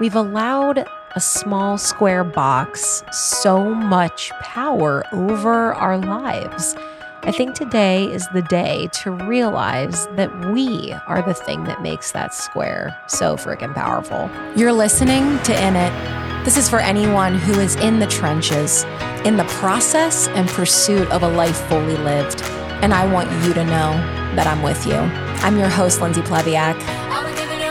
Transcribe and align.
We've 0.00 0.16
allowed 0.16 0.86
a 1.14 1.20
small 1.20 1.76
square 1.78 2.24
box 2.24 3.04
so 3.12 3.74
much 3.74 4.30
power 4.40 5.04
over 5.12 5.74
our 5.74 5.98
lives. 5.98 6.74
I 7.24 7.30
think 7.30 7.54
today 7.54 8.10
is 8.10 8.26
the 8.28 8.42
day 8.42 8.88
to 8.94 9.12
realize 9.12 10.08
that 10.16 10.46
we 10.46 10.92
are 11.06 11.22
the 11.22 11.34
thing 11.34 11.64
that 11.64 11.82
makes 11.82 12.10
that 12.12 12.34
square 12.34 12.98
so 13.06 13.36
freaking 13.36 13.74
powerful. 13.74 14.28
You're 14.56 14.72
listening 14.72 15.38
to 15.44 15.62
In 15.62 15.76
It. 15.76 16.44
This 16.44 16.56
is 16.56 16.68
for 16.68 16.80
anyone 16.80 17.36
who 17.36 17.60
is 17.60 17.76
in 17.76 18.00
the 18.00 18.08
trenches, 18.08 18.82
in 19.24 19.36
the 19.36 19.44
process 19.44 20.26
and 20.28 20.48
pursuit 20.48 21.08
of 21.12 21.22
a 21.22 21.28
life 21.28 21.60
fully 21.68 21.96
lived. 21.98 22.42
And 22.82 22.92
I 22.92 23.06
want 23.12 23.30
you 23.46 23.54
to 23.54 23.64
know 23.64 23.92
that 24.34 24.48
I'm 24.48 24.62
with 24.62 24.84
you. 24.86 24.94
I'm 24.94 25.58
your 25.58 25.68
host, 25.68 26.00
Lindsay 26.00 26.22
Plebiak. 26.22 26.76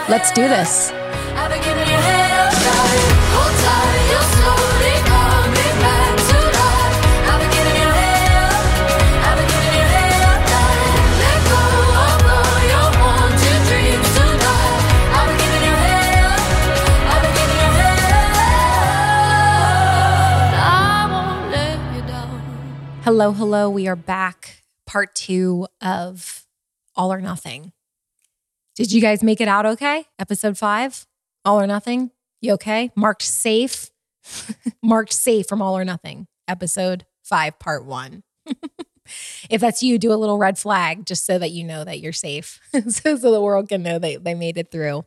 Let's 0.08 0.32
do 0.32 0.48
this. 0.48 0.94
Hello, 23.14 23.34
hello. 23.34 23.70
We 23.70 23.88
are 23.88 23.96
back. 23.96 24.64
Part 24.86 25.14
two 25.16 25.68
of 25.82 26.46
All 26.96 27.12
or 27.12 27.20
Nothing. 27.20 27.72
Did 28.76 28.92
you 28.92 29.02
guys 29.02 29.22
make 29.22 29.42
it 29.42 29.48
out 29.48 29.66
okay? 29.66 30.06
Episode 30.18 30.58
five, 30.58 31.06
All 31.44 31.60
or 31.60 31.68
Nothing. 31.68 32.12
You 32.42 32.54
okay? 32.54 32.92
Marked 32.96 33.24
safe. 33.24 33.90
Marked 34.84 35.14
safe 35.14 35.48
from 35.48 35.62
All 35.62 35.78
or 35.78 35.86
Nothing. 35.86 36.28
Episode 36.48 37.06
five, 37.24 37.58
part 37.60 37.86
one. 37.86 38.24
if 39.50 39.62
that's 39.62 39.82
you, 39.82 39.98
do 39.98 40.14
a 40.14 40.16
little 40.16 40.38
red 40.38 40.58
flag 40.58 41.06
just 41.06 41.26
so 41.26 41.40
that 41.40 41.52
you 41.52 41.64
know 41.64 41.84
that 41.84 42.00
you're 42.00 42.14
safe, 42.14 42.60
so, 42.88 43.16
so 43.16 43.32
the 43.32 43.42
world 43.42 43.70
can 43.70 43.84
know 43.84 44.00
that 44.00 44.24
they 44.24 44.36
made 44.36 44.58
it 44.58 44.72
through. 44.72 45.04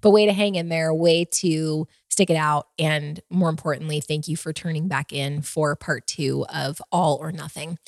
But 0.00 0.10
way 0.10 0.26
to 0.26 0.32
hang 0.32 0.54
in 0.54 0.68
there, 0.68 0.94
way 0.94 1.24
to 1.24 1.88
stick 2.08 2.30
it 2.30 2.36
out. 2.36 2.68
And 2.78 3.20
more 3.30 3.48
importantly, 3.48 4.00
thank 4.00 4.28
you 4.28 4.36
for 4.36 4.52
turning 4.52 4.86
back 4.86 5.12
in 5.12 5.42
for 5.42 5.74
part 5.74 6.06
two 6.06 6.46
of 6.46 6.80
All 6.92 7.16
or 7.16 7.32
Nothing. 7.32 7.78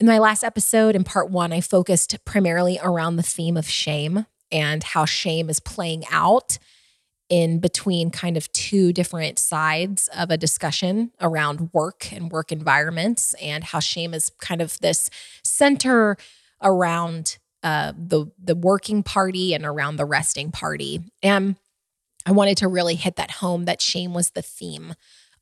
In 0.00 0.06
my 0.06 0.18
last 0.18 0.44
episode, 0.44 0.94
in 0.94 1.04
part 1.04 1.30
one, 1.30 1.52
I 1.52 1.60
focused 1.60 2.16
primarily 2.24 2.78
around 2.82 3.16
the 3.16 3.22
theme 3.22 3.56
of 3.56 3.68
shame 3.68 4.26
and 4.52 4.82
how 4.82 5.04
shame 5.04 5.50
is 5.50 5.60
playing 5.60 6.04
out 6.10 6.58
in 7.28 7.58
between 7.58 8.10
kind 8.10 8.36
of 8.36 8.52
two 8.52 8.92
different 8.92 9.38
sides 9.38 10.08
of 10.16 10.30
a 10.30 10.36
discussion 10.36 11.10
around 11.20 11.70
work 11.72 12.12
and 12.12 12.30
work 12.30 12.52
environments, 12.52 13.34
and 13.34 13.64
how 13.64 13.80
shame 13.80 14.14
is 14.14 14.30
kind 14.40 14.60
of 14.60 14.78
this 14.80 15.10
center 15.42 16.16
around 16.62 17.38
uh, 17.62 17.92
the 17.96 18.26
the 18.42 18.54
working 18.54 19.02
party 19.02 19.54
and 19.54 19.64
around 19.64 19.96
the 19.96 20.04
resting 20.04 20.52
party. 20.52 21.00
And 21.22 21.56
I 22.26 22.32
wanted 22.32 22.58
to 22.58 22.68
really 22.68 22.94
hit 22.94 23.16
that 23.16 23.30
home 23.30 23.64
that 23.64 23.80
shame 23.80 24.14
was 24.14 24.30
the 24.30 24.42
theme 24.42 24.94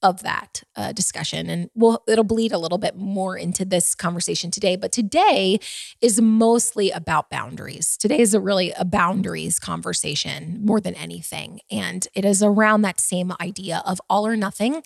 of 0.03 0.23
that 0.23 0.63
uh, 0.77 0.93
discussion. 0.93 1.49
And 1.49 1.71
we'll 1.75 2.03
it'll 2.07 2.25
bleed 2.25 2.53
a 2.53 2.59
little 2.59 2.79
bit 2.79 2.97
more 2.97 3.37
into 3.37 3.65
this 3.65 3.95
conversation 3.95 4.51
today 4.51 4.77
but 4.77 4.93
today 4.93 5.59
is 6.01 6.21
mostly 6.21 6.91
about 6.91 7.31
boundaries. 7.31 7.97
Today 7.97 8.21
is 8.21 8.35
a 8.35 8.41
really 8.41 8.73
a 8.73 8.85
boundaries 8.85 9.59
conversation 9.59 10.61
more 10.65 10.81
than 10.81 10.95
anything. 10.95 11.61
And 11.71 12.07
it 12.15 12.25
is 12.25 12.43
around 12.43 12.83
that 12.83 13.01
same 13.01 13.33
idea 13.41 13.83
of 13.87 14.01
all 14.09 14.27
or 14.27 14.37
nothing. 14.37 14.83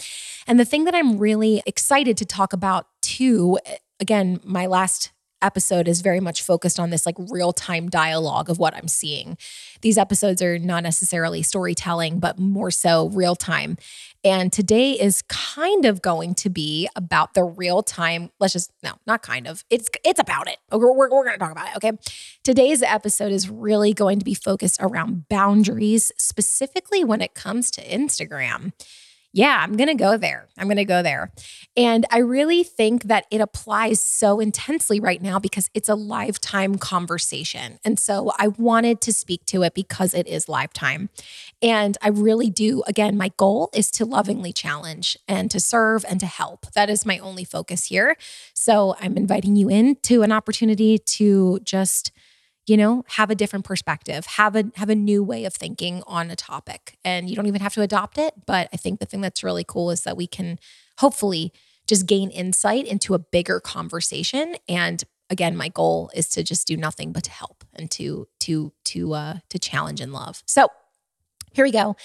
And 0.47 0.61
the 0.61 0.65
thing 0.65 0.85
that 0.85 0.95
i'm 0.95 1.19
really 1.19 1.63
excited 1.67 2.17
to 2.17 2.25
talk 2.25 2.53
about 2.53 2.87
too 3.03 3.59
again 4.01 4.41
my 4.45 4.67
last 4.67 5.13
episode 5.43 5.89
is 5.89 6.01
very 6.01 6.21
much 6.21 6.43
focused 6.43 6.81
on 6.81 6.91
this 6.91 7.07
like 7.07 7.17
real 7.31 7.53
time 7.53 7.89
dialogue 7.89 8.49
of 8.51 8.59
what 8.59 8.75
I'm 8.75 8.89
seeing. 8.89 9.37
These 9.83 9.99
episodes 9.99 10.43
are 10.43 10.59
not 10.59 10.83
necessarily 10.83 11.43
storytelling, 11.43 12.19
but 12.19 12.39
more 12.39 12.71
so 12.71 13.09
real 13.11 13.37
time. 13.37 13.77
And 14.25 14.53
today 14.53 14.93
is 14.93 15.23
kind 15.23 15.85
of 15.85 16.03
going 16.03 16.35
to 16.37 16.51
be 16.51 16.89
about 16.97 17.35
the 17.35 17.45
real 17.45 17.83
time. 17.83 18.31
Let's 18.41 18.53
just, 18.53 18.73
no, 18.83 18.95
not 19.07 19.23
kind 19.23 19.47
of. 19.47 19.65
It's 19.71 19.89
it's 20.05 20.19
about 20.19 20.49
it. 20.49 20.57
We're, 20.73 20.93
we're, 20.93 21.11
we're 21.11 21.25
going 21.25 21.35
to 21.35 21.39
talk 21.39 21.53
about 21.53 21.69
it. 21.69 21.77
Okay. 21.77 21.93
Today's 22.43 22.83
episode 22.83 23.33
is 23.33 23.49
really 23.49 23.93
going 23.93 24.19
to 24.19 24.25
be 24.25 24.35
focused 24.35 24.79
around 24.81 25.29
boundaries, 25.29 26.11
specifically 26.17 27.05
when 27.05 27.21
it 27.21 27.35
comes 27.35 27.71
to 27.73 27.85
Instagram 27.87 28.73
yeah, 29.33 29.61
I'm 29.63 29.77
going 29.77 29.89
to 29.89 29.95
go 29.95 30.17
there. 30.17 30.49
I'm 30.57 30.67
going 30.67 30.77
to 30.77 30.85
go 30.85 31.03
there. 31.03 31.31
And 31.77 32.07
I 32.11 32.19
really 32.19 32.65
think 32.65 33.05
that 33.05 33.27
it 33.31 33.41
applies 33.41 34.01
so 34.01 34.41
intensely 34.41 34.99
right 34.99 35.21
now 35.21 35.39
because 35.39 35.69
it's 35.75 35.89
a 35.89 35.95
lifetime 35.95 36.77
conversation. 36.77 37.79
And 37.85 37.99
so 37.99 38.33
I 38.39 38.49
wanted 38.49 39.01
to 39.03 39.13
speak 39.13 39.45
to 39.47 39.63
it 39.63 39.75
because 39.75 40.15
it 40.15 40.27
is 40.27 40.49
lifetime. 40.49 41.11
And 41.61 41.99
I 42.01 42.09
really 42.09 42.49
do. 42.49 42.83
Again, 42.87 43.17
my 43.17 43.31
goal 43.37 43.71
is 43.75 43.91
to 43.93 44.07
lovingly 44.07 44.53
challenge 44.53 45.19
and 45.29 45.51
to 45.51 45.61
serve 45.61 46.05
and 46.09 46.19
to 46.21 46.27
help. 46.27 46.73
That 46.73 46.89
is 46.89 47.05
my 47.05 47.19
only 47.19 47.45
focus 47.45 47.87
here. 47.87 48.17
So 48.55 48.97
I'm 49.01 49.17
inviting 49.17 49.57
you 49.57 49.69
into 49.69 50.23
an 50.23 50.33
opportunity 50.33 50.99
to 50.99 51.61
just 51.63 52.11
you 52.67 52.77
know 52.77 53.05
have 53.09 53.31
a 53.31 53.35
different 53.35 53.65
perspective 53.65 54.27
have 54.27 54.57
a 54.57 54.65
have 54.77 54.91
a 54.91 54.95
new 54.95 55.23
way 55.23 55.45
of 55.45 55.55
thinking 55.55 56.03
on 56.07 56.31
a 56.31 56.37
topic. 56.37 56.99
And 57.05 57.31
you 57.31 57.37
don't 57.37 57.47
even 57.47 57.61
have 57.61 57.75
to 57.75 57.83
adopt 57.83 58.19
it 58.19 58.35
but 58.47 58.69
i 58.73 58.77
think 58.77 59.01
the 59.01 59.07
thing 59.07 59.21
that's 59.21 59.45
really 59.45 59.65
cool 59.65 59.91
is 59.91 60.03
that 60.03 60.17
we 60.17 60.27
can 60.27 60.59
hopefully 60.99 61.53
just 61.87 62.07
gain 62.07 62.31
insight 62.31 62.85
into 62.87 63.15
a 63.15 63.19
bigger 63.19 63.61
conversation. 63.61 64.57
And 64.69 65.03
again 65.31 65.57
my 65.57 65.69
goal 65.69 66.11
is 66.15 66.29
to 66.31 66.43
just 66.43 66.67
do 66.67 66.77
nothing 66.77 67.13
but 67.13 67.25
to 67.25 67.31
help 67.31 67.65
and 67.75 67.91
to 67.93 68.29
to 68.41 68.73
to 68.85 69.15
uh 69.15 69.35
to 69.49 69.59
challenge 69.59 70.01
and 70.01 70.13
love. 70.13 70.43
So 70.47 70.69
here 71.53 71.65
we 71.65 71.73
go. 71.73 71.97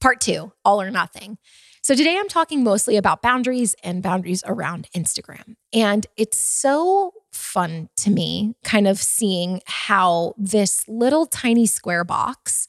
Part 0.00 0.20
2 0.20 0.52
all 0.64 0.80
or 0.80 0.90
nothing 0.90 1.38
so 1.86 1.94
today 1.94 2.18
I'm 2.18 2.26
talking 2.26 2.64
mostly 2.64 2.96
about 2.96 3.22
boundaries 3.22 3.76
and 3.84 4.02
boundaries 4.02 4.42
around 4.44 4.88
Instagram. 4.92 5.54
And 5.72 6.04
it's 6.16 6.36
so 6.36 7.14
fun 7.30 7.90
to 7.98 8.10
me, 8.10 8.56
kind 8.64 8.88
of 8.88 8.98
seeing 8.98 9.60
how 9.66 10.34
this 10.36 10.88
little 10.88 11.26
tiny 11.26 11.64
square 11.64 12.02
box 12.02 12.66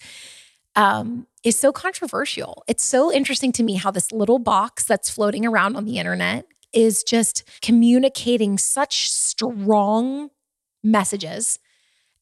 um, 0.75 1.25
is 1.43 1.57
so 1.57 1.71
controversial. 1.71 2.63
It's 2.67 2.85
so 2.85 3.11
interesting 3.11 3.51
to 3.53 3.63
me 3.63 3.73
how 3.73 3.89
this 3.89 4.11
little 4.11 4.37
box 4.37 4.83
that's 4.83 5.09
floating 5.09 5.47
around 5.47 5.75
on 5.75 5.85
the 5.85 5.97
internet 5.97 6.45
is 6.71 7.01
just 7.01 7.43
communicating 7.63 8.59
such 8.59 9.09
strong 9.09 10.29
messages 10.83 11.57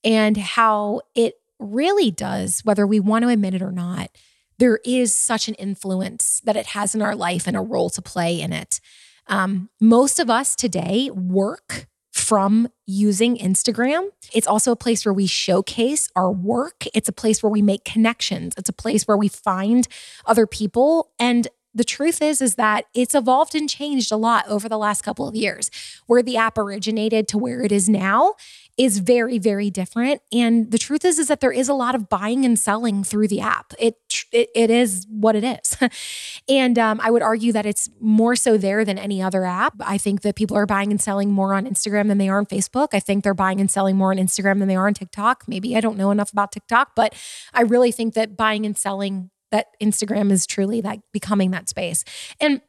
and 0.01 0.37
how 0.37 1.01
it 1.13 1.33
really 1.59 2.09
does, 2.09 2.61
whether 2.63 2.87
we 2.87 3.01
want 3.01 3.23
to 3.23 3.27
admit 3.27 3.53
it 3.53 3.61
or 3.61 3.73
not, 3.73 4.11
there 4.57 4.79
is 4.85 5.13
such 5.13 5.47
an 5.47 5.55
influence 5.55 6.41
that 6.45 6.55
it 6.55 6.67
has 6.67 6.95
in 6.95 7.01
our 7.01 7.15
life 7.15 7.47
and 7.47 7.57
a 7.57 7.61
role 7.61 7.89
to 7.91 8.01
play 8.01 8.39
in 8.39 8.53
it. 8.53 8.79
Um, 9.27 9.69
most 9.81 10.19
of 10.19 10.29
us 10.29 10.55
today 10.55 11.09
work 11.11 11.87
from 12.13 12.69
using 12.85 13.37
Instagram. 13.37 14.09
It's 14.33 14.47
also 14.47 14.71
a 14.71 14.75
place 14.75 15.05
where 15.05 15.13
we 15.13 15.27
showcase 15.27 16.09
our 16.15 16.31
work. 16.31 16.85
It's 16.93 17.09
a 17.09 17.13
place 17.13 17.43
where 17.43 17.51
we 17.51 17.61
make 17.61 17.83
connections. 17.83 18.53
It's 18.57 18.69
a 18.69 18.73
place 18.73 19.03
where 19.03 19.17
we 19.17 19.27
find 19.27 19.87
other 20.25 20.47
people. 20.47 21.11
And 21.19 21.47
the 21.73 21.83
truth 21.83 22.21
is 22.21 22.41
is 22.41 22.55
that 22.55 22.85
it's 22.93 23.13
evolved 23.13 23.53
and 23.53 23.69
changed 23.69 24.11
a 24.11 24.15
lot 24.15 24.47
over 24.47 24.69
the 24.69 24.77
last 24.77 25.01
couple 25.01 25.27
of 25.27 25.35
years. 25.35 25.69
Where 26.07 26.23
the 26.23 26.37
app 26.37 26.57
originated 26.57 27.27
to 27.27 27.37
where 27.37 27.61
it 27.61 27.71
is 27.71 27.89
now 27.89 28.35
is 28.77 28.99
very 28.99 29.37
very 29.37 29.69
different 29.69 30.21
and 30.31 30.71
the 30.71 30.77
truth 30.77 31.05
is 31.05 31.19
is 31.19 31.27
that 31.27 31.39
there 31.39 31.51
is 31.51 31.69
a 31.69 31.73
lot 31.73 31.95
of 31.95 32.09
buying 32.09 32.43
and 32.45 32.59
selling 32.59 33.03
through 33.03 33.27
the 33.27 33.39
app. 33.39 33.73
It 33.79 33.95
it, 34.31 34.49
it 34.53 34.69
is 34.69 35.07
what 35.09 35.35
it 35.35 35.43
is. 35.43 35.77
and 36.49 36.77
um, 36.77 36.99
I 37.01 37.09
would 37.09 37.21
argue 37.21 37.51
that 37.53 37.65
it's 37.65 37.89
more 37.99 38.35
so 38.35 38.57
there 38.57 38.83
than 38.83 38.97
any 38.97 39.21
other 39.21 39.45
app. 39.45 39.75
I 39.79 39.97
think 39.97 40.21
that 40.21 40.35
people 40.35 40.57
are 40.57 40.65
buying 40.65 40.91
and 40.91 41.01
selling 41.01 41.31
more 41.31 41.53
on 41.53 41.65
Instagram 41.65 42.07
than 42.07 42.17
they 42.17 42.29
are 42.29 42.37
on 42.37 42.45
Facebook. 42.45 42.89
I 42.93 42.99
think 42.99 43.23
they're 43.23 43.33
buying 43.33 43.59
and 43.59 43.71
selling 43.71 43.95
more 43.95 44.11
on 44.11 44.17
Instagram 44.17 44.59
than 44.59 44.67
they 44.67 44.75
are 44.75 44.87
on 44.87 44.93
TikTok. 44.93 45.45
Maybe 45.47 45.75
I 45.75 45.81
don't 45.81 45.97
know 45.97 46.11
enough 46.11 46.31
about 46.31 46.51
TikTok, 46.51 46.91
but 46.95 47.15
I 47.53 47.61
really 47.61 47.91
think 47.91 48.13
that 48.15 48.35
buying 48.35 48.65
and 48.65 48.77
selling 48.77 49.31
that 49.51 49.67
Instagram 49.81 50.31
is 50.31 50.45
truly 50.45 50.81
like 50.81 51.01
becoming 51.13 51.51
that 51.51 51.69
space. 51.69 52.03
And 52.41 52.61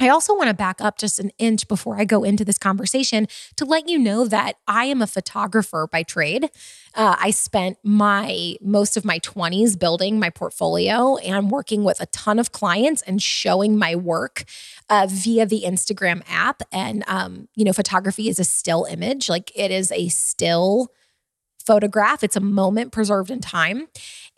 I 0.00 0.08
also 0.08 0.34
want 0.34 0.48
to 0.48 0.54
back 0.54 0.80
up 0.80 0.96
just 0.96 1.18
an 1.18 1.32
inch 1.38 1.66
before 1.66 1.98
I 1.98 2.04
go 2.04 2.22
into 2.22 2.44
this 2.44 2.58
conversation 2.58 3.26
to 3.56 3.64
let 3.64 3.88
you 3.88 3.98
know 3.98 4.26
that 4.26 4.54
I 4.68 4.84
am 4.84 5.02
a 5.02 5.06
photographer 5.06 5.88
by 5.90 6.04
trade. 6.04 6.50
Uh, 6.94 7.16
I 7.18 7.30
spent 7.30 7.78
my 7.82 8.56
most 8.60 8.96
of 8.96 9.04
my 9.04 9.18
20s 9.18 9.78
building 9.78 10.20
my 10.20 10.30
portfolio 10.30 11.16
and 11.16 11.50
working 11.50 11.82
with 11.82 12.00
a 12.00 12.06
ton 12.06 12.38
of 12.38 12.52
clients 12.52 13.02
and 13.02 13.20
showing 13.20 13.76
my 13.76 13.96
work 13.96 14.44
uh, 14.88 15.08
via 15.10 15.46
the 15.46 15.64
Instagram 15.66 16.22
app. 16.28 16.62
And, 16.70 17.02
um, 17.08 17.48
you 17.56 17.64
know, 17.64 17.72
photography 17.72 18.28
is 18.28 18.38
a 18.38 18.44
still 18.44 18.84
image, 18.84 19.28
like 19.28 19.50
it 19.56 19.70
is 19.70 19.90
a 19.90 20.08
still 20.08 20.92
photograph, 21.68 22.24
it's 22.24 22.34
a 22.34 22.40
moment 22.40 22.92
preserved 22.92 23.30
in 23.30 23.40
time. 23.40 23.88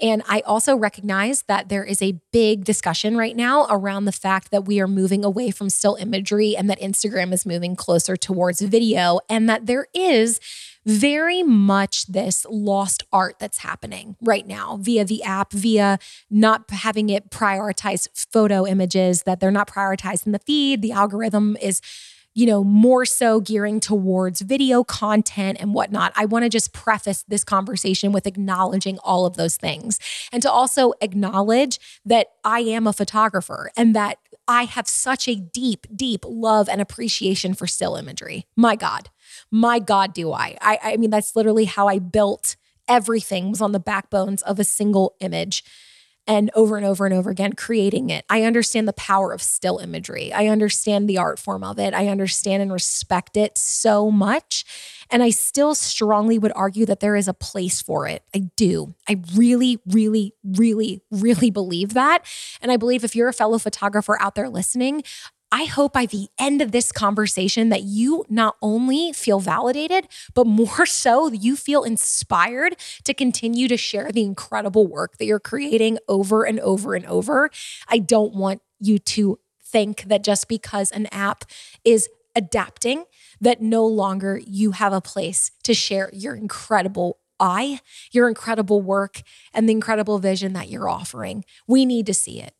And 0.03 0.23
I 0.29 0.41
also 0.41 0.75
recognize 0.75 1.43
that 1.43 1.69
there 1.69 1.85
is 1.85 2.03
a 2.03 2.19
big 2.33 2.65
discussion 2.65 3.17
right 3.17 3.37
now 3.37 3.67
around 3.71 4.07
the 4.07 4.13
fact 4.13 4.51
that 4.51 4.65
we 4.65 4.81
are 4.81 4.89
moving 4.89 5.25
away 5.25 5.53
from 5.53 5.71
still 5.71 5.95
imagery 5.95 6.57
and 6.57 6.69
that 6.69 6.81
Instagram 6.81 7.33
is 7.33 7.47
moving 7.47 7.77
closer 7.77 8.17
towards 8.17 8.61
video, 8.63 9.21
and 9.29 9.49
that 9.49 9.67
there 9.67 9.87
is 9.95 10.41
very 10.87 11.43
much 11.43 12.07
this 12.07 12.47
lost 12.51 13.05
art 13.13 13.39
that's 13.39 13.59
happening 13.59 14.17
right 14.23 14.47
now 14.47 14.79
via 14.81 15.05
the 15.05 15.23
app, 15.23 15.53
via 15.53 15.99
not 16.31 16.69
having 16.71 17.11
it 17.11 17.31
prioritize 17.31 18.09
photo 18.33 18.67
images, 18.67 19.23
that 19.23 19.39
they're 19.39 19.51
not 19.51 19.69
prioritized 19.69 20.27
in 20.27 20.33
the 20.33 20.39
feed. 20.41 20.81
The 20.83 20.93
algorithm 20.93 21.57
is 21.61 21.83
you 22.35 22.47
know, 22.47 22.63
more 22.63 23.05
so 23.05 23.41
gearing 23.41 23.81
towards 23.81 24.41
video 24.41 24.85
content 24.85 25.59
and 25.61 25.75
whatnot. 25.75 26.13
I 26.17 26.27
want 26.27 26.45
to 26.45 26.49
just 26.49 26.73
preface 26.73 27.25
this 27.27 27.45
conversation 27.45 28.13
with 28.13 28.27
acknowledging 28.27 28.99
all 28.99 29.27
of 29.27 29.37
those 29.37 29.57
things 29.57 29.99
and 30.33 30.43
to 30.43 30.51
also 30.51 30.93
acknowledge 31.01 31.81
that 32.05 32.29
I 32.45 32.61
am 32.61 32.87
a 32.87 32.93
photographer 32.93 33.71
and 33.77 33.95
that 33.97 34.19
I 34.47 34.65
have 34.65 34.89
such 34.89 35.29
a 35.29 35.35
deep, 35.35 35.87
deep 35.95 36.25
love 36.27 36.69
and 36.69 36.81
appreciation 36.81 37.55
for 37.55 37.67
still 37.67 37.97
imagery. 37.97 38.47
My 38.57 38.77
God, 38.77 39.11
my 39.51 39.79
God, 39.79 40.13
do 40.13 40.33
I. 40.33 40.57
I, 40.61 40.79
I 40.83 40.97
mean, 40.97 41.11
that's 41.11 41.37
literally 41.37 41.67
how 41.67 41.89
I 41.89 41.99
built 41.99 42.57
everything 42.89 43.51
was 43.51 43.61
on 43.61 43.73
the 43.73 43.81
backbones 43.81 44.43
of 44.43 44.59
a 44.59 44.65
single 44.65 45.15
image 45.21 45.65
and 46.27 46.51
over 46.55 46.77
and 46.77 46.87
over 46.87 47.07
and 47.07 47.15
over 47.15 47.31
again 47.31 47.53
creating 47.55 48.11
it. 48.11 48.25
I 48.29 48.43
understand 48.43 48.87
the 48.87 48.93
power 48.93 49.33
of 49.33 49.43
still 49.43 49.79
imagery. 49.79 50.33
I 50.33 50.47
understand 50.47 51.09
the 51.09 51.19
art 51.19 51.39
form 51.39 51.65
of 51.65 51.79
it. 51.79 51.95
I 51.95 52.09
understand 52.09 52.63
and 52.63 52.73
respect 52.73 53.37
it 53.37 53.59
so 53.59 54.11
much. 54.11 54.65
And 55.11 55.23
I 55.23 55.31
still 55.31 55.75
strongly 55.75 56.39
would 56.39 56.53
argue 56.55 56.87
that 56.87 57.01
there 57.01 57.17
is 57.17 57.27
a 57.27 57.35
place 57.35 57.83
for 57.83 58.07
it. 58.07 58.23
I 58.35 58.51
do. 58.57 58.95
I 59.09 59.21
really, 59.35 59.81
really, 59.87 60.35
really, 60.45 61.03
really 61.11 61.51
believe 61.51 61.95
that. 61.95 62.25
And 62.63 62.71
I 62.71 62.77
believe 62.77 63.03
if 63.03 63.17
you're 63.17 63.29
a 63.29 63.33
fellow 63.33 63.59
photographer 63.59 64.21
out 64.21 64.37
there 64.37 64.49
listening, 64.49 65.03
I 65.53 65.65
hope 65.65 65.93
by 65.93 66.07
the 66.07 66.29
end 66.39 66.63
of 66.63 66.71
this 66.71 66.93
conversation 66.93 67.71
that 67.71 67.83
you 67.83 68.25
not 68.29 68.57
only 68.63 69.13
feel 69.13 69.41
validated, 69.41 70.07
but 70.35 70.47
more 70.47 70.87
so 70.87 71.29
you 71.33 71.57
feel 71.57 71.83
inspired 71.83 72.77
to 73.05 73.15
continue 73.15 73.67
to 73.69 73.77
share 73.77 74.13
the 74.13 74.23
incredible 74.23 74.87
work 74.87 75.19
that 75.19 75.25
you're 75.25 75.41
creating 75.41 75.99
over 76.09 76.45
and 76.45 76.61
over 76.61 76.95
and 76.95 77.07
over. 77.07 77.51
I 77.89 77.99
don't 77.99 78.35
want 78.35 78.63
you 78.79 78.99
to 78.99 79.39
think 79.63 80.05
that 80.05 80.23
just 80.23 80.49
because 80.49 80.91
an 80.91 81.07
app 81.07 81.45
is 81.85 82.09
adapting, 82.37 83.05
that 83.41 83.61
no 83.61 83.87
longer 83.87 84.41
you 84.47 84.73
have 84.73 84.93
a 84.93 85.01
place 85.01 85.51
to 85.65 85.75
share 85.75 86.11
your 86.13 86.35
incredible 86.35 87.19
eye, 87.41 87.81
your 88.13 88.29
incredible 88.29 88.83
work, 88.83 89.23
and 89.53 89.69
the 89.69 89.73
incredible 89.73 90.19
vision 90.19 90.53
that 90.53 90.69
you're 90.69 90.89
offering. 90.89 91.45
We 91.67 91.85
need 91.87 92.07
to 92.07 92.15
see 92.15 92.41
it. 92.41 92.55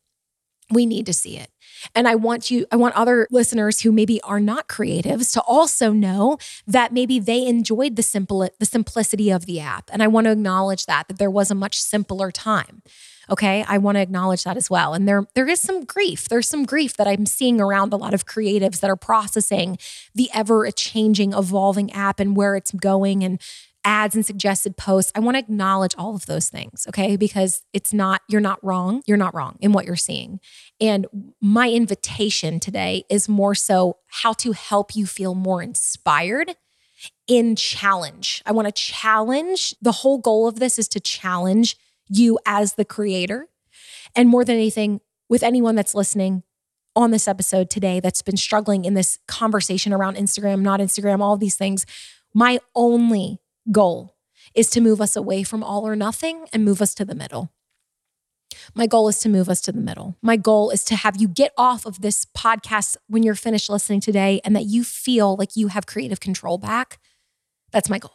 We 0.71 0.85
need 0.85 1.05
to 1.07 1.13
see 1.13 1.37
it. 1.37 1.49
And 1.95 2.07
I 2.07 2.15
want 2.15 2.51
you, 2.51 2.65
I 2.71 2.75
want 2.75 2.95
other 2.95 3.27
listeners 3.31 3.81
who 3.81 3.91
maybe 3.91 4.21
are 4.21 4.39
not 4.39 4.67
creatives 4.67 5.33
to 5.33 5.41
also 5.41 5.91
know 5.91 6.37
that 6.67 6.93
maybe 6.93 7.19
they 7.19 7.45
enjoyed 7.45 7.95
the 7.95 8.03
simple, 8.03 8.47
the 8.59 8.65
simplicity 8.65 9.31
of 9.31 9.45
the 9.45 9.59
app. 9.59 9.89
And 9.91 10.03
I 10.03 10.07
want 10.07 10.25
to 10.25 10.31
acknowledge 10.31 10.85
that, 10.85 11.07
that 11.07 11.17
there 11.17 11.31
was 11.31 11.49
a 11.49 11.55
much 11.55 11.81
simpler 11.81 12.31
time. 12.31 12.83
Okay. 13.29 13.63
I 13.67 13.77
want 13.77 13.95
to 13.95 14.01
acknowledge 14.01 14.43
that 14.43 14.57
as 14.57 14.69
well. 14.69 14.93
And 14.93 15.07
there, 15.07 15.25
there 15.35 15.47
is 15.47 15.61
some 15.61 15.85
grief. 15.85 16.27
There's 16.27 16.49
some 16.49 16.65
grief 16.65 16.97
that 16.97 17.07
I'm 17.07 17.25
seeing 17.25 17.61
around 17.61 17.93
a 17.93 17.97
lot 17.97 18.13
of 18.13 18.25
creatives 18.25 18.81
that 18.81 18.89
are 18.89 18.97
processing 18.97 19.77
the 20.13 20.29
ever 20.33 20.69
changing, 20.71 21.33
evolving 21.33 21.91
app 21.93 22.19
and 22.19 22.35
where 22.35 22.55
it's 22.55 22.71
going 22.71 23.23
and 23.23 23.39
ads 23.83 24.15
and 24.15 24.25
suggested 24.25 24.77
posts. 24.77 25.11
I 25.15 25.19
want 25.19 25.35
to 25.35 25.39
acknowledge 25.39 25.95
all 25.97 26.15
of 26.15 26.25
those 26.25 26.49
things, 26.49 26.85
okay? 26.87 27.15
Because 27.15 27.63
it's 27.73 27.93
not, 27.93 28.21
you're 28.27 28.41
not 28.41 28.63
wrong. 28.63 29.01
You're 29.05 29.17
not 29.17 29.33
wrong 29.33 29.57
in 29.59 29.71
what 29.71 29.85
you're 29.85 29.95
seeing. 29.95 30.39
And 30.79 31.07
my 31.41 31.69
invitation 31.69 32.59
today 32.59 33.03
is 33.09 33.27
more 33.27 33.55
so 33.55 33.97
how 34.07 34.33
to 34.33 34.51
help 34.51 34.95
you 34.95 35.05
feel 35.05 35.35
more 35.35 35.61
inspired 35.61 36.55
in 37.27 37.55
challenge. 37.55 38.41
I 38.45 38.51
want 38.51 38.67
to 38.67 38.71
challenge. 38.71 39.75
The 39.81 39.91
whole 39.91 40.19
goal 40.19 40.47
of 40.47 40.59
this 40.59 40.77
is 40.77 40.87
to 40.89 40.99
challenge 40.99 41.75
you 42.07 42.37
as 42.45 42.73
the 42.73 42.85
creator. 42.85 43.47
And 44.15 44.29
more 44.29 44.45
than 44.45 44.55
anything, 44.55 45.01
with 45.29 45.43
anyone 45.43 45.75
that's 45.75 45.95
listening, 45.95 46.43
on 46.95 47.11
this 47.11 47.27
episode 47.27 47.69
today 47.69 47.99
that's 47.99 48.21
been 48.21 48.37
struggling 48.37 48.85
in 48.85 48.93
this 48.93 49.17
conversation 49.27 49.93
around 49.93 50.17
Instagram, 50.17 50.61
not 50.61 50.79
Instagram, 50.79 51.21
all 51.21 51.37
these 51.37 51.55
things, 51.55 51.85
my 52.33 52.59
only 52.75 53.39
goal 53.71 54.15
is 54.55 54.69
to 54.71 54.81
move 54.81 55.01
us 55.01 55.15
away 55.15 55.43
from 55.43 55.63
all 55.63 55.87
or 55.87 55.95
nothing 55.95 56.45
and 56.53 56.65
move 56.65 56.81
us 56.81 56.93
to 56.95 57.05
the 57.05 57.15
middle. 57.15 57.51
My 58.75 58.85
goal 58.87 59.07
is 59.07 59.19
to 59.19 59.29
move 59.29 59.49
us 59.49 59.61
to 59.61 59.71
the 59.71 59.79
middle. 59.79 60.17
My 60.21 60.35
goal 60.35 60.71
is 60.71 60.83
to 60.85 60.95
have 60.95 61.19
you 61.19 61.27
get 61.27 61.53
off 61.57 61.85
of 61.85 62.01
this 62.01 62.25
podcast 62.25 62.97
when 63.07 63.23
you're 63.23 63.35
finished 63.35 63.69
listening 63.69 64.01
today 64.01 64.41
and 64.43 64.55
that 64.55 64.65
you 64.65 64.83
feel 64.83 65.35
like 65.35 65.55
you 65.55 65.67
have 65.67 65.85
creative 65.85 66.19
control 66.19 66.57
back. 66.57 66.99
That's 67.71 67.89
my 67.89 67.99
goal. 67.99 68.11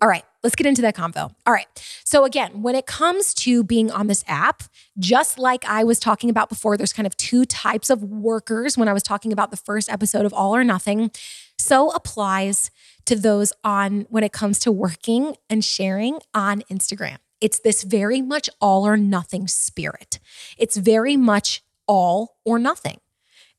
All 0.00 0.08
right, 0.08 0.24
let's 0.42 0.56
get 0.56 0.66
into 0.66 0.82
that 0.82 0.96
convo. 0.96 1.34
All 1.46 1.52
right. 1.52 1.66
So, 2.04 2.24
again, 2.24 2.62
when 2.62 2.74
it 2.74 2.86
comes 2.86 3.34
to 3.34 3.62
being 3.62 3.90
on 3.90 4.06
this 4.06 4.24
app, 4.26 4.64
just 4.98 5.38
like 5.38 5.64
I 5.64 5.84
was 5.84 5.98
talking 5.98 6.30
about 6.30 6.48
before, 6.48 6.76
there's 6.76 6.92
kind 6.92 7.06
of 7.06 7.16
two 7.16 7.44
types 7.44 7.90
of 7.90 8.02
workers 8.02 8.76
when 8.76 8.88
I 8.88 8.92
was 8.92 9.02
talking 9.02 9.32
about 9.32 9.50
the 9.50 9.56
first 9.56 9.90
episode 9.90 10.26
of 10.26 10.32
All 10.32 10.54
or 10.54 10.64
Nothing. 10.64 11.10
So 11.58 11.90
applies 11.90 12.70
to 13.06 13.16
those 13.16 13.52
on 13.62 14.06
when 14.10 14.24
it 14.24 14.32
comes 14.32 14.58
to 14.60 14.72
working 14.72 15.36
and 15.48 15.64
sharing 15.64 16.18
on 16.34 16.62
Instagram. 16.70 17.18
It's 17.40 17.58
this 17.58 17.82
very 17.82 18.22
much 18.22 18.48
all 18.60 18.86
or 18.86 18.96
nothing 18.96 19.48
spirit. 19.48 20.18
It's 20.58 20.76
very 20.76 21.16
much 21.16 21.62
all 21.86 22.36
or 22.44 22.58
nothing. 22.58 23.00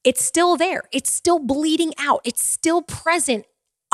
It's 0.03 0.23
still 0.23 0.57
there. 0.57 0.83
It's 0.91 1.11
still 1.11 1.39
bleeding 1.39 1.93
out. 1.97 2.21
It's 2.23 2.43
still 2.43 2.81
present. 2.81 3.45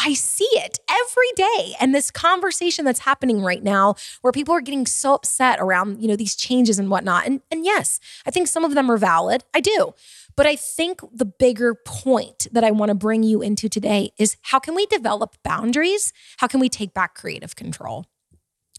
I 0.01 0.13
see 0.13 0.48
it 0.54 0.80
every 0.90 1.31
day. 1.36 1.75
And 1.80 1.94
this 1.94 2.10
conversation 2.10 2.86
that's 2.86 3.01
happening 3.01 3.42
right 3.42 3.62
now 3.62 3.96
where 4.22 4.31
people 4.31 4.56
are 4.56 4.62
getting 4.62 4.86
so 4.86 5.13
upset 5.13 5.60
around, 5.60 6.01
you 6.01 6.07
know, 6.07 6.16
these 6.16 6.36
changes 6.36 6.80
and 6.80 6.90
whatnot. 6.90 7.25
And, 7.25 7.42
and 7.51 7.66
yes, 7.66 8.00
I 8.25 8.31
think 8.31 8.48
some 8.48 8.63
of 8.63 8.75
them 8.75 8.90
are 8.90 8.98
valid. 8.98 9.44
I 9.54 9.60
do. 9.60 9.94
But 10.38 10.46
I 10.46 10.56
think 10.56 11.01
the 11.13 11.25
bigger 11.25 11.75
point 11.75 12.48
that 12.54 12.63
I 12.63 12.72
want 12.72 12.90
to 12.90 12.96
bring 12.96 13.24
you 13.24 13.42
into 13.42 13.68
today 13.68 14.12
is 14.18 14.38
how 14.44 14.60
can 14.60 14.74
we 14.74 14.86
develop 14.86 15.36
boundaries? 15.44 16.13
How 16.38 16.48
can 16.48 16.62
we 16.62 16.69
take 16.69 16.94
back 16.94 17.13
creative 17.13 17.57
control? 17.57 18.06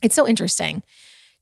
It's 0.00 0.14
so 0.14 0.26
interesting. 0.26 0.82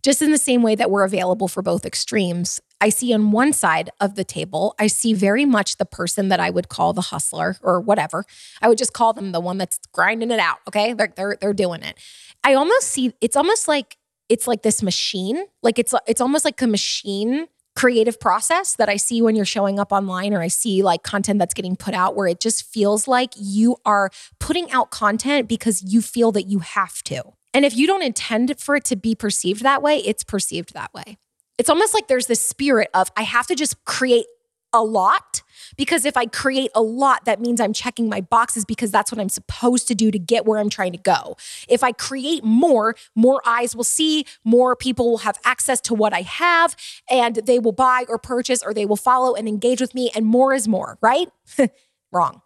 Just 0.03 0.23
in 0.23 0.33
the 0.33 0.39
same 0.39 0.63
way 0.63 0.75
that 0.75 0.91
we're 0.91 1.05
available 1.05 1.47
for 1.47 1.63
both 1.63 1.87
extremes, 1.87 2.61
I 2.81 2.91
see 2.91 3.13
on 3.13 3.33
one 3.33 3.53
side 3.53 3.91
of 4.01 4.15
the 4.15 4.25
table, 4.25 4.75
I 4.79 4.87
see 4.87 5.13
very 5.15 5.45
much 5.45 5.77
the 5.77 5.85
person 5.85 6.29
that 6.29 6.41
I 6.41 6.51
would 6.51 6.69
call 6.69 6.93
the 6.93 7.01
hustler 7.01 7.57
or 7.63 7.81
whatever. 7.81 8.25
I 8.63 8.69
would 8.69 8.79
just 8.79 8.93
call 8.93 9.13
them 9.13 9.33
the 9.33 9.41
one 9.41 9.59
that's 9.59 9.81
grinding 9.93 10.31
it 10.31 10.39
out. 10.39 10.59
Okay. 10.69 10.93
They're, 10.93 11.13
they're, 11.17 11.37
they're 11.41 11.55
doing 11.55 11.83
it. 11.83 11.99
I 12.45 12.55
almost 12.55 12.89
see 12.89 13.13
it's 13.21 13.37
almost 13.37 13.69
like 13.69 13.97
it's 14.29 14.47
like 14.47 14.63
this 14.63 14.83
machine. 14.83 15.45
Like 15.63 15.79
it's 15.79 15.95
it's 16.07 16.21
almost 16.21 16.45
like 16.45 16.61
a 16.63 16.67
machine 16.67 17.49
creative 17.77 18.19
process 18.19 18.75
that 18.75 18.89
I 18.89 18.97
see 18.97 19.23
when 19.23 19.37
you're 19.37 19.45
showing 19.45 19.79
up 19.79 19.93
online 19.93 20.35
or 20.35 20.41
I 20.41 20.49
see 20.49 20.83
like 20.83 21.05
content 21.05 21.39
that's 21.39 21.55
getting 21.55 21.77
put 21.77 21.95
out 21.95 22.17
where 22.17 22.27
it 22.27 22.41
just 22.41 22.65
feels 22.65 23.07
like 23.07 23.33
you 23.37 23.77
are 23.85 24.11
putting 24.41 24.71
out 24.73 24.91
content 24.91 25.49
because 25.49 25.83
you 25.83 26.03
feel 26.03 26.33
that 26.33 26.49
you 26.49 26.59
have 26.59 27.03
to. 27.05 27.23
And 27.55 27.65
if 27.65 27.77
you 27.77 27.87
don't 27.87 28.03
intend 28.03 28.59
for 28.59 28.75
it 28.75 28.85
to 28.87 28.97
be 28.97 29.15
perceived 29.15 29.63
that 29.63 29.81
way, 29.81 29.99
it's 29.99 30.25
perceived 30.25 30.75
that 30.75 30.93
way. 30.93 31.19
It's 31.59 31.69
almost 31.69 31.93
like 31.93 32.09
there's 32.09 32.27
this 32.27 32.41
spirit 32.41 32.89
of 32.95 33.11
I 33.17 33.23
have 33.23 33.47
to 33.49 33.55
just 33.55 33.85
create 33.85 34.27
a 34.73 34.83
lot 34.83 35.43
because 35.77 36.05
if 36.05 36.17
I 36.17 36.27
create 36.27 36.71
a 36.75 36.83
lot, 36.83 37.25
that 37.25 37.41
means 37.41 37.61
I'm 37.61 37.73
checking 37.73 38.09
my 38.09 38.21
boxes 38.21 38.65
because 38.65 38.91
that's 38.91 39.11
what 39.11 39.21
I'm 39.21 39.29
supposed 39.29 39.89
to 39.89 39.95
do 39.95 40.11
to 40.11 40.19
get 40.19 40.47
where 40.47 40.59
I'm 40.59 40.71
trying 40.71 40.93
to 40.93 40.99
go. 40.99 41.37
If 41.69 41.83
I 41.83 41.93
create 41.93 42.45
more, 42.45 42.95
more 43.15 43.41
eyes 43.47 43.75
will 43.75 43.85
see, 43.85 44.25
more 44.45 44.77
people 44.77 45.11
will 45.11 45.19
have 45.19 45.39
access 45.45 45.81
to 45.83 45.95
what 45.95 46.13
I 46.13 46.23
have, 46.23 46.77
and 47.11 47.37
they 47.37 47.59
will 47.59 47.73
buy 47.73 48.05
or 48.09 48.19
purchase 48.19 48.63
or 48.63 48.75
they 48.75 48.87
will 48.87 48.97
follow 48.97 49.35
and 49.35 49.49
engage 49.49 49.81
with 49.81 49.95
me, 49.95 50.11
and 50.15 50.27
more 50.27 50.55
is 50.55 50.69
more, 50.69 50.99
right? 51.01 51.29
Wrong. 52.13 52.43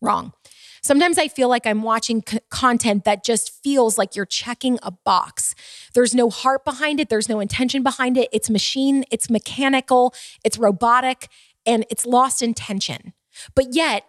Wrong. 0.00 0.32
Sometimes 0.82 1.18
I 1.18 1.28
feel 1.28 1.48
like 1.48 1.66
I'm 1.66 1.82
watching 1.82 2.22
c- 2.26 2.38
content 2.50 3.04
that 3.04 3.24
just 3.24 3.62
feels 3.62 3.98
like 3.98 4.16
you're 4.16 4.26
checking 4.26 4.78
a 4.82 4.90
box. 4.90 5.54
There's 5.94 6.14
no 6.14 6.30
heart 6.30 6.64
behind 6.64 7.00
it, 7.00 7.08
there's 7.08 7.28
no 7.28 7.40
intention 7.40 7.82
behind 7.82 8.16
it. 8.16 8.28
It's 8.32 8.50
machine, 8.50 9.04
it's 9.10 9.30
mechanical, 9.30 10.14
it's 10.44 10.58
robotic, 10.58 11.28
and 11.66 11.84
it's 11.90 12.06
lost 12.06 12.42
intention. 12.42 13.12
But 13.54 13.74
yet, 13.74 14.04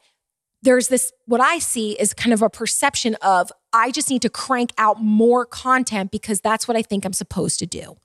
there's 0.64 0.90
this 0.90 1.12
what 1.26 1.42
I 1.42 1.60
see 1.60 1.94
is 1.94 2.14
kind 2.14 2.34
of 2.34 2.42
a 2.42 2.50
perception 2.50 3.16
of 3.16 3.52
I 3.74 3.92
just 3.92 4.10
need 4.10 4.22
to 4.22 4.30
crank 4.30 4.72
out 4.78 5.02
more 5.02 5.46
content 5.46 6.12
because 6.12 6.42
that's 6.42 6.68
what 6.68 6.78
I 6.78 6.82
think 6.82 7.06
I'm 7.06 7.14
supposed 7.14 7.60
to 7.60 7.66
do. 7.66 7.98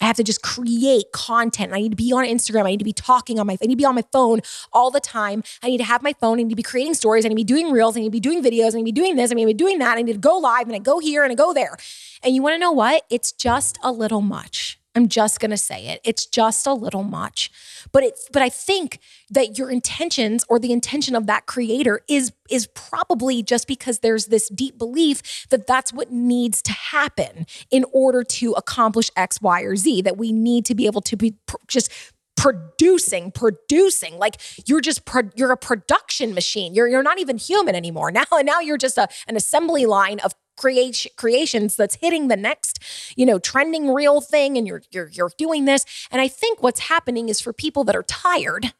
I 0.00 0.06
have 0.06 0.16
to 0.16 0.24
just 0.24 0.42
create 0.42 1.12
content. 1.12 1.72
I 1.72 1.80
need 1.80 1.90
to 1.90 1.96
be 1.96 2.12
on 2.12 2.24
Instagram. 2.24 2.64
I 2.64 2.70
need 2.70 2.78
to 2.78 2.84
be 2.84 2.92
talking 2.92 3.38
on 3.38 3.46
my 3.46 3.58
I 3.62 3.66
need 3.66 3.74
to 3.74 3.76
be 3.76 3.84
on 3.84 3.94
my 3.94 4.04
phone 4.12 4.40
all 4.72 4.90
the 4.90 5.00
time. 5.00 5.42
I 5.62 5.68
need 5.68 5.78
to 5.78 5.84
have 5.84 6.02
my 6.02 6.12
phone. 6.14 6.38
I 6.38 6.42
need 6.42 6.50
to 6.50 6.56
be 6.56 6.62
creating 6.62 6.94
stories. 6.94 7.24
I 7.24 7.28
need 7.28 7.34
to 7.34 7.36
be 7.36 7.44
doing 7.44 7.72
reels. 7.72 7.96
I 7.96 8.00
need 8.00 8.06
to 8.06 8.10
be 8.10 8.20
doing 8.20 8.42
videos. 8.42 8.74
I 8.74 8.78
need 8.78 8.82
to 8.82 8.84
be 8.84 8.92
doing 8.92 9.16
this. 9.16 9.30
I 9.30 9.34
need 9.34 9.44
to 9.44 9.48
be 9.48 9.54
doing 9.54 9.78
that. 9.78 9.98
I 9.98 10.02
need 10.02 10.12
to 10.12 10.18
go 10.18 10.38
live 10.38 10.66
and 10.66 10.74
I 10.74 10.78
go 10.78 10.98
here 10.98 11.22
and 11.24 11.32
I 11.32 11.34
go 11.34 11.52
there. 11.52 11.76
And 12.22 12.34
you 12.34 12.42
want 12.42 12.54
to 12.54 12.58
know 12.58 12.72
what? 12.72 13.04
It's 13.10 13.32
just 13.32 13.78
a 13.82 13.92
little 13.92 14.20
much. 14.20 14.77
I'm 14.98 15.08
just 15.08 15.38
going 15.38 15.52
to 15.52 15.56
say 15.56 15.86
it. 15.86 16.00
It's 16.02 16.26
just 16.26 16.66
a 16.66 16.74
little 16.74 17.04
much. 17.04 17.52
But 17.92 18.02
it's 18.02 18.28
but 18.32 18.42
I 18.42 18.48
think 18.48 18.98
that 19.30 19.56
your 19.56 19.70
intentions 19.70 20.44
or 20.48 20.58
the 20.58 20.72
intention 20.72 21.14
of 21.14 21.26
that 21.28 21.46
creator 21.46 22.00
is 22.08 22.32
is 22.50 22.66
probably 22.66 23.42
just 23.44 23.68
because 23.68 24.00
there's 24.00 24.26
this 24.26 24.48
deep 24.48 24.76
belief 24.76 25.46
that 25.50 25.68
that's 25.68 25.92
what 25.92 26.10
needs 26.10 26.60
to 26.62 26.72
happen 26.72 27.46
in 27.70 27.84
order 27.92 28.24
to 28.24 28.52
accomplish 28.54 29.08
X, 29.14 29.40
Y, 29.40 29.62
or 29.62 29.76
Z. 29.76 30.02
That 30.02 30.16
we 30.16 30.32
need 30.32 30.66
to 30.66 30.74
be 30.74 30.86
able 30.86 31.02
to 31.02 31.16
be 31.16 31.36
pr- 31.46 31.56
just 31.68 31.92
producing 32.36 33.32
producing 33.32 34.16
like 34.16 34.36
you're 34.64 34.80
just 34.80 35.04
pro- 35.04 35.30
you're 35.34 35.50
a 35.50 35.56
production 35.56 36.32
machine 36.34 36.72
you're 36.72 36.86
you're 36.86 37.02
not 37.02 37.18
even 37.18 37.36
human 37.36 37.74
anymore 37.74 38.10
now 38.12 38.22
and 38.30 38.46
now 38.46 38.60
you're 38.60 38.78
just 38.78 38.96
a, 38.96 39.08
an 39.26 39.34
assembly 39.34 39.86
line 39.86 40.20
of 40.20 40.32
creation 40.58 41.10
creations 41.16 41.76
that's 41.76 41.94
hitting 41.96 42.28
the 42.28 42.36
next 42.36 42.78
you 43.16 43.24
know 43.24 43.38
trending 43.38 43.92
reel 43.92 44.20
thing 44.20 44.58
and 44.58 44.66
you're 44.66 44.82
you're 44.90 45.08
you're 45.08 45.32
doing 45.38 45.64
this. 45.64 45.84
And 46.10 46.20
i 46.20 46.28
think 46.28 46.62
what's 46.62 46.80
happening 46.80 47.28
is 47.28 47.40
for 47.40 47.52
people 47.52 47.84
that 47.84 47.96
are 47.96 48.02
tired 48.02 48.74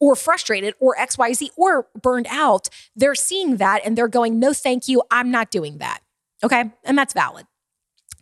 or 0.00 0.14
frustrated 0.14 0.74
or 0.78 0.94
xyz 0.96 1.48
or 1.56 1.88
burned 2.00 2.28
out 2.30 2.68
they're 2.94 3.14
seeing 3.14 3.56
that 3.56 3.80
and 3.84 3.98
they're 3.98 4.08
going 4.08 4.38
no 4.38 4.52
thank 4.52 4.88
you. 4.88 5.02
I'm 5.10 5.30
not 5.30 5.50
doing 5.50 5.78
that. 5.78 6.00
Okay? 6.42 6.70
And 6.84 6.96
that's 6.98 7.14
valid. 7.14 7.46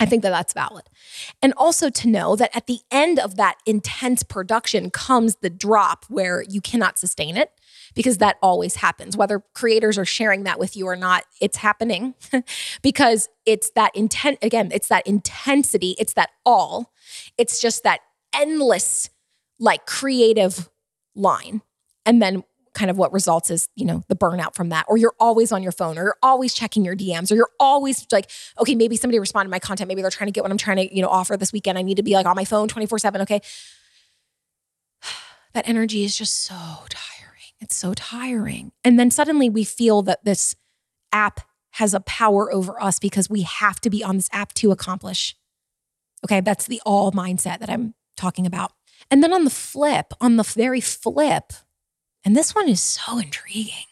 I 0.01 0.07
think 0.07 0.23
that 0.23 0.31
that's 0.31 0.53
valid. 0.53 0.85
And 1.41 1.53
also 1.57 1.89
to 1.89 2.09
know 2.09 2.35
that 2.37 2.55
at 2.57 2.67
the 2.67 2.81
end 2.91 3.21
of 3.21 3.37
that 3.37 3.59
intense 3.67 4.23
production 4.23 4.91
comes 4.91 5.37
the 5.37 5.51
drop 5.51 6.05
where 6.09 6.43
you 6.43 6.61
cannot 6.61 6.99
sustain 6.99 7.37
it 7.37 7.53
because 7.95 8.19
that 8.19 8.37
always 8.43 8.77
happens. 8.77 9.17
Whether 9.17 9.43
creators 9.55 9.99
are 9.99 10.05
sharing 10.05 10.45
that 10.45 10.59
with 10.59 10.77
you 10.77 10.87
or 10.87 10.97
not, 10.97 11.25
it's 11.41 11.59
happening 11.59 12.15
because 12.83 13.29
it's 13.47 13.71
that 13.71 13.95
intent. 13.95 14.39
Again, 14.43 14.71
it's 14.73 14.89
that 14.89 15.07
intensity, 15.07 15.95
it's 15.99 16.15
that 16.15 16.31
all, 16.45 16.93
it's 17.39 17.61
just 17.61 17.83
that 17.85 18.01
endless, 18.35 19.11
like 19.59 19.87
creative 19.87 20.69
line. 21.15 21.63
And 22.05 22.21
then 22.21 22.43
kind 22.75 22.91
of 22.91 22.97
what 22.97 23.13
results 23.13 23.51
is, 23.51 23.69
you 23.75 23.85
know, 23.85 24.03
the 24.09 24.17
burnout 24.17 24.55
from 24.55 24.71
that. 24.71 24.87
Or 24.89 24.97
you're 24.97 25.15
always 25.21 25.53
on 25.53 25.63
your 25.63 25.73
phone, 25.73 25.99
or 25.99 26.05
you're 26.05 26.17
always 26.23 26.55
checking 26.55 26.85
your 26.85 26.97
DMs, 26.97 27.31
or 27.31 27.35
you're 27.35 27.51
always 27.61 28.07
like, 28.11 28.31
okay, 28.59 28.75
maybe 28.75 28.97
somebody 28.97 29.19
responded 29.19 29.49
to 29.49 29.51
my 29.51 29.59
content. 29.59 29.89
Maybe 29.89 30.03
they're 30.03 30.11
trying 30.11 30.29
to 30.29 30.33
get 30.33 30.43
what 30.43 30.51
I'm 30.51 30.59
trying 30.59 30.79
to, 30.79 30.95
you 30.95 31.03
know, 31.03 31.09
offer 31.09 31.37
this 31.37 31.53
weekend. 31.53 31.79
I 31.79 31.83
need 31.83 31.99
to 31.99 32.03
be 32.03 32.15
like 32.15 32.27
on 32.27 32.35
my 32.35 32.45
phone 32.45 32.69
24 32.69 32.99
7. 32.99 33.23
Okay. 33.23 33.41
That 35.55 35.69
energy 35.69 36.03
is 36.03 36.17
just 36.17 36.45
so 36.45 36.55
tired 36.89 37.22
it's 37.63 37.77
so 37.77 37.95
tiring. 37.95 38.73
And 38.85 38.99
then 38.99 39.11
suddenly 39.11 39.49
we 39.49 39.65
feel 39.65 40.03
that 40.03 40.25
this 40.25 40.55
app 41.13 41.41
has 41.73 41.95
a 41.95 42.01
power 42.01 42.53
over 42.53 42.83
us 42.83 42.99
because 42.99 43.31
we 43.31 43.43
have 43.43 43.81
to 43.81 43.91
be 43.91 44.05
on 44.05 44.17
this 44.17 44.29
app 44.33 44.53
to 44.55 44.73
accomplish. 44.73 45.37
Okay, 46.25 46.41
that's 46.41 46.67
the 46.67 46.83
all 46.85 47.13
mindset 47.13 47.61
that 47.61 47.71
I'm 47.71 47.95
talking 48.17 48.47
about. 48.47 48.73
And 49.11 49.23
then 49.23 49.33
on 49.33 49.45
the 49.45 49.51
flip, 49.51 50.13
on 50.21 50.37
the 50.37 50.43
very 50.43 50.81
flip, 50.81 51.53
and 52.25 52.37
this 52.37 52.55
one 52.55 52.69
is 52.69 52.81
so 52.81 53.19
intriguing 53.19 53.87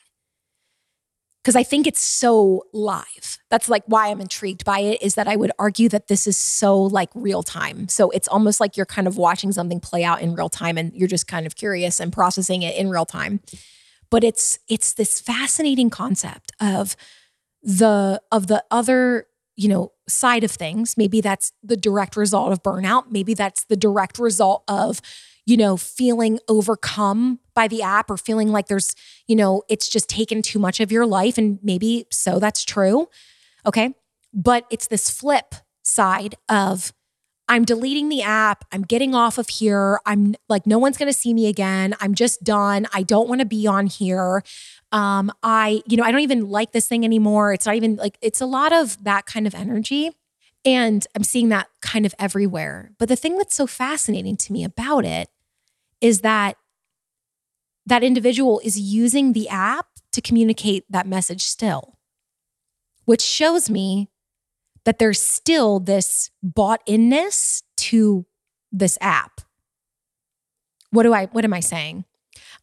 because 1.51 1.59
I 1.59 1.65
think 1.65 1.89
it's 1.89 2.01
so 2.01 2.63
live. 2.73 3.39
That's 3.51 3.69
like 3.69 3.83
why 3.87 4.07
I'm 4.07 4.21
intrigued 4.21 4.65
by 4.65 4.79
it 4.79 5.03
is 5.03 5.17
that 5.17 5.27
I 5.27 5.35
would 5.35 5.51
argue 5.59 5.89
that 5.89 6.07
this 6.07 6.29
is 6.29 6.37
so 6.37 6.81
like 6.81 7.09
real 7.13 7.43
time. 7.43 7.89
So 7.89 8.09
it's 8.11 8.29
almost 8.29 8.61
like 8.61 8.77
you're 8.77 8.87
kind 8.87 9.09
of 9.09 9.17
watching 9.17 9.51
something 9.51 9.81
play 9.81 10.05
out 10.05 10.23
in 10.23 10.37
real 10.37 10.49
time 10.49 10.79
and 10.79 10.95
you're 10.95 11.09
just 11.09 11.27
kind 11.27 11.47
of 11.47 11.57
curious 11.57 11.99
and 11.99 12.13
processing 12.13 12.63
it 12.63 12.77
in 12.77 12.89
real 12.89 13.05
time. 13.05 13.41
But 14.13 14.23
it's 14.23 14.61
it's 14.69 14.95
this 14.95 15.21
fascinating 15.21 15.91
concept 15.91 16.53
of 16.61 16.95
the 17.65 18.23
of 18.31 18.47
the 18.47 18.63
other, 18.71 19.27
you 19.57 19.69
know, 19.69 19.91
side 20.09 20.45
of 20.45 20.53
things. 20.53 20.97
Maybe 20.97 21.21
that's 21.21 21.53
the 21.65 21.77
direct 21.77 22.15
result 22.15 22.53
of 22.53 22.63
burnout, 22.63 23.11
maybe 23.11 23.35
that's 23.35 23.65
the 23.65 23.77
direct 23.77 24.21
result 24.21 24.63
of 24.69 25.01
you 25.51 25.57
know, 25.57 25.77
feeling 25.77 26.39
overcome 26.47 27.41
by 27.55 27.67
the 27.67 27.83
app 27.83 28.09
or 28.09 28.17
feeling 28.17 28.53
like 28.53 28.69
there's, 28.69 28.95
you 29.27 29.35
know, 29.35 29.65
it's 29.69 29.89
just 29.89 30.09
taken 30.09 30.43
too 30.43 30.61
much 30.61 30.79
of 30.79 30.93
your 30.93 31.05
life. 31.05 31.37
And 31.37 31.59
maybe 31.61 32.07
so 32.13 32.39
that's 32.39 32.65
true. 32.65 33.09
Okay. 33.67 33.93
But 34.33 34.65
it's 34.71 34.87
this 34.87 35.11
flip 35.11 35.57
side 35.83 36.37
of 36.49 36.93
I'm 37.49 37.65
deleting 37.65 38.11
the 38.11 38.23
app. 38.23 38.65
I'm 38.71 38.83
getting 38.83 39.13
off 39.13 39.39
of 39.39 39.49
here. 39.49 39.99
I'm 40.07 40.37
like, 40.49 40.69
no 40.69 40.79
one's 40.79 40.97
going 40.97 41.13
to 41.13 41.19
see 41.19 41.35
me 41.35 41.49
again. 41.49 41.97
I'm 42.01 42.15
just 42.15 42.45
done. 42.45 42.87
I 42.95 43.03
don't 43.03 43.29
want 43.29 43.41
to 43.41 43.45
be 43.45 43.67
on 43.67 43.89
here. 43.89 44.45
Um, 44.93 45.33
I, 45.43 45.83
you 45.89 45.97
know, 45.97 46.05
I 46.05 46.13
don't 46.13 46.21
even 46.21 46.49
like 46.49 46.71
this 46.71 46.87
thing 46.87 47.05
anymore. 47.05 47.53
It's 47.53 47.67
not 47.67 47.75
even 47.75 47.97
like, 47.97 48.19
it's 48.23 48.41
a 48.41 48.47
lot 48.47 48.73
of 48.73 49.03
that 49.03 49.27
kind 49.27 49.49
of 49.49 49.57
energy. 49.57 50.13
And 50.65 51.05
I'm 51.17 51.25
seeing 51.25 51.49
that 51.49 51.67
kind 51.83 52.07
of 52.07 52.15
everywhere. 52.21 52.93
But 52.99 53.09
the 53.09 53.17
thing 53.17 53.37
that's 53.37 53.57
so 53.57 53.67
fascinating 53.67 54.37
to 54.37 54.53
me 54.53 54.63
about 54.63 55.05
it 55.05 55.29
is 56.01 56.21
that 56.21 56.57
that 57.87 58.03
individual 58.03 58.61
is 58.63 58.79
using 58.79 59.33
the 59.33 59.49
app 59.49 59.87
to 60.13 60.21
communicate 60.21 60.85
that 60.91 61.07
message 61.07 61.43
still, 61.43 61.99
which 63.05 63.23
shows 63.23 63.71
me 63.71 64.09
that 64.85 64.99
there's 64.99 65.21
still 65.21 65.81
this 65.81 66.31
bought 66.43 66.81
inness 66.87 67.63
to 67.77 68.27
this 68.73 68.97
app. 69.01 69.41
What 70.91 71.05
do 71.05 71.13
I 71.13 71.27
what 71.27 71.45
am 71.45 71.53
I 71.53 71.61
saying? 71.61 72.05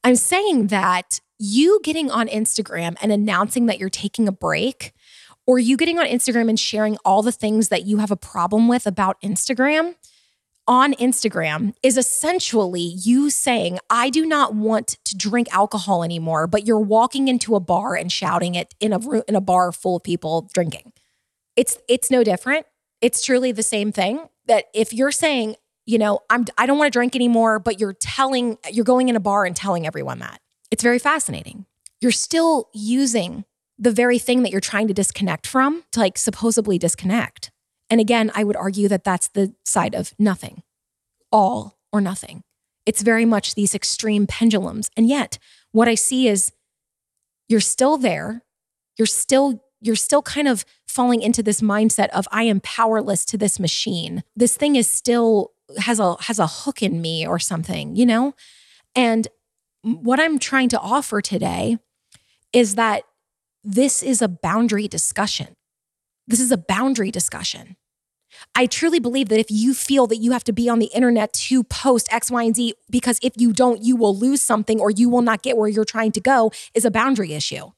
I'm 0.04 0.16
saying 0.16 0.68
that 0.68 1.20
you 1.40 1.80
getting 1.84 2.10
on 2.10 2.28
Instagram 2.28 2.96
and 3.02 3.12
announcing 3.12 3.68
that 3.68 3.80
you're 3.80 3.90
taking 3.90 4.28
a 4.28 4.32
break 4.32 4.94
or 5.46 5.60
you 5.60 5.78
getting 5.78 6.00
on 6.00 6.06
Instagram 6.06 6.50
and 6.50 6.60
sharing 6.60 6.98
all 7.06 7.22
the 7.22 7.32
things 7.32 7.70
that 7.70 7.86
you 7.86 7.98
have 7.98 8.12
a 8.12 8.18
problem 8.18 8.68
with 8.68 8.86
about 8.86 9.22
Instagram 9.22 9.96
on 10.68 10.94
Instagram 10.96 11.74
is 11.82 11.98
essentially 11.98 12.82
you 12.82 13.30
saying, 13.30 13.80
I 13.90 14.10
do 14.10 14.26
not 14.26 14.54
want 14.54 14.98
to 15.06 15.16
drink 15.16 15.48
alcohol 15.54 16.04
anymore, 16.04 16.48
but 16.48 16.68
you're 16.68 16.80
walking 16.80 17.28
into 17.28 17.56
a 17.56 17.60
bar 17.60 17.96
and 17.96 18.12
shouting 18.12 18.56
it 18.56 18.74
in 18.80 18.94
a 18.94 19.00
in 19.22 19.36
a 19.36 19.42
bar 19.42 19.72
full 19.72 19.96
of 19.96 20.04
people 20.04 20.50
drinking. 20.54 20.92
It's 21.56 21.78
it's 21.88 22.12
no 22.12 22.24
different. 22.24 22.66
It's 23.02 23.24
truly 23.24 23.52
the 23.52 23.64
same 23.64 23.92
thing 23.92 24.28
that 24.48 24.66
if 24.74 24.94
you're 24.94 25.12
saying, 25.12 25.56
you 25.86 25.98
know, 25.98 26.20
I'm 26.30 26.46
I 26.58 26.66
don't 26.66 26.78
want 26.78 26.92
to 26.92 26.98
drink 26.98 27.16
anymore, 27.16 27.60
but 27.60 27.80
you're 27.80 27.94
telling 27.94 28.58
you're 28.70 28.86
going 28.86 29.10
in 29.10 29.16
a 29.16 29.22
bar 29.22 29.46
and 29.46 29.56
telling 29.56 29.88
everyone 29.88 30.20
that. 30.20 30.42
It's 30.70 30.84
very 30.84 31.00
fascinating. 31.00 31.66
You're 32.02 32.12
still 32.12 32.70
using 32.74 33.46
the 33.80 33.92
very 33.92 34.20
thing 34.20 34.44
that 34.44 34.52
you're 34.52 34.60
trying 34.60 34.88
to 34.88 34.94
disconnect 34.94 35.48
from 35.48 35.84
to 35.92 36.00
like 36.00 36.18
supposedly 36.18 36.78
disconnect. 36.78 37.52
And 37.90 38.02
again, 38.02 38.32
I 38.36 38.44
would 38.44 38.56
argue 38.56 38.88
that 38.88 39.04
that's 39.04 39.30
the 39.30 39.54
side 39.64 39.96
of 39.96 40.14
nothing, 40.20 40.64
all 41.32 41.78
or 41.92 42.02
nothing. 42.02 42.44
It's 42.86 43.02
very 43.02 43.26
much 43.26 43.56
these 43.56 43.76
extreme 43.76 44.28
pendulums. 44.28 44.90
And 44.96 45.08
yet, 45.08 45.38
what 45.72 45.88
I 45.88 45.96
see 45.96 46.28
is 46.28 46.52
you're 47.48 47.60
still 47.60 47.98
there. 47.98 48.44
You're 48.98 49.06
still 49.06 49.64
you're 49.80 49.96
still 49.96 50.24
kind 50.24 50.48
of 50.48 50.66
falling 50.88 51.22
into 51.22 51.44
this 51.44 51.62
mindset 51.62 52.10
of 52.10 52.28
I 52.32 52.44
am 52.44 52.60
powerless 52.62 53.26
to 53.26 53.38
this 53.38 53.60
machine. 53.60 54.24
This 54.36 54.58
thing 54.58 54.76
is 54.76 54.90
still 54.90 55.52
has 55.78 56.00
a 56.00 56.16
has 56.22 56.40
a 56.40 56.48
hook 56.48 56.82
in 56.82 57.02
me 57.02 57.28
or 57.28 57.40
something, 57.40 57.96
you 57.96 58.06
know? 58.06 58.34
And 58.96 59.28
what 59.84 60.20
I'm 60.20 60.40
trying 60.40 60.70
to 60.70 60.80
offer 60.80 61.22
today 61.22 61.78
is 62.54 62.76
that 62.76 63.04
this 63.64 64.02
is 64.02 64.22
a 64.22 64.28
boundary 64.28 64.88
discussion. 64.88 65.57
This 66.28 66.40
is 66.40 66.52
a 66.52 66.58
boundary 66.58 67.12
discussion. 67.12 67.78
I 68.54 68.66
truly 68.66 69.00
believe 69.00 69.30
that 69.30 69.40
if 69.40 69.50
you 69.50 69.74
feel 69.74 70.06
that 70.08 70.18
you 70.18 70.32
have 70.32 70.44
to 70.44 70.54
be 70.54 70.70
on 70.70 70.80
the 70.80 70.88
internet 70.88 71.34
to 71.34 71.64
post 71.64 72.12
X, 72.12 72.30
Y, 72.30 72.44
and 72.44 72.56
Z, 72.56 72.74
because 72.90 73.20
if 73.24 73.34
you 73.38 73.54
don't, 73.54 73.82
you 73.82 73.96
will 73.96 74.16
lose 74.16 74.42
something 74.42 74.80
or 74.80 74.92
you 74.92 75.10
will 75.10 75.22
not 75.22 75.42
get 75.42 75.58
where 75.58 75.70
you're 75.70 75.86
trying 75.86 76.12
to 76.12 76.20
go, 76.20 76.52
is 76.74 76.86
a 76.86 76.92
boundary 76.92 77.34
issue. 77.34 77.72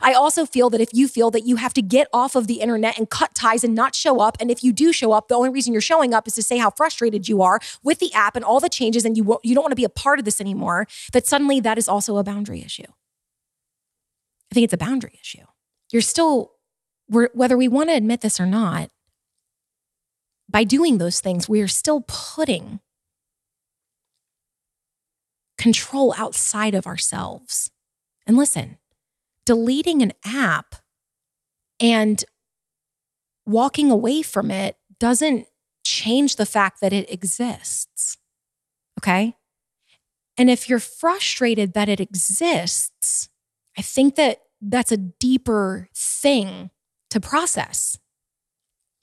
I 0.00 0.14
also 0.14 0.46
feel 0.46 0.70
that 0.70 0.80
if 0.80 0.88
you 0.94 1.06
feel 1.08 1.30
that 1.32 1.44
you 1.44 1.56
have 1.56 1.74
to 1.74 1.82
get 1.82 2.08
off 2.10 2.34
of 2.34 2.46
the 2.46 2.60
internet 2.60 2.98
and 2.98 3.10
cut 3.10 3.34
ties 3.34 3.64
and 3.64 3.74
not 3.74 3.94
show 3.94 4.18
up, 4.18 4.38
and 4.40 4.50
if 4.50 4.64
you 4.64 4.72
do 4.72 4.94
show 4.94 5.12
up, 5.12 5.28
the 5.28 5.34
only 5.34 5.50
reason 5.50 5.74
you're 5.74 5.82
showing 5.82 6.14
up 6.14 6.26
is 6.26 6.34
to 6.36 6.42
say 6.42 6.56
how 6.56 6.70
frustrated 6.70 7.28
you 7.28 7.42
are 7.42 7.60
with 7.82 7.98
the 7.98 8.10
app 8.14 8.34
and 8.34 8.46
all 8.46 8.60
the 8.60 8.70
changes, 8.70 9.04
and 9.04 9.16
you 9.16 9.38
you 9.42 9.54
don't 9.54 9.62
want 9.62 9.72
to 9.72 9.76
be 9.76 9.84
a 9.84 9.90
part 9.90 10.18
of 10.18 10.24
this 10.24 10.40
anymore, 10.40 10.86
that 11.12 11.26
suddenly 11.26 11.60
that 11.60 11.76
is 11.76 11.86
also 11.86 12.16
a 12.16 12.24
boundary 12.24 12.62
issue. 12.62 12.90
I 14.50 14.54
think 14.54 14.64
it's 14.64 14.72
a 14.72 14.78
boundary 14.78 15.18
issue. 15.20 15.44
You're 15.92 16.00
still, 16.00 16.53
whether 17.08 17.56
we 17.56 17.68
want 17.68 17.90
to 17.90 17.96
admit 17.96 18.20
this 18.20 18.40
or 18.40 18.46
not, 18.46 18.90
by 20.48 20.64
doing 20.64 20.98
those 20.98 21.20
things, 21.20 21.48
we 21.48 21.60
are 21.60 21.68
still 21.68 22.04
putting 22.06 22.80
control 25.58 26.14
outside 26.16 26.74
of 26.74 26.86
ourselves. 26.86 27.70
And 28.26 28.36
listen, 28.36 28.78
deleting 29.44 30.02
an 30.02 30.12
app 30.24 30.76
and 31.80 32.24
walking 33.46 33.90
away 33.90 34.22
from 34.22 34.50
it 34.50 34.76
doesn't 34.98 35.46
change 35.84 36.36
the 36.36 36.46
fact 36.46 36.80
that 36.80 36.92
it 36.92 37.10
exists. 37.10 38.16
Okay. 39.00 39.36
And 40.36 40.50
if 40.50 40.68
you're 40.68 40.78
frustrated 40.78 41.74
that 41.74 41.88
it 41.88 42.00
exists, 42.00 43.28
I 43.76 43.82
think 43.82 44.16
that 44.16 44.40
that's 44.60 44.92
a 44.92 44.96
deeper 44.96 45.88
thing 45.94 46.70
to 47.14 47.20
process. 47.20 47.96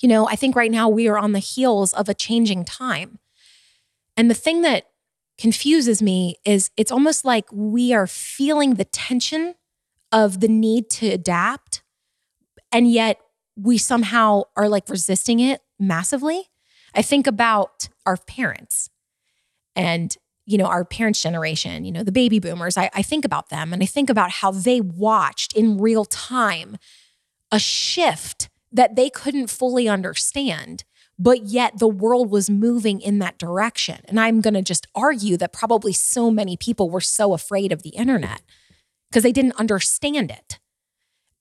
You 0.01 0.09
know, 0.09 0.27
I 0.27 0.35
think 0.35 0.53
right 0.53 0.69
now 0.69 0.89
we 0.89 1.07
are 1.07 1.17
on 1.17 1.31
the 1.31 1.39
heels 1.39 1.93
of 1.93 2.09
a 2.09 2.13
changing 2.13 2.65
time. 2.65 3.19
And 4.17 4.29
the 4.29 4.35
thing 4.35 4.63
that 4.63 4.87
confuses 5.37 6.01
me 6.01 6.35
is 6.45 6.71
it's 6.75 6.91
almost 6.91 7.23
like 7.23 7.45
we 7.53 7.93
are 7.93 8.07
feeling 8.07 8.73
the 8.73 8.83
tension 8.83 9.55
of 10.11 10.41
the 10.41 10.49
need 10.49 10.89
to 10.89 11.07
adapt, 11.07 11.83
and 12.69 12.91
yet 12.91 13.17
we 13.55 13.77
somehow 13.77 14.43
are 14.57 14.67
like 14.67 14.89
resisting 14.89 15.39
it 15.39 15.61
massively. 15.79 16.49
I 16.93 17.01
think 17.01 17.27
about 17.27 17.87
our 18.05 18.17
parents 18.17 18.89
and 19.73 20.17
you 20.45 20.57
know 20.57 20.65
our 20.65 20.83
parents 20.83 21.21
generation 21.21 21.85
you 21.85 21.93
know 21.93 22.03
the 22.03 22.11
baby 22.11 22.39
boomers 22.39 22.77
I, 22.77 22.89
I 22.93 23.03
think 23.03 23.23
about 23.23 23.49
them 23.49 23.71
and 23.71 23.81
i 23.81 23.85
think 23.85 24.09
about 24.09 24.31
how 24.31 24.51
they 24.51 24.81
watched 24.81 25.55
in 25.55 25.77
real 25.77 26.03
time 26.03 26.77
a 27.51 27.59
shift 27.59 28.49
that 28.71 28.95
they 28.95 29.09
couldn't 29.09 29.47
fully 29.47 29.87
understand 29.87 30.83
but 31.19 31.43
yet 31.43 31.77
the 31.77 31.87
world 31.87 32.31
was 32.31 32.49
moving 32.49 32.99
in 32.99 33.19
that 33.19 33.37
direction 33.37 33.99
and 34.05 34.19
i'm 34.19 34.41
going 34.41 34.53
to 34.53 34.61
just 34.61 34.87
argue 34.95 35.37
that 35.37 35.53
probably 35.53 35.93
so 35.93 36.31
many 36.31 36.55
people 36.57 36.89
were 36.89 37.01
so 37.01 37.33
afraid 37.33 37.71
of 37.71 37.83
the 37.83 37.89
internet 37.89 38.41
because 39.09 39.23
they 39.23 39.31
didn't 39.31 39.59
understand 39.59 40.31
it 40.31 40.59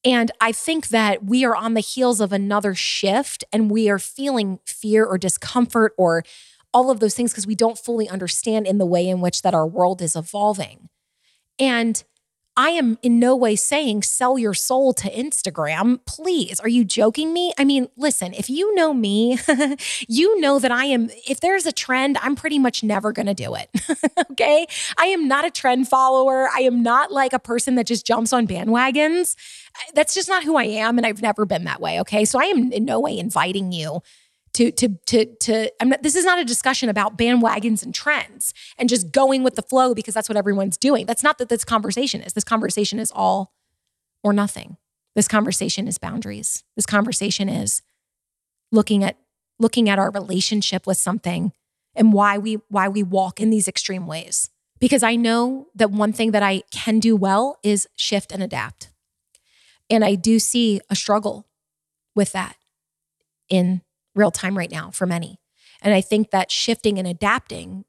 and 0.04 0.30
I 0.40 0.52
think 0.52 0.88
that 0.88 1.24
we 1.24 1.44
are 1.44 1.54
on 1.54 1.74
the 1.74 1.80
heels 1.80 2.20
of 2.20 2.32
another 2.32 2.74
shift 2.74 3.44
and 3.52 3.70
we 3.70 3.90
are 3.90 3.98
feeling 3.98 4.58
fear 4.64 5.04
or 5.04 5.18
discomfort 5.18 5.92
or 5.98 6.24
all 6.72 6.90
of 6.90 7.00
those 7.00 7.14
things 7.14 7.32
because 7.32 7.46
we 7.46 7.54
don't 7.54 7.78
fully 7.78 8.08
understand 8.08 8.66
in 8.66 8.78
the 8.78 8.86
way 8.86 9.08
in 9.08 9.20
which 9.20 9.42
that 9.42 9.54
our 9.54 9.66
world 9.66 10.00
is 10.00 10.16
evolving. 10.16 10.88
And 11.58 12.02
I 12.60 12.72
am 12.72 12.98
in 13.02 13.18
no 13.18 13.34
way 13.34 13.56
saying 13.56 14.02
sell 14.02 14.38
your 14.38 14.52
soul 14.52 14.92
to 14.92 15.10
Instagram. 15.10 15.98
Please, 16.04 16.60
are 16.60 16.68
you 16.68 16.84
joking 16.84 17.32
me? 17.32 17.54
I 17.56 17.64
mean, 17.64 17.88
listen, 17.96 18.34
if 18.34 18.50
you 18.50 18.74
know 18.74 18.92
me, 18.92 19.38
you 20.08 20.38
know 20.42 20.58
that 20.58 20.70
I 20.70 20.84
am, 20.84 21.08
if 21.26 21.40
there's 21.40 21.64
a 21.64 21.72
trend, 21.72 22.18
I'm 22.20 22.36
pretty 22.36 22.58
much 22.58 22.84
never 22.84 23.12
going 23.12 23.28
to 23.28 23.34
do 23.34 23.54
it. 23.54 23.70
okay. 24.32 24.66
I 24.98 25.06
am 25.06 25.26
not 25.26 25.46
a 25.46 25.50
trend 25.50 25.88
follower. 25.88 26.50
I 26.54 26.60
am 26.60 26.82
not 26.82 27.10
like 27.10 27.32
a 27.32 27.38
person 27.38 27.76
that 27.76 27.86
just 27.86 28.06
jumps 28.06 28.30
on 28.30 28.46
bandwagons. 28.46 29.36
That's 29.94 30.12
just 30.12 30.28
not 30.28 30.44
who 30.44 30.58
I 30.58 30.64
am. 30.64 30.98
And 30.98 31.06
I've 31.06 31.22
never 31.22 31.46
been 31.46 31.64
that 31.64 31.80
way. 31.80 31.98
Okay. 32.02 32.26
So 32.26 32.38
I 32.38 32.44
am 32.44 32.70
in 32.72 32.84
no 32.84 33.00
way 33.00 33.18
inviting 33.18 33.72
you 33.72 34.02
to 34.54 34.70
to 34.72 34.88
to 35.06 35.24
to 35.26 35.72
I'm 35.80 35.90
not, 35.90 36.02
this 36.02 36.16
is 36.16 36.24
not 36.24 36.38
a 36.38 36.44
discussion 36.44 36.88
about 36.88 37.16
bandwagons 37.16 37.82
and 37.82 37.94
trends 37.94 38.52
and 38.78 38.88
just 38.88 39.12
going 39.12 39.42
with 39.42 39.54
the 39.54 39.62
flow 39.62 39.94
because 39.94 40.14
that's 40.14 40.28
what 40.28 40.36
everyone's 40.36 40.76
doing. 40.76 41.06
That's 41.06 41.22
not 41.22 41.38
that 41.38 41.48
this 41.48 41.64
conversation 41.64 42.20
is. 42.20 42.32
This 42.32 42.44
conversation 42.44 42.98
is 42.98 43.12
all 43.14 43.54
or 44.22 44.32
nothing. 44.32 44.76
This 45.14 45.28
conversation 45.28 45.88
is 45.88 45.98
boundaries. 45.98 46.64
This 46.76 46.86
conversation 46.86 47.48
is 47.48 47.82
looking 48.72 49.04
at 49.04 49.16
looking 49.58 49.88
at 49.88 49.98
our 49.98 50.10
relationship 50.10 50.86
with 50.86 50.96
something 50.96 51.52
and 51.94 52.12
why 52.12 52.38
we 52.38 52.54
why 52.68 52.88
we 52.88 53.02
walk 53.02 53.40
in 53.40 53.50
these 53.50 53.68
extreme 53.68 54.06
ways. 54.06 54.50
Because 54.78 55.02
I 55.02 55.14
know 55.14 55.68
that 55.74 55.90
one 55.90 56.12
thing 56.12 56.30
that 56.30 56.42
I 56.42 56.62
can 56.70 57.00
do 57.00 57.14
well 57.14 57.58
is 57.62 57.86
shift 57.96 58.32
and 58.32 58.42
adapt. 58.42 58.90
And 59.90 60.04
I 60.04 60.14
do 60.14 60.38
see 60.38 60.80
a 60.88 60.96
struggle 60.96 61.46
with 62.14 62.32
that 62.32 62.56
in 63.48 63.82
real 64.14 64.30
time 64.30 64.56
right 64.56 64.70
now 64.70 64.90
for 64.90 65.06
many. 65.06 65.38
And 65.82 65.94
I 65.94 66.00
think 66.00 66.30
that 66.30 66.50
shifting 66.50 66.98
and 66.98 67.08
adapting 67.08 67.84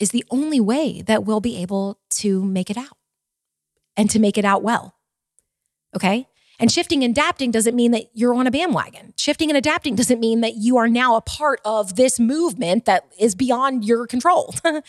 is 0.00 0.10
the 0.10 0.24
only 0.30 0.60
way 0.60 1.02
that 1.02 1.24
we'll 1.24 1.40
be 1.40 1.56
able 1.62 1.98
to 2.10 2.44
make 2.44 2.70
it 2.70 2.76
out 2.76 2.96
and 3.96 4.10
to 4.10 4.18
make 4.18 4.36
it 4.36 4.44
out 4.44 4.62
well. 4.62 4.94
Okay. 5.94 6.28
And 6.58 6.72
shifting 6.72 7.04
and 7.04 7.12
adapting 7.12 7.50
doesn't 7.50 7.76
mean 7.76 7.90
that 7.90 8.06
you're 8.14 8.34
on 8.34 8.46
a 8.46 8.50
bandwagon. 8.50 9.12
Shifting 9.16 9.50
and 9.50 9.58
adapting 9.58 9.94
doesn't 9.94 10.20
mean 10.20 10.40
that 10.40 10.54
you 10.54 10.78
are 10.78 10.88
now 10.88 11.16
a 11.16 11.20
part 11.20 11.60
of 11.64 11.96
this 11.96 12.18
movement 12.18 12.86
that 12.86 13.04
is 13.18 13.34
beyond 13.34 13.84
your 13.84 14.06
control. 14.06 14.54
that, 14.64 14.82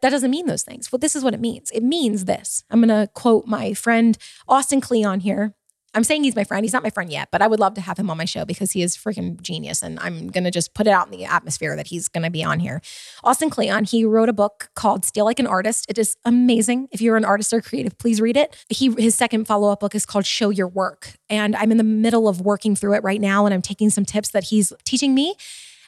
that 0.00 0.10
doesn't 0.10 0.30
mean 0.30 0.46
those 0.46 0.62
things. 0.62 0.90
Well, 0.90 0.98
this 0.98 1.14
is 1.14 1.22
what 1.22 1.34
it 1.34 1.40
means. 1.40 1.70
It 1.70 1.82
means 1.82 2.24
this. 2.24 2.64
I'm 2.70 2.80
going 2.80 2.88
to 2.88 3.10
quote 3.12 3.46
my 3.46 3.74
friend 3.74 4.16
Austin 4.48 4.80
Kleon 4.80 5.20
here. 5.20 5.54
I'm 5.96 6.04
saying 6.04 6.24
he's 6.24 6.36
my 6.36 6.44
friend. 6.44 6.62
He's 6.62 6.74
not 6.74 6.82
my 6.82 6.90
friend 6.90 7.10
yet, 7.10 7.30
but 7.32 7.40
I 7.40 7.46
would 7.46 7.58
love 7.58 7.72
to 7.74 7.80
have 7.80 7.98
him 7.98 8.10
on 8.10 8.18
my 8.18 8.26
show 8.26 8.44
because 8.44 8.72
he 8.72 8.82
is 8.82 8.94
freaking 8.96 9.40
genius. 9.40 9.82
And 9.82 9.98
I'm 9.98 10.28
going 10.28 10.44
to 10.44 10.50
just 10.50 10.74
put 10.74 10.86
it 10.86 10.90
out 10.90 11.06
in 11.06 11.10
the 11.10 11.24
atmosphere 11.24 11.74
that 11.74 11.86
he's 11.86 12.06
going 12.06 12.22
to 12.22 12.30
be 12.30 12.44
on 12.44 12.60
here. 12.60 12.82
Austin 13.24 13.48
Kleon, 13.48 13.84
he 13.84 14.04
wrote 14.04 14.28
a 14.28 14.34
book 14.34 14.68
called 14.74 15.06
Steal 15.06 15.24
Like 15.24 15.40
an 15.40 15.46
Artist. 15.46 15.86
It 15.88 15.96
is 15.96 16.18
amazing. 16.26 16.88
If 16.92 17.00
you're 17.00 17.16
an 17.16 17.24
artist 17.24 17.50
or 17.54 17.62
creative, 17.62 17.96
please 17.96 18.20
read 18.20 18.36
it. 18.36 18.62
He 18.68 18.92
His 18.98 19.14
second 19.14 19.46
follow 19.46 19.72
up 19.72 19.80
book 19.80 19.94
is 19.94 20.04
called 20.04 20.26
Show 20.26 20.50
Your 20.50 20.68
Work. 20.68 21.14
And 21.30 21.56
I'm 21.56 21.70
in 21.70 21.78
the 21.78 21.84
middle 21.84 22.28
of 22.28 22.42
working 22.42 22.76
through 22.76 22.92
it 22.92 23.02
right 23.02 23.20
now. 23.20 23.46
And 23.46 23.54
I'm 23.54 23.62
taking 23.62 23.88
some 23.88 24.04
tips 24.04 24.28
that 24.32 24.44
he's 24.44 24.74
teaching 24.84 25.14
me, 25.14 25.34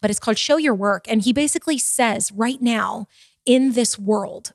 but 0.01 0.11
it's 0.11 0.19
called 0.19 0.39
Show 0.39 0.57
Your 0.57 0.75
Work. 0.75 1.05
And 1.07 1.21
he 1.21 1.35
basically 1.35 1.77
says 1.77 2.33
right 2.33 2.63
now 2.63 3.09
in 3.45 3.73
this 3.73 3.99
world, 3.99 4.55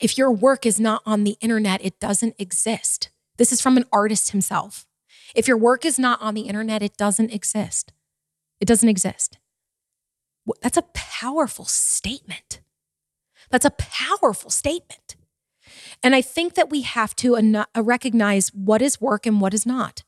if 0.00 0.18
your 0.18 0.32
work 0.32 0.66
is 0.66 0.80
not 0.80 1.02
on 1.06 1.22
the 1.22 1.36
internet, 1.40 1.84
it 1.84 2.00
doesn't 2.00 2.34
exist. 2.36 3.11
This 3.38 3.52
is 3.52 3.60
from 3.60 3.76
an 3.76 3.86
artist 3.92 4.30
himself. 4.30 4.86
If 5.34 5.48
your 5.48 5.56
work 5.56 5.84
is 5.84 5.98
not 5.98 6.20
on 6.20 6.34
the 6.34 6.42
internet, 6.42 6.82
it 6.82 6.96
doesn't 6.96 7.32
exist. 7.32 7.92
It 8.60 8.66
doesn't 8.66 8.88
exist. 8.88 9.38
That's 10.60 10.76
a 10.76 10.82
powerful 10.94 11.64
statement. 11.64 12.60
That's 13.50 13.64
a 13.64 13.70
powerful 13.70 14.50
statement. 14.50 15.16
And 16.02 16.14
I 16.14 16.20
think 16.20 16.54
that 16.54 16.70
we 16.70 16.82
have 16.82 17.14
to 17.16 17.36
uh, 17.36 17.64
recognize 17.82 18.48
what 18.48 18.82
is 18.82 19.00
work 19.00 19.26
and 19.26 19.40
what 19.40 19.54
is 19.54 19.64
not. 19.64 20.02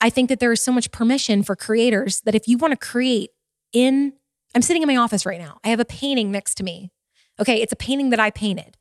I 0.00 0.10
think 0.10 0.28
that 0.28 0.40
there 0.40 0.52
is 0.52 0.62
so 0.62 0.72
much 0.72 0.90
permission 0.90 1.42
for 1.42 1.56
creators 1.56 2.20
that 2.22 2.34
if 2.34 2.46
you 2.46 2.58
want 2.58 2.72
to 2.72 2.76
create 2.76 3.30
in, 3.72 4.12
I'm 4.54 4.62
sitting 4.62 4.82
in 4.82 4.86
my 4.86 4.96
office 4.96 5.26
right 5.26 5.40
now. 5.40 5.58
I 5.64 5.68
have 5.68 5.80
a 5.80 5.84
painting 5.84 6.30
next 6.30 6.54
to 6.56 6.64
me. 6.64 6.90
Okay, 7.40 7.60
it's 7.60 7.72
a 7.72 7.76
painting 7.76 8.10
that 8.10 8.20
I 8.20 8.30
painted. 8.30 8.76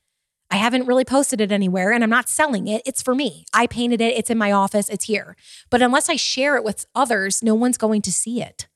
I 0.54 0.58
haven't 0.58 0.86
really 0.86 1.04
posted 1.04 1.42
it 1.42 1.52
anywhere 1.52 1.92
and 1.92 2.04
I'm 2.04 2.12
not 2.12 2.30
selling 2.30 2.68
it. 2.68 2.84
It's 2.86 3.02
for 3.02 3.16
me. 3.16 3.44
I 3.56 3.66
painted 3.66 4.02
it. 4.02 4.16
It's 4.16 4.30
in 4.30 4.38
my 4.38 4.52
office. 4.52 4.88
It's 4.88 5.06
here. 5.06 5.36
But 5.72 5.82
unless 5.82 6.10
I 6.10 6.16
share 6.16 6.56
it 6.56 6.63
with 6.63 6.86
others, 6.94 7.42
no 7.42 7.56
one's 7.56 7.80
going 7.80 8.04
to 8.04 8.12
see 8.12 8.39
it. 8.39 8.68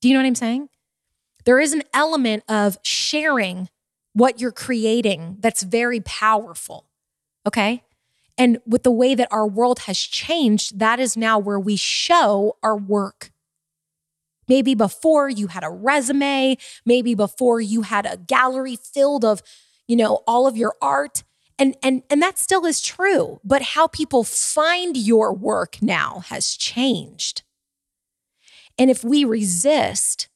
Do 0.00 0.08
you 0.08 0.14
know 0.14 0.20
what 0.20 0.26
I'm 0.26 0.34
saying? 0.34 0.70
There 1.44 1.60
is 1.60 1.74
an 1.74 1.82
element 1.92 2.44
of 2.48 2.78
sharing 2.80 3.68
what 4.14 4.40
you're 4.40 4.52
creating 4.52 5.36
that's 5.40 5.64
very 5.64 6.00
powerful. 6.00 6.86
Okay. 7.46 7.82
And 8.38 8.60
with 8.66 8.82
the 8.82 8.90
way 8.90 9.14
that 9.14 9.28
our 9.30 9.46
world 9.46 9.80
has 9.80 9.98
changed, 9.98 10.78
that 10.78 10.98
is 10.98 11.14
now 11.14 11.38
where 11.38 11.60
we 11.60 11.76
show 11.76 12.56
our 12.62 12.76
work. 12.76 13.32
Maybe 14.48 14.74
before 14.74 15.28
you 15.28 15.48
had 15.48 15.62
a 15.62 15.68
resume, 15.68 16.56
maybe 16.86 17.14
before 17.14 17.60
you 17.60 17.82
had 17.82 18.06
a 18.06 18.16
gallery 18.16 18.76
filled 18.76 19.26
of 19.26 19.42
you 19.86 19.96
know, 19.96 20.22
all 20.26 20.46
of 20.46 20.56
your 20.56 20.74
art. 20.80 21.22
And, 21.58 21.76
and, 21.82 22.02
and 22.10 22.20
that 22.20 22.38
still 22.38 22.66
is 22.66 22.82
true, 22.82 23.40
but 23.42 23.62
how 23.62 23.86
people 23.86 24.24
find 24.24 24.96
your 24.96 25.32
work 25.32 25.78
now 25.80 26.22
has 26.26 26.54
changed. 26.54 27.42
And 28.78 28.90
if 28.90 29.02
we 29.02 29.24
resist, 29.24 30.28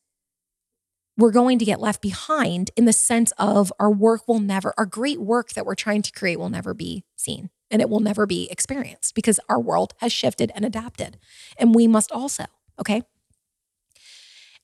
we're 1.17 1.31
going 1.31 1.59
to 1.59 1.65
get 1.67 1.81
left 1.81 2.01
behind 2.01 2.71
in 2.77 2.87
the 2.87 2.93
sense 2.93 3.33
of 3.37 3.71
our 3.79 3.91
work 3.91 4.27
will 4.27 4.41
never, 4.41 4.73
our 4.79 4.87
great 4.87 5.21
work 5.21 5.53
that 5.53 5.67
we're 5.67 5.75
trying 5.75 6.01
to 6.03 6.13
create 6.13 6.39
will 6.39 6.49
never 6.49 6.73
be 6.73 7.05
seen 7.17 7.51
and 7.71 7.81
it 7.81 7.91
will 7.91 8.01
never 8.01 8.27
be 8.27 8.49
experienced 8.51 9.15
because 9.15 9.39
our 9.49 9.61
world 9.61 9.95
has 9.99 10.13
shifted 10.13 10.51
and 10.55 10.65
adapted. 10.65 11.19
And 11.57 11.75
we 11.75 11.87
must 11.87 12.11
also, 12.11 12.47
okay? 12.79 13.03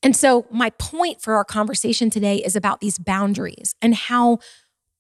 And 0.02 0.14
so, 0.14 0.46
my 0.50 0.70
point 0.70 1.22
for 1.22 1.34
our 1.34 1.44
conversation 1.44 2.10
today 2.10 2.36
is 2.36 2.54
about 2.54 2.80
these 2.80 2.98
boundaries 2.98 3.74
and 3.80 3.94
how 3.94 4.38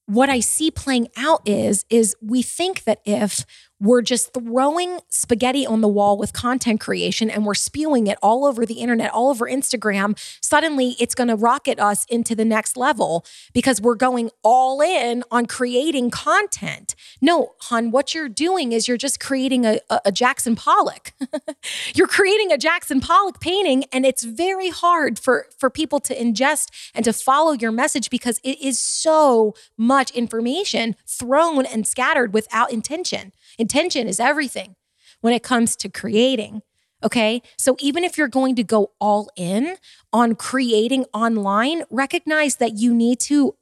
what 0.06 0.30
I 0.30 0.40
see 0.40 0.70
playing 0.70 1.08
out 1.16 1.42
is 1.44 1.84
is 1.90 2.16
we 2.22 2.42
think 2.42 2.84
that 2.84 3.00
if 3.04 3.44
we're 3.80 4.02
just 4.02 4.32
throwing 4.32 5.00
spaghetti 5.08 5.66
on 5.66 5.80
the 5.80 5.88
wall 5.88 6.16
with 6.16 6.32
content 6.32 6.80
creation 6.80 7.28
and 7.28 7.44
we're 7.44 7.54
spewing 7.54 8.06
it 8.06 8.18
all 8.22 8.46
over 8.46 8.64
the 8.64 8.74
internet, 8.74 9.12
all 9.12 9.28
over 9.28 9.46
Instagram, 9.46 10.18
suddenly 10.40 10.96
it's 10.98 11.14
going 11.14 11.28
to 11.28 11.36
rocket 11.36 11.78
us 11.78 12.06
into 12.06 12.34
the 12.34 12.44
next 12.44 12.76
level 12.76 13.24
because 13.52 13.80
we're 13.80 13.94
going 13.94 14.30
all 14.42 14.80
in 14.80 15.22
on 15.30 15.46
creating 15.46 16.10
content. 16.10 16.94
No, 17.20 17.54
hon, 17.62 17.90
what 17.90 18.14
you're 18.14 18.28
doing 18.28 18.72
is 18.72 18.88
you're 18.88 18.96
just 18.96 19.20
creating 19.20 19.66
a, 19.66 19.80
a, 19.90 20.00
a 20.06 20.12
Jackson 20.12 20.56
Pollock. 20.56 21.12
you're 21.94 22.06
creating 22.06 22.52
a 22.52 22.58
Jackson 22.58 23.00
Pollock 23.00 23.40
painting, 23.40 23.84
and 23.92 24.06
it's 24.06 24.24
very 24.24 24.70
hard 24.70 25.18
for, 25.18 25.46
for 25.58 25.68
people 25.68 26.00
to 26.00 26.16
ingest 26.16 26.70
and 26.94 27.04
to 27.04 27.12
follow 27.12 27.52
your 27.52 27.72
message 27.72 28.10
because 28.10 28.40
it 28.42 28.60
is 28.60 28.78
so 28.78 29.54
much 29.76 30.10
information 30.12 30.96
thrown 31.06 31.66
and 31.66 31.86
scattered 31.86 32.32
without 32.32 32.72
intention. 32.72 33.32
Intention 33.58 34.06
is 34.08 34.20
everything 34.20 34.76
when 35.20 35.32
it 35.32 35.42
comes 35.42 35.76
to 35.76 35.88
creating. 35.88 36.62
Okay. 37.02 37.42
So 37.58 37.76
even 37.78 38.04
if 38.04 38.16
you're 38.16 38.28
going 38.28 38.56
to 38.56 38.64
go 38.64 38.92
all 39.00 39.28
in 39.36 39.76
on 40.12 40.34
creating 40.34 41.04
online, 41.12 41.82
recognize 41.90 42.56
that 42.56 42.78
you 42.78 42.94
need 42.94 43.20
to 43.20 43.54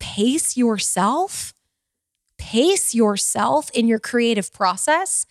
pace 0.00 0.56
yourself, 0.56 1.52
pace 2.38 2.94
yourself 2.94 3.70
in 3.72 3.88
your 3.88 3.98
creative 3.98 4.52
process 4.52 5.26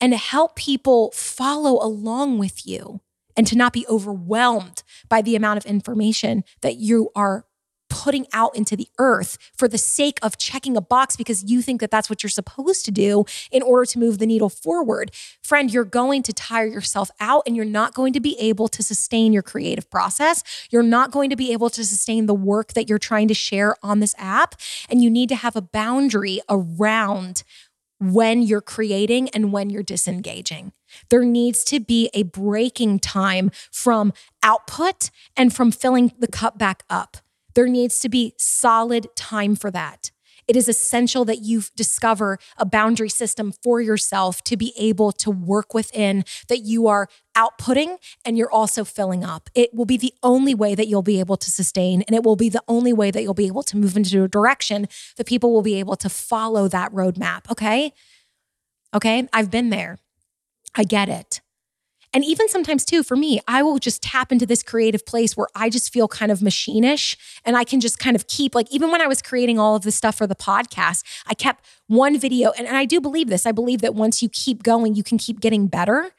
and 0.00 0.12
help 0.14 0.56
people 0.56 1.10
follow 1.12 1.82
along 1.82 2.38
with 2.38 2.66
you 2.66 3.00
and 3.36 3.46
to 3.46 3.56
not 3.56 3.72
be 3.72 3.86
overwhelmed 3.88 4.82
by 5.08 5.22
the 5.22 5.36
amount 5.36 5.56
of 5.56 5.66
information 5.66 6.44
that 6.60 6.76
you 6.76 7.10
are 7.14 7.46
putting 7.94 8.26
out 8.32 8.56
into 8.56 8.76
the 8.76 8.88
earth 8.98 9.38
for 9.56 9.68
the 9.68 9.78
sake 9.78 10.18
of 10.20 10.36
checking 10.36 10.76
a 10.76 10.80
box 10.80 11.14
because 11.14 11.44
you 11.44 11.62
think 11.62 11.80
that 11.80 11.92
that's 11.92 12.10
what 12.10 12.24
you're 12.24 12.28
supposed 12.30 12.84
to 12.84 12.90
do 12.90 13.24
in 13.52 13.62
order 13.62 13.86
to 13.86 14.00
move 14.00 14.18
the 14.18 14.26
needle 14.26 14.48
forward. 14.48 15.12
Friend, 15.44 15.72
you're 15.72 15.84
going 15.84 16.24
to 16.24 16.32
tire 16.32 16.66
yourself 16.66 17.08
out 17.20 17.44
and 17.46 17.54
you're 17.54 17.64
not 17.64 17.94
going 17.94 18.12
to 18.12 18.18
be 18.18 18.36
able 18.40 18.66
to 18.66 18.82
sustain 18.82 19.32
your 19.32 19.44
creative 19.44 19.88
process. 19.90 20.42
You're 20.70 20.82
not 20.82 21.12
going 21.12 21.30
to 21.30 21.36
be 21.36 21.52
able 21.52 21.70
to 21.70 21.84
sustain 21.84 22.26
the 22.26 22.34
work 22.34 22.72
that 22.72 22.88
you're 22.88 22.98
trying 22.98 23.28
to 23.28 23.34
share 23.34 23.76
on 23.80 24.00
this 24.00 24.16
app. 24.18 24.56
And 24.90 25.00
you 25.00 25.08
need 25.08 25.28
to 25.28 25.36
have 25.36 25.54
a 25.54 25.62
boundary 25.62 26.40
around 26.48 27.44
when 28.00 28.42
you're 28.42 28.60
creating 28.60 29.28
and 29.28 29.52
when 29.52 29.70
you're 29.70 29.84
disengaging. 29.84 30.72
There 31.10 31.24
needs 31.24 31.62
to 31.64 31.78
be 31.78 32.10
a 32.12 32.24
breaking 32.24 32.98
time 32.98 33.52
from 33.70 34.12
output 34.42 35.10
and 35.36 35.54
from 35.54 35.70
filling 35.70 36.12
the 36.18 36.26
cup 36.26 36.58
back 36.58 36.82
up. 36.90 37.18
There 37.54 37.68
needs 37.68 38.00
to 38.00 38.08
be 38.08 38.34
solid 38.36 39.08
time 39.16 39.56
for 39.56 39.70
that. 39.70 40.10
It 40.46 40.56
is 40.56 40.68
essential 40.68 41.24
that 41.24 41.40
you 41.40 41.62
discover 41.74 42.38
a 42.58 42.66
boundary 42.66 43.08
system 43.08 43.52
for 43.62 43.80
yourself 43.80 44.42
to 44.44 44.56
be 44.56 44.74
able 44.76 45.12
to 45.12 45.30
work 45.30 45.72
within 45.72 46.24
that 46.48 46.58
you 46.58 46.86
are 46.86 47.08
outputting 47.34 47.96
and 48.24 48.36
you're 48.36 48.50
also 48.50 48.84
filling 48.84 49.24
up. 49.24 49.48
It 49.54 49.74
will 49.74 49.86
be 49.86 49.96
the 49.96 50.12
only 50.22 50.54
way 50.54 50.74
that 50.74 50.86
you'll 50.86 51.02
be 51.02 51.20
able 51.20 51.36
to 51.38 51.50
sustain, 51.50 52.02
and 52.02 52.14
it 52.14 52.22
will 52.22 52.36
be 52.36 52.48
the 52.48 52.62
only 52.68 52.92
way 52.92 53.10
that 53.10 53.22
you'll 53.22 53.34
be 53.34 53.46
able 53.46 53.62
to 53.64 53.76
move 53.76 53.96
into 53.96 54.22
a 54.22 54.28
direction 54.28 54.86
that 55.16 55.26
people 55.26 55.52
will 55.52 55.62
be 55.62 55.78
able 55.78 55.96
to 55.96 56.08
follow 56.08 56.68
that 56.68 56.92
roadmap. 56.92 57.50
Okay. 57.50 57.92
Okay. 58.92 59.28
I've 59.32 59.50
been 59.50 59.70
there. 59.70 59.98
I 60.74 60.84
get 60.84 61.08
it. 61.08 61.40
And 62.14 62.24
even 62.24 62.48
sometimes, 62.48 62.84
too, 62.84 63.02
for 63.02 63.16
me, 63.16 63.40
I 63.48 63.62
will 63.62 63.78
just 63.78 64.02
tap 64.02 64.30
into 64.30 64.46
this 64.46 64.62
creative 64.62 65.04
place 65.04 65.36
where 65.36 65.48
I 65.54 65.68
just 65.68 65.92
feel 65.92 66.06
kind 66.06 66.30
of 66.30 66.38
machinish 66.38 67.16
and 67.44 67.56
I 67.56 67.64
can 67.64 67.80
just 67.80 67.98
kind 67.98 68.14
of 68.14 68.28
keep, 68.28 68.54
like, 68.54 68.70
even 68.70 68.92
when 68.92 69.02
I 69.02 69.08
was 69.08 69.20
creating 69.20 69.58
all 69.58 69.74
of 69.74 69.82
this 69.82 69.96
stuff 69.96 70.16
for 70.16 70.26
the 70.26 70.36
podcast, 70.36 71.02
I 71.26 71.34
kept 71.34 71.66
one 71.88 72.18
video. 72.18 72.52
And, 72.56 72.66
and 72.68 72.76
I 72.76 72.84
do 72.84 73.00
believe 73.00 73.28
this. 73.28 73.44
I 73.46 73.52
believe 73.52 73.80
that 73.80 73.94
once 73.94 74.22
you 74.22 74.28
keep 74.28 74.62
going, 74.62 74.94
you 74.94 75.02
can 75.02 75.18
keep 75.18 75.40
getting 75.40 75.66
better 75.66 76.12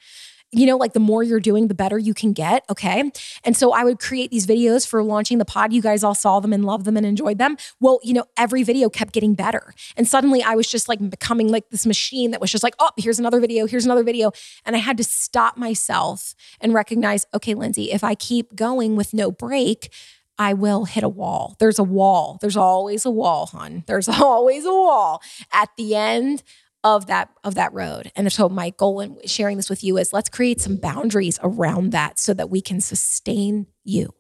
you 0.52 0.66
know, 0.66 0.78
like 0.78 0.94
the 0.94 1.00
more 1.00 1.24
you're 1.24 1.40
doing, 1.40 1.68
the 1.68 1.76
better 1.76 1.98
you 1.98 2.14
can 2.14 2.32
get. 2.34 2.64
Okay. 2.70 3.12
And 3.44 3.58
so 3.58 3.74
I 3.74 3.84
would 3.84 4.00
create 4.00 4.32
these 4.32 4.48
videos 4.48 4.88
for 4.88 5.04
launching 5.04 5.38
the 5.38 5.46
pod. 5.46 5.74
You 5.74 5.82
guys 5.82 6.04
all 6.04 6.16
saw 6.16 6.40
them 6.40 6.54
and 6.54 6.64
loved 6.64 6.86
them 6.86 6.96
and 6.98 7.06
enjoyed 7.06 7.38
them. 7.38 7.58
Well, 7.80 8.00
you 8.04 8.14
know, 8.14 8.26
every 8.38 8.64
video 8.64 8.90
kept 8.90 9.14
getting 9.14 9.34
better. 9.34 9.74
And 9.98 10.08
suddenly 10.08 10.42
I 10.42 10.56
was 10.56 10.70
just 10.70 10.88
like 10.88 11.10
becoming 11.10 11.50
like 11.50 11.70
this 11.72 11.86
machine 11.86 12.32
that 12.32 12.40
was 12.40 12.52
just 12.52 12.64
like, 12.64 12.76
oh, 12.80 12.92
here's 12.98 13.20
another 13.20 13.40
video, 13.40 13.66
here's 13.66 13.86
another 13.86 14.04
video. 14.04 14.32
And 14.66 14.76
I 14.76 14.80
had 14.80 14.98
to 14.98 15.04
stop 15.04 15.58
myself 15.58 16.36
and 16.62 16.74
recognize, 16.74 17.26
okay, 17.34 17.54
Lindsay, 17.54 17.92
if 17.92 18.04
I 18.04 18.16
keep 18.16 18.56
going 18.56 18.96
with 18.96 19.14
no 19.14 19.32
break, 19.32 19.92
I 20.38 20.54
will 20.54 20.86
hit 20.86 21.04
a 21.04 21.10
wall. 21.10 21.56
There's 21.60 21.80
a 21.80 21.84
wall. 21.84 22.38
There's 22.42 22.58
always 22.58 23.06
a 23.06 23.12
wall, 23.12 23.48
hon. 23.48 23.84
There's 23.88 24.10
always 24.10 24.66
a 24.66 24.74
wall. 24.74 25.22
At 25.52 25.70
the 25.78 25.96
end 25.96 26.44
of 26.86 27.08
that 27.08 27.30
of 27.44 27.56
that 27.56 27.74
road. 27.74 28.12
And 28.16 28.32
so 28.32 28.48
my 28.48 28.70
goal 28.70 29.02
in 29.02 29.18
sharing 29.26 29.58
this 29.58 29.72
with 29.72 29.84
you 29.84 29.98
is 29.98 30.14
let's 30.14 30.30
create 30.30 30.62
some 30.62 30.78
boundaries 30.78 31.40
around 31.42 31.92
that 31.92 32.20
so 32.20 32.34
that 32.36 32.52
we 32.52 32.62
can 32.62 32.80
sustain 32.80 33.66
you 33.84 34.14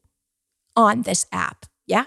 on 0.75 1.04
this 1.04 1.28
app. 1.32 1.67
Yeah? 1.86 2.06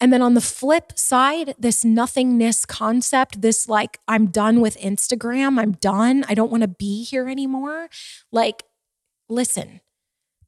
And 0.00 0.12
then 0.12 0.20
on 0.20 0.34
the 0.34 0.40
flip 0.40 0.92
side, 0.96 1.54
this 1.58 1.84
nothingness 1.84 2.66
concept, 2.66 3.40
this 3.40 3.68
like, 3.68 3.98
I'm 4.06 4.26
done 4.26 4.60
with 4.60 4.76
Instagram, 4.78 5.58
I'm 5.58 5.72
done, 5.72 6.24
I 6.28 6.34
don't 6.34 6.50
want 6.50 6.62
to 6.62 6.68
be 6.68 7.04
here 7.04 7.28
anymore. 7.28 7.88
Like, 8.30 8.64
listen, 9.28 9.80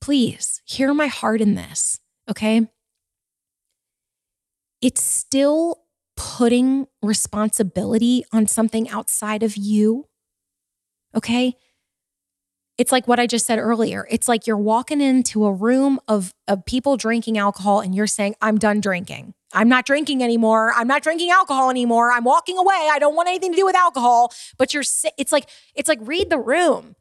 please 0.03 0.61
hear 0.67 0.93
my 0.93 1.07
heart 1.07 1.41
in 1.41 1.55
this, 1.55 2.01
okay? 2.29 2.69
It's 4.83 5.03
still 5.03 5.85
putting 6.19 6.89
responsibility 7.01 8.25
on 8.33 8.49
something 8.49 8.89
outside 8.89 9.45
of 9.45 9.57
you. 9.57 10.09
Okay. 11.15 11.55
It's 12.77 12.91
like 12.91 13.07
what 13.07 13.21
I 13.21 13.29
just 13.29 13.47
said 13.47 13.61
earlier. 13.61 14.05
It's 14.11 14.27
like 14.27 14.47
you're 14.47 14.57
walking 14.57 15.01
into 15.01 15.47
a 15.47 15.53
room 15.53 16.01
of, 16.09 16.35
of 16.49 16.65
people 16.65 16.97
drinking 16.97 17.39
alcohol 17.39 17.81
and 17.81 17.95
you're 17.95 18.09
saying, 18.09 18.35
I'm 18.43 18.59
done 18.59 18.81
drinking. 18.81 19.35
I'm 19.53 19.69
not 19.69 19.87
drinking 19.87 20.23
anymore. 20.23 20.73
I'm 20.75 20.89
not 20.89 21.03
drinking 21.05 21.31
alcohol 21.31 21.71
anymore. 21.71 22.11
I'm 22.11 22.25
walking 22.25 22.59
away. 22.59 22.89
I 22.91 22.99
don't 22.99 23.15
want 23.15 23.29
anything 23.29 23.53
to 23.53 23.57
do 23.57 23.65
with 23.65 23.77
alcohol. 23.77 24.33
But 24.59 24.75
you're, 24.75 24.85
it's 25.17 25.33
like, 25.33 25.49
it's 25.77 25.89
like 25.89 26.01
read 26.03 26.31
the 26.31 26.39
room. 26.39 26.97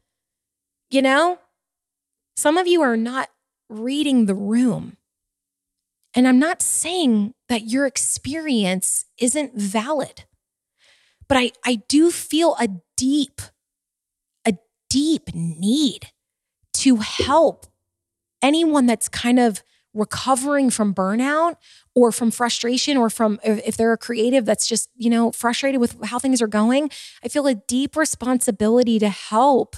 You 0.91 1.01
know, 1.01 1.39
some 2.35 2.57
of 2.57 2.67
you 2.67 2.81
are 2.81 2.97
not 2.97 3.29
reading 3.67 4.27
the 4.27 4.35
room. 4.35 4.97
And 6.17 6.27
I'm 6.27 6.39
not 6.39 6.63
saying 6.63 7.35
that 7.47 7.67
your 7.67 7.85
experience 7.85 9.05
isn't 9.19 9.53
valid, 9.55 10.23
but 11.29 11.37
I, 11.37 11.51
I 11.63 11.75
do 11.87 12.09
feel 12.09 12.55
a 12.59 12.69
deep, 12.97 13.39
a 14.43 14.53
deep 14.89 15.29
need 15.35 16.07
to 16.73 16.95
help 16.95 17.67
anyone 18.41 18.87
that's 18.87 19.07
kind 19.07 19.37
of 19.37 19.61
recovering 19.93 20.71
from 20.71 20.91
burnout 20.91 21.57
or 21.93 22.11
from 22.11 22.31
frustration 22.31 22.97
or 22.97 23.11
from 23.11 23.39
if 23.43 23.77
they're 23.77 23.93
a 23.93 23.97
creative 23.97 24.45
that's 24.45 24.67
just 24.67 24.89
you 24.95 25.09
know 25.09 25.31
frustrated 25.31 25.81
with 25.81 25.97
how 26.05 26.19
things 26.19 26.39
are 26.39 26.47
going 26.47 26.87
i 27.23 27.27
feel 27.27 27.47
a 27.47 27.55
deep 27.55 27.95
responsibility 27.95 28.99
to 28.99 29.09
help 29.09 29.75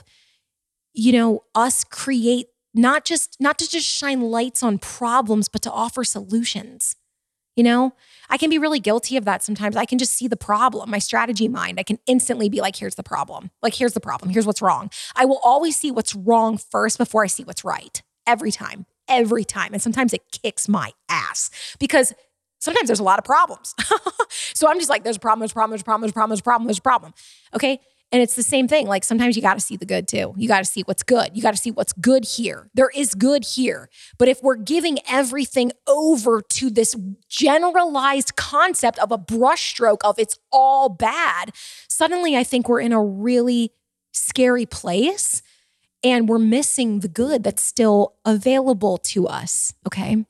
you 0.91 1.13
know 1.13 1.41
us 1.55 1.85
create 1.85 2.47
not 2.79 3.05
just 3.05 3.35
not 3.39 3.57
to 3.59 3.69
just 3.69 3.85
shine 3.85 4.21
lights 4.21 4.63
on 4.63 4.77
problems 4.77 5.49
but 5.49 5.61
to 5.63 5.71
offer 5.71 6.03
solutions. 6.03 6.95
You 7.55 7.63
know 7.63 7.93
i 8.29 8.37
can 8.37 8.49
be 8.49 8.57
really 8.57 8.79
guilty 8.79 9.17
of 9.17 9.25
that 9.25 9.43
sometimes. 9.43 9.75
I 9.75 9.85
can 9.85 9.97
just 9.97 10.13
see 10.13 10.27
the 10.27 10.37
problem 10.37 10.89
my 10.89 10.99
strategy 10.99 11.47
mind. 11.47 11.79
I 11.79 11.83
can 11.83 11.99
instantly 12.07 12.47
be 12.47 12.61
like 12.61 12.75
here's 12.75 12.95
the 12.95 13.03
problem. 13.03 13.51
Like 13.61 13.75
here's 13.75 13.93
the 13.93 13.99
problem. 13.99 14.31
Here's 14.31 14.45
what's 14.45 14.61
wrong. 14.61 14.89
I 15.15 15.25
will 15.25 15.39
always 15.43 15.75
see 15.75 15.91
what's 15.91 16.15
wrong 16.15 16.57
first 16.57 16.97
before 16.97 17.23
i 17.23 17.27
see 17.27 17.43
what's 17.43 17.65
right. 17.65 18.01
Every 18.25 18.51
time. 18.51 18.85
Every 19.07 19.43
time. 19.43 19.73
And 19.73 19.81
sometimes 19.81 20.13
it 20.13 20.21
kicks 20.31 20.69
my 20.69 20.91
ass 21.09 21.49
because 21.79 22.13
sometimes 22.59 22.87
there's 22.87 22.99
a 22.99 23.09
lot 23.11 23.19
of 23.19 23.25
problems. 23.25 23.75
So 24.53 24.67
i'm 24.69 24.77
just 24.77 24.89
like 24.89 25.03
there's 25.03 25.17
a 25.17 25.19
problem 25.19 25.39
there's 25.39 25.51
a 25.51 25.55
problem 25.55 25.71
there's 25.71 25.81
a 25.81 25.85
problem 25.85 26.01
there's 26.01 26.11
a 26.11 26.13
problem 26.13 26.29
there's 26.29 26.39
a 26.39 26.43
problem 26.43 26.67
there's 26.67 26.77
a 26.77 26.81
problem. 26.81 27.13
Okay 27.55 27.81
and 28.11 28.21
it's 28.21 28.35
the 28.35 28.43
same 28.43 28.67
thing. 28.67 28.87
Like 28.87 29.03
sometimes 29.03 29.35
you 29.35 29.41
got 29.41 29.53
to 29.53 29.59
see 29.59 29.77
the 29.77 29.85
good 29.85 30.07
too. 30.07 30.33
You 30.35 30.47
got 30.47 30.59
to 30.59 30.65
see 30.65 30.81
what's 30.81 31.03
good. 31.03 31.31
You 31.33 31.41
got 31.41 31.51
to 31.51 31.61
see 31.61 31.71
what's 31.71 31.93
good 31.93 32.25
here. 32.25 32.69
There 32.73 32.89
is 32.89 33.13
good 33.13 33.45
here. 33.45 33.89
But 34.17 34.27
if 34.27 34.41
we're 34.41 34.55
giving 34.55 34.97
everything 35.07 35.71
over 35.87 36.41
to 36.41 36.69
this 36.69 36.95
generalized 37.27 38.35
concept 38.35 38.97
of 38.99 39.11
a 39.11 39.17
brushstroke 39.17 39.99
of 40.03 40.17
it's 40.17 40.39
all 40.51 40.89
bad, 40.89 41.53
suddenly 41.87 42.35
I 42.35 42.43
think 42.43 42.67
we're 42.67 42.81
in 42.81 42.93
a 42.93 43.03
really 43.03 43.71
scary 44.11 44.65
place 44.65 45.43
and 46.03 46.27
we're 46.27 46.39
missing 46.39 47.01
the 47.01 47.07
good 47.07 47.43
that's 47.43 47.63
still 47.63 48.15
available 48.25 48.97
to 48.97 49.27
us. 49.27 49.73
Okay. 49.85 50.25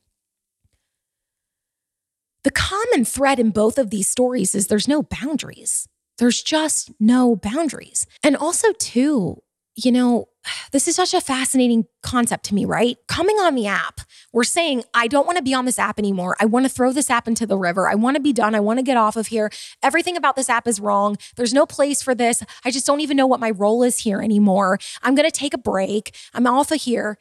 The 2.44 2.52
common 2.52 3.06
thread 3.06 3.40
in 3.40 3.52
both 3.52 3.78
of 3.78 3.90
these 3.90 4.08
stories 4.08 4.56
is 4.56 4.68
there's 4.68 4.88
no 4.88 5.04
boundaries. 5.04 5.88
There's 6.20 6.44
just 6.44 6.92
no 7.00 7.36
boundaries. 7.36 8.06
And 8.24 8.38
also, 8.38 8.72
too, 8.74 9.42
you 9.76 9.92
know, 9.92 10.28
this 10.72 10.88
is 10.88 10.96
such 10.96 11.14
a 11.14 11.22
fascinating 11.22 11.86
concept 12.04 12.46
to 12.46 12.54
me, 12.54 12.66
right? 12.66 12.98
Coming 13.08 13.38
on 13.38 13.56
the 13.56 13.68
app, 13.68 14.02
we're 14.34 14.44
saying, 14.44 14.84
I 14.94 15.08
don't 15.08 15.26
want 15.26 15.38
to 15.38 15.44
be 15.44 15.54
on 15.54 15.66
this 15.66 15.80
app 15.80 15.98
anymore. 15.98 16.36
I 16.40 16.46
want 16.46 16.66
to 16.66 16.70
throw 16.70 16.92
this 16.92 17.10
app 17.10 17.28
into 17.28 17.46
the 17.46 17.58
river. 17.58 17.88
I 17.88 17.96
want 17.96 18.16
to 18.16 18.22
be 18.22 18.34
done. 18.34 18.56
I 18.56 18.60
want 18.60 18.80
to 18.80 18.84
get 18.84 18.98
off 18.98 19.16
of 19.16 19.28
here. 19.28 19.50
Everything 19.82 20.18
about 20.18 20.36
this 20.36 20.50
app 20.50 20.68
is 20.68 20.80
wrong. 20.80 21.18
There's 21.36 21.54
no 21.54 21.66
place 21.66 22.02
for 22.02 22.14
this. 22.14 22.44
I 22.66 22.72
just 22.72 22.86
don't 22.86 23.02
even 23.02 23.18
know 23.18 23.28
what 23.28 23.40
my 23.40 23.52
role 23.52 23.84
is 23.84 24.00
here 24.00 24.22
anymore. 24.22 24.78
I'm 25.02 25.16
going 25.16 25.30
to 25.30 25.32
take 25.32 25.54
a 25.54 25.58
break. 25.58 26.16
I'm 26.34 26.48
off 26.48 26.72
of 26.72 26.82
here. 26.82 27.18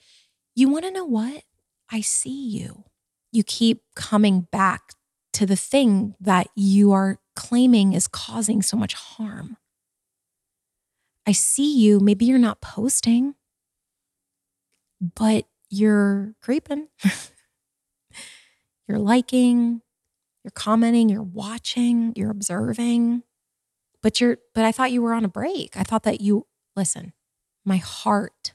You 0.55 0.69
want 0.69 0.85
to 0.85 0.91
know 0.91 1.05
what? 1.05 1.45
I 1.91 2.01
see 2.01 2.49
you. 2.49 2.85
You 3.31 3.45
keep 3.45 3.83
coming 3.95 4.49
back 4.51 4.95
to 5.35 5.47
the 5.47 5.57
thing 5.57 6.15
that 6.21 6.49
you 6.57 6.93
are 6.93 7.21
claiming 7.39 7.93
is 7.93 8.09
causing 8.09 8.63
so 8.63 8.77
much 8.77 8.95
harm. 8.95 9.57
I 11.25 11.31
see 11.31 11.79
you. 11.79 12.01
Maybe 12.01 12.25
you're 12.25 12.37
not 12.37 12.61
posting, 12.61 13.37
but 15.01 15.47
you're 15.71 16.35
creeping. 16.43 16.89
you're 18.89 18.99
liking, 18.99 19.83
you're 20.43 20.51
commenting, 20.51 21.09
you're 21.09 21.23
watching, 21.23 22.13
you're 22.17 22.33
observing. 22.33 23.23
But 24.03 24.21
you're 24.21 24.39
but 24.53 24.65
I 24.65 24.73
thought 24.73 24.91
you 24.91 25.01
were 25.01 25.15
on 25.15 25.25
a 25.25 25.29
break. 25.29 25.77
I 25.77 25.85
thought 25.85 26.03
that 26.03 26.21
you 26.21 26.47
listen. 26.75 27.13
my 27.65 27.77
heart 27.77 28.53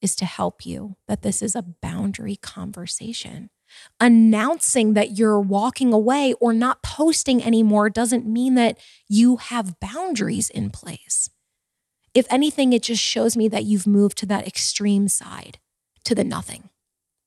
is 0.00 0.14
to 0.16 0.24
help 0.24 0.64
you 0.64 0.96
that 1.08 1.22
this 1.22 1.42
is 1.42 1.56
a 1.56 1.62
boundary 1.62 2.36
conversation. 2.36 3.50
Announcing 4.00 4.94
that 4.94 5.16
you're 5.16 5.40
walking 5.40 5.92
away 5.92 6.34
or 6.40 6.52
not 6.52 6.82
posting 6.82 7.42
anymore 7.42 7.90
doesn't 7.90 8.26
mean 8.26 8.54
that 8.54 8.78
you 9.08 9.36
have 9.36 9.78
boundaries 9.80 10.50
in 10.50 10.70
place. 10.70 11.30
If 12.14 12.26
anything, 12.30 12.72
it 12.72 12.82
just 12.82 13.02
shows 13.02 13.36
me 13.36 13.48
that 13.48 13.64
you've 13.64 13.86
moved 13.86 14.18
to 14.18 14.26
that 14.26 14.46
extreme 14.46 15.08
side, 15.08 15.58
to 16.04 16.14
the 16.14 16.24
nothing. 16.24 16.70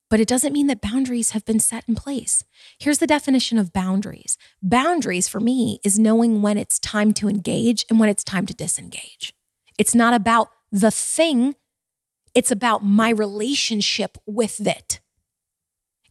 But 0.09 0.21
it 0.21 0.27
doesn't 0.27 0.53
mean 0.53 0.67
that 0.67 0.81
boundaries 0.81 1.31
have 1.31 1.43
been 1.43 1.59
set 1.59 1.83
in 1.87 1.95
place. 1.95 2.43
Here's 2.79 2.99
the 2.99 3.07
definition 3.07 3.57
of 3.57 3.73
boundaries 3.73 4.37
boundaries 4.61 5.27
for 5.27 5.39
me 5.39 5.79
is 5.83 5.99
knowing 5.99 6.41
when 6.41 6.57
it's 6.57 6.79
time 6.79 7.13
to 7.15 7.27
engage 7.27 7.85
and 7.89 7.99
when 7.99 8.09
it's 8.09 8.23
time 8.23 8.45
to 8.45 8.53
disengage. 8.53 9.33
It's 9.77 9.93
not 9.93 10.13
about 10.13 10.49
the 10.71 10.91
thing, 10.91 11.55
it's 12.33 12.51
about 12.51 12.83
my 12.83 13.09
relationship 13.09 14.17
with 14.25 14.65
it. 14.65 15.01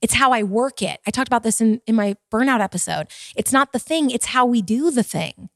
It's 0.02 0.14
how 0.14 0.32
I 0.32 0.42
work 0.42 0.82
it. 0.82 1.00
I 1.06 1.10
talked 1.10 1.28
about 1.28 1.42
this 1.42 1.60
in, 1.60 1.80
in 1.86 1.94
my 1.94 2.16
burnout 2.32 2.60
episode. 2.60 3.08
It's 3.34 3.52
not 3.52 3.72
the 3.72 3.78
thing, 3.78 4.10
it's 4.10 4.26
how 4.26 4.46
we 4.46 4.62
do 4.62 4.90
the 4.90 5.02
thing. 5.02 5.48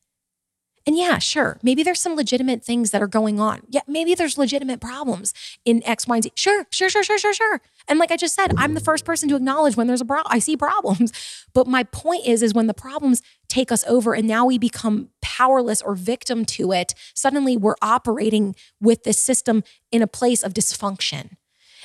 And 0.86 0.96
yeah, 0.96 1.18
sure, 1.18 1.58
maybe 1.62 1.82
there's 1.82 2.00
some 2.00 2.16
legitimate 2.16 2.64
things 2.64 2.90
that 2.90 3.02
are 3.02 3.06
going 3.06 3.38
on. 3.38 3.60
Yeah, 3.68 3.82
maybe 3.86 4.14
there's 4.14 4.38
legitimate 4.38 4.80
problems 4.80 5.34
in 5.64 5.82
X, 5.84 6.08
Y, 6.08 6.16
and 6.16 6.24
Z. 6.24 6.32
Sure, 6.34 6.66
sure, 6.70 6.88
sure, 6.88 7.02
sure, 7.02 7.18
sure, 7.18 7.34
sure. 7.34 7.60
And 7.86 7.98
like 7.98 8.10
I 8.10 8.16
just 8.16 8.34
said, 8.34 8.54
I'm 8.56 8.74
the 8.74 8.80
first 8.80 9.04
person 9.04 9.28
to 9.28 9.36
acknowledge 9.36 9.76
when 9.76 9.86
there's 9.86 10.00
a 10.00 10.06
problem. 10.06 10.32
I 10.34 10.38
see 10.38 10.56
problems. 10.56 11.12
But 11.52 11.66
my 11.66 11.82
point 11.82 12.28
is, 12.28 12.44
is 12.44 12.54
when 12.54 12.68
the 12.68 12.74
problems 12.74 13.22
take 13.48 13.72
us 13.72 13.82
over 13.88 14.14
and 14.14 14.28
now 14.28 14.46
we 14.46 14.56
become 14.56 15.08
powerless 15.20 15.82
or 15.82 15.96
victim 15.96 16.44
to 16.44 16.70
it, 16.70 16.94
suddenly 17.12 17.56
we're 17.56 17.74
operating 17.82 18.54
with 18.80 19.02
this 19.02 19.18
system 19.20 19.64
in 19.90 20.00
a 20.00 20.06
place 20.06 20.44
of 20.44 20.54
dysfunction. 20.54 21.30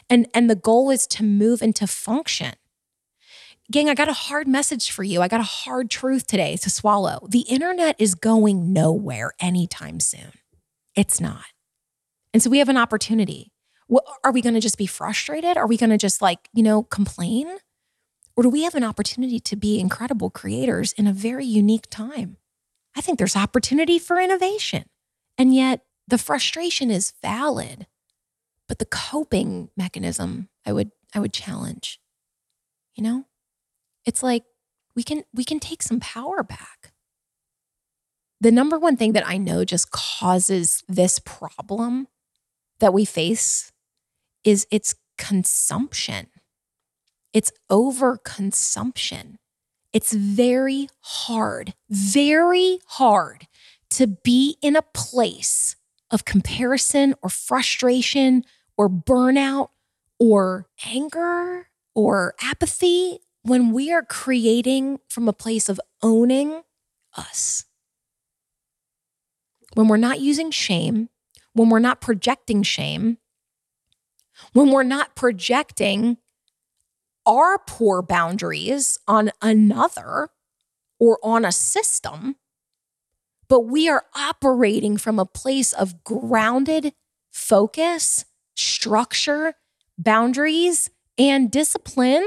And, 0.09 0.27
and 0.33 0.49
the 0.49 0.55
goal 0.55 0.91
is 0.91 1.07
to 1.07 1.23
move 1.23 1.61
into 1.61 1.87
function. 1.87 2.53
Gang, 3.71 3.89
I 3.89 3.95
got 3.95 4.07
a 4.07 4.13
hard 4.13 4.47
message 4.47 4.91
for 4.91 5.03
you. 5.03 5.21
I 5.21 5.27
got 5.27 5.39
a 5.39 5.43
hard 5.43 5.89
truth 5.89 6.27
today 6.27 6.55
to 6.57 6.69
swallow. 6.69 7.27
The 7.29 7.41
internet 7.41 7.95
is 7.97 8.13
going 8.13 8.71
nowhere 8.71 9.31
anytime 9.39 9.99
soon. 9.99 10.33
It's 10.95 11.19
not. 11.19 11.45
And 12.31 12.43
so 12.43 12.49
we 12.49 12.59
have 12.59 12.69
an 12.69 12.77
opportunity. 12.77 13.51
are 14.23 14.31
we 14.31 14.41
going 14.41 14.53
to 14.53 14.61
just 14.61 14.77
be 14.77 14.85
frustrated? 14.85 15.57
Are 15.57 15.67
we 15.67 15.77
going 15.77 15.89
to 15.89 15.97
just 15.97 16.21
like, 16.21 16.49
you 16.53 16.61
know, 16.61 16.83
complain? 16.83 17.47
Or 18.35 18.43
do 18.43 18.49
we 18.49 18.63
have 18.63 18.75
an 18.75 18.83
opportunity 18.83 19.39
to 19.39 19.55
be 19.55 19.79
incredible 19.79 20.29
creators 20.29 20.91
in 20.93 21.07
a 21.07 21.13
very 21.13 21.45
unique 21.45 21.87
time? 21.89 22.37
I 22.95 23.01
think 23.01 23.17
there's 23.17 23.35
opportunity 23.35 23.97
for 23.97 24.19
innovation. 24.19 24.85
And 25.37 25.55
yet 25.55 25.85
the 26.07 26.17
frustration 26.17 26.91
is 26.91 27.13
valid, 27.21 27.87
but 28.67 28.79
the 28.79 28.85
coping 28.85 29.69
mechanism 29.77 30.49
I 30.65 30.73
would 30.73 30.91
I 31.13 31.19
would 31.19 31.33
challenge. 31.33 31.99
You 32.95 33.03
know? 33.03 33.25
it's 34.05 34.21
like 34.23 34.43
we 34.95 35.03
can 35.03 35.23
we 35.33 35.43
can 35.43 35.59
take 35.59 35.83
some 35.83 35.99
power 35.99 36.43
back. 36.43 36.93
The 38.39 38.51
number 38.51 38.77
one 38.77 38.95
thing 38.97 39.13
that 39.13 39.27
I 39.27 39.37
know 39.37 39.65
just 39.65 39.91
causes 39.91 40.83
this 40.87 41.19
problem 41.19 42.07
that 42.79 42.93
we 42.93 43.05
face 43.05 43.71
is 44.43 44.67
it's 44.71 44.95
consumption. 45.17 46.27
It's 47.33 47.51
overconsumption. 47.71 49.35
It's 49.91 50.13
very 50.13 50.89
hard, 50.99 51.73
very 51.89 52.79
hard 52.85 53.47
to 53.91 54.07
be 54.07 54.57
in 54.61 54.75
a 54.75 54.81
place 54.81 55.75
of 56.11 56.25
comparison 56.25 57.15
or 57.21 57.29
frustration 57.29 58.43
or 58.77 58.89
burnout 58.89 59.69
or 60.19 60.67
anger 60.85 61.67
or 61.93 62.35
apathy 62.41 63.19
when 63.43 63.71
we 63.71 63.91
are 63.91 64.03
creating 64.03 64.99
from 65.07 65.27
a 65.27 65.33
place 65.33 65.69
of 65.69 65.79
owning 66.01 66.63
us, 67.15 67.65
when 69.75 69.87
we're 69.87 69.97
not 69.97 70.19
using 70.19 70.51
shame, 70.51 71.09
when 71.53 71.69
we're 71.69 71.79
not 71.79 72.01
projecting 72.01 72.63
shame, 72.63 73.17
when 74.53 74.71
we're 74.71 74.83
not 74.83 75.15
projecting 75.15 76.17
our 77.25 77.57
poor 77.57 78.01
boundaries 78.01 78.97
on 79.07 79.31
another 79.41 80.29
or 80.99 81.19
on 81.23 81.45
a 81.45 81.51
system, 81.51 82.35
but 83.47 83.61
we 83.61 83.87
are 83.87 84.05
operating 84.15 84.97
from 84.97 85.19
a 85.19 85.25
place 85.25 85.71
of 85.73 86.03
grounded 86.03 86.93
focus, 87.31 88.25
structure, 88.55 89.53
boundaries, 89.97 90.89
and 91.17 91.51
discipline 91.51 92.25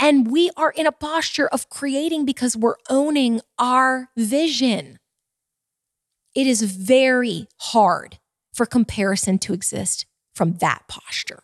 and 0.00 0.30
we 0.30 0.50
are 0.56 0.70
in 0.70 0.86
a 0.86 0.92
posture 0.92 1.46
of 1.46 1.68
creating 1.68 2.24
because 2.24 2.56
we're 2.56 2.76
owning 2.88 3.42
our 3.58 4.08
vision. 4.16 4.98
It 6.34 6.46
is 6.46 6.62
very 6.62 7.48
hard 7.58 8.18
for 8.54 8.64
comparison 8.64 9.38
to 9.40 9.52
exist 9.52 10.06
from 10.34 10.54
that 10.54 10.84
posture. 10.88 11.42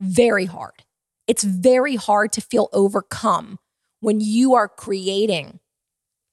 Very 0.00 0.44
hard. 0.44 0.84
It's 1.26 1.44
very 1.44 1.96
hard 1.96 2.30
to 2.32 2.42
feel 2.42 2.68
overcome 2.74 3.58
when 4.00 4.20
you 4.20 4.54
are 4.54 4.68
creating 4.68 5.60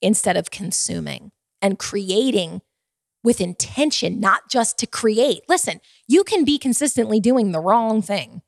instead 0.01 0.35
of 0.35 0.51
consuming 0.51 1.31
and 1.61 1.79
creating 1.79 2.61
with 3.23 3.41
intention, 3.41 4.19
not 4.19 4.49
just 4.49 4.77
to 4.79 4.87
create. 4.87 5.41
Listen, 5.49 5.81
you 6.07 6.23
can 6.23 6.45
be 6.45 6.57
consistently 6.57 7.19
doing 7.19 7.51
the 7.51 7.59
wrong 7.59 8.01
thing 8.01 8.41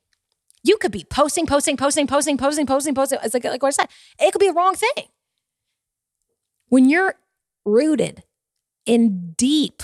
you 0.63 0.77
could 0.77 0.91
be 0.91 1.03
posting, 1.03 1.47
posting, 1.47 1.77
posting, 1.77 2.07
posting, 2.07 2.37
posting, 2.37 2.65
posting, 2.65 2.95
posting. 2.95 3.19
It's 3.23 3.33
like, 3.33 3.43
like 3.43 3.63
what 3.63 3.69
I 3.69 3.71
said, 3.71 3.89
it 4.19 4.31
could 4.31 4.39
be 4.39 4.47
the 4.47 4.53
wrong 4.53 4.75
thing. 4.75 5.05
When 6.67 6.89
you're 6.89 7.15
rooted 7.65 8.23
in 8.85 9.33
deep 9.37 9.83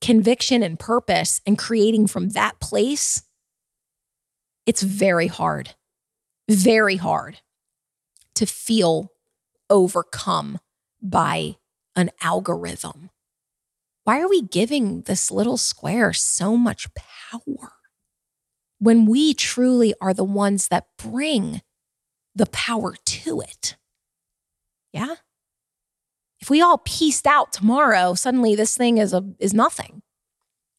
conviction 0.00 0.62
and 0.62 0.78
purpose 0.78 1.40
and 1.46 1.58
creating 1.58 2.06
from 2.06 2.30
that 2.30 2.60
place, 2.60 3.22
it's 4.66 4.82
very 4.82 5.26
hard, 5.26 5.74
very 6.48 6.96
hard 6.96 7.40
to 8.34 8.46
feel 8.46 9.12
overcome 9.68 10.58
by 11.02 11.56
an 11.96 12.10
algorithm. 12.22 13.10
Why 14.10 14.18
are 14.18 14.28
we 14.28 14.42
giving 14.42 15.02
this 15.02 15.30
little 15.30 15.56
square 15.56 16.12
so 16.12 16.56
much 16.56 16.88
power? 16.94 17.74
when 18.80 19.06
we 19.06 19.34
truly 19.34 19.94
are 20.00 20.14
the 20.14 20.24
ones 20.24 20.68
that 20.68 20.86
bring 20.96 21.62
the 22.34 22.46
power 22.46 22.96
to 23.04 23.40
it. 23.40 23.76
Yeah? 24.92 25.16
If 26.40 26.50
we 26.50 26.60
all 26.60 26.78
pieced 26.78 27.26
out 27.26 27.52
tomorrow, 27.52 28.14
suddenly 28.14 28.56
this 28.56 28.76
thing 28.76 28.98
is 28.98 29.12
a 29.12 29.22
is 29.38 29.54
nothing. 29.54 30.02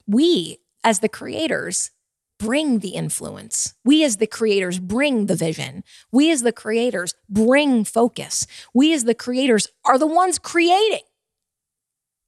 We 0.08 0.58
as 0.84 1.00
the 1.00 1.08
creators 1.08 1.92
bring 2.40 2.80
the 2.80 2.96
influence. 2.96 3.76
We 3.86 4.04
as 4.04 4.18
the 4.18 4.28
creators 4.28 4.80
bring 4.80 5.28
the 5.28 5.36
vision. 5.36 5.84
We 6.12 6.32
as 6.32 6.42
the 6.42 6.52
creators 6.52 7.14
bring 7.30 7.84
focus. 7.84 8.48
We 8.74 8.94
as 8.94 9.04
the 9.04 9.14
creators 9.14 9.68
are 9.86 10.00
the 10.00 10.08
ones 10.08 10.40
creating. 10.40 11.06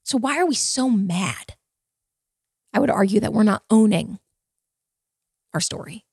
So 0.04 0.18
why 0.18 0.38
are 0.38 0.46
we 0.46 0.56
so 0.56 0.90
mad? 0.90 1.56
I 2.74 2.80
would 2.80 2.90
argue 2.90 3.20
that 3.20 3.34
we're 3.34 3.44
not 3.44 3.64
owning 3.70 4.20
our 5.54 5.62
story. 5.62 6.06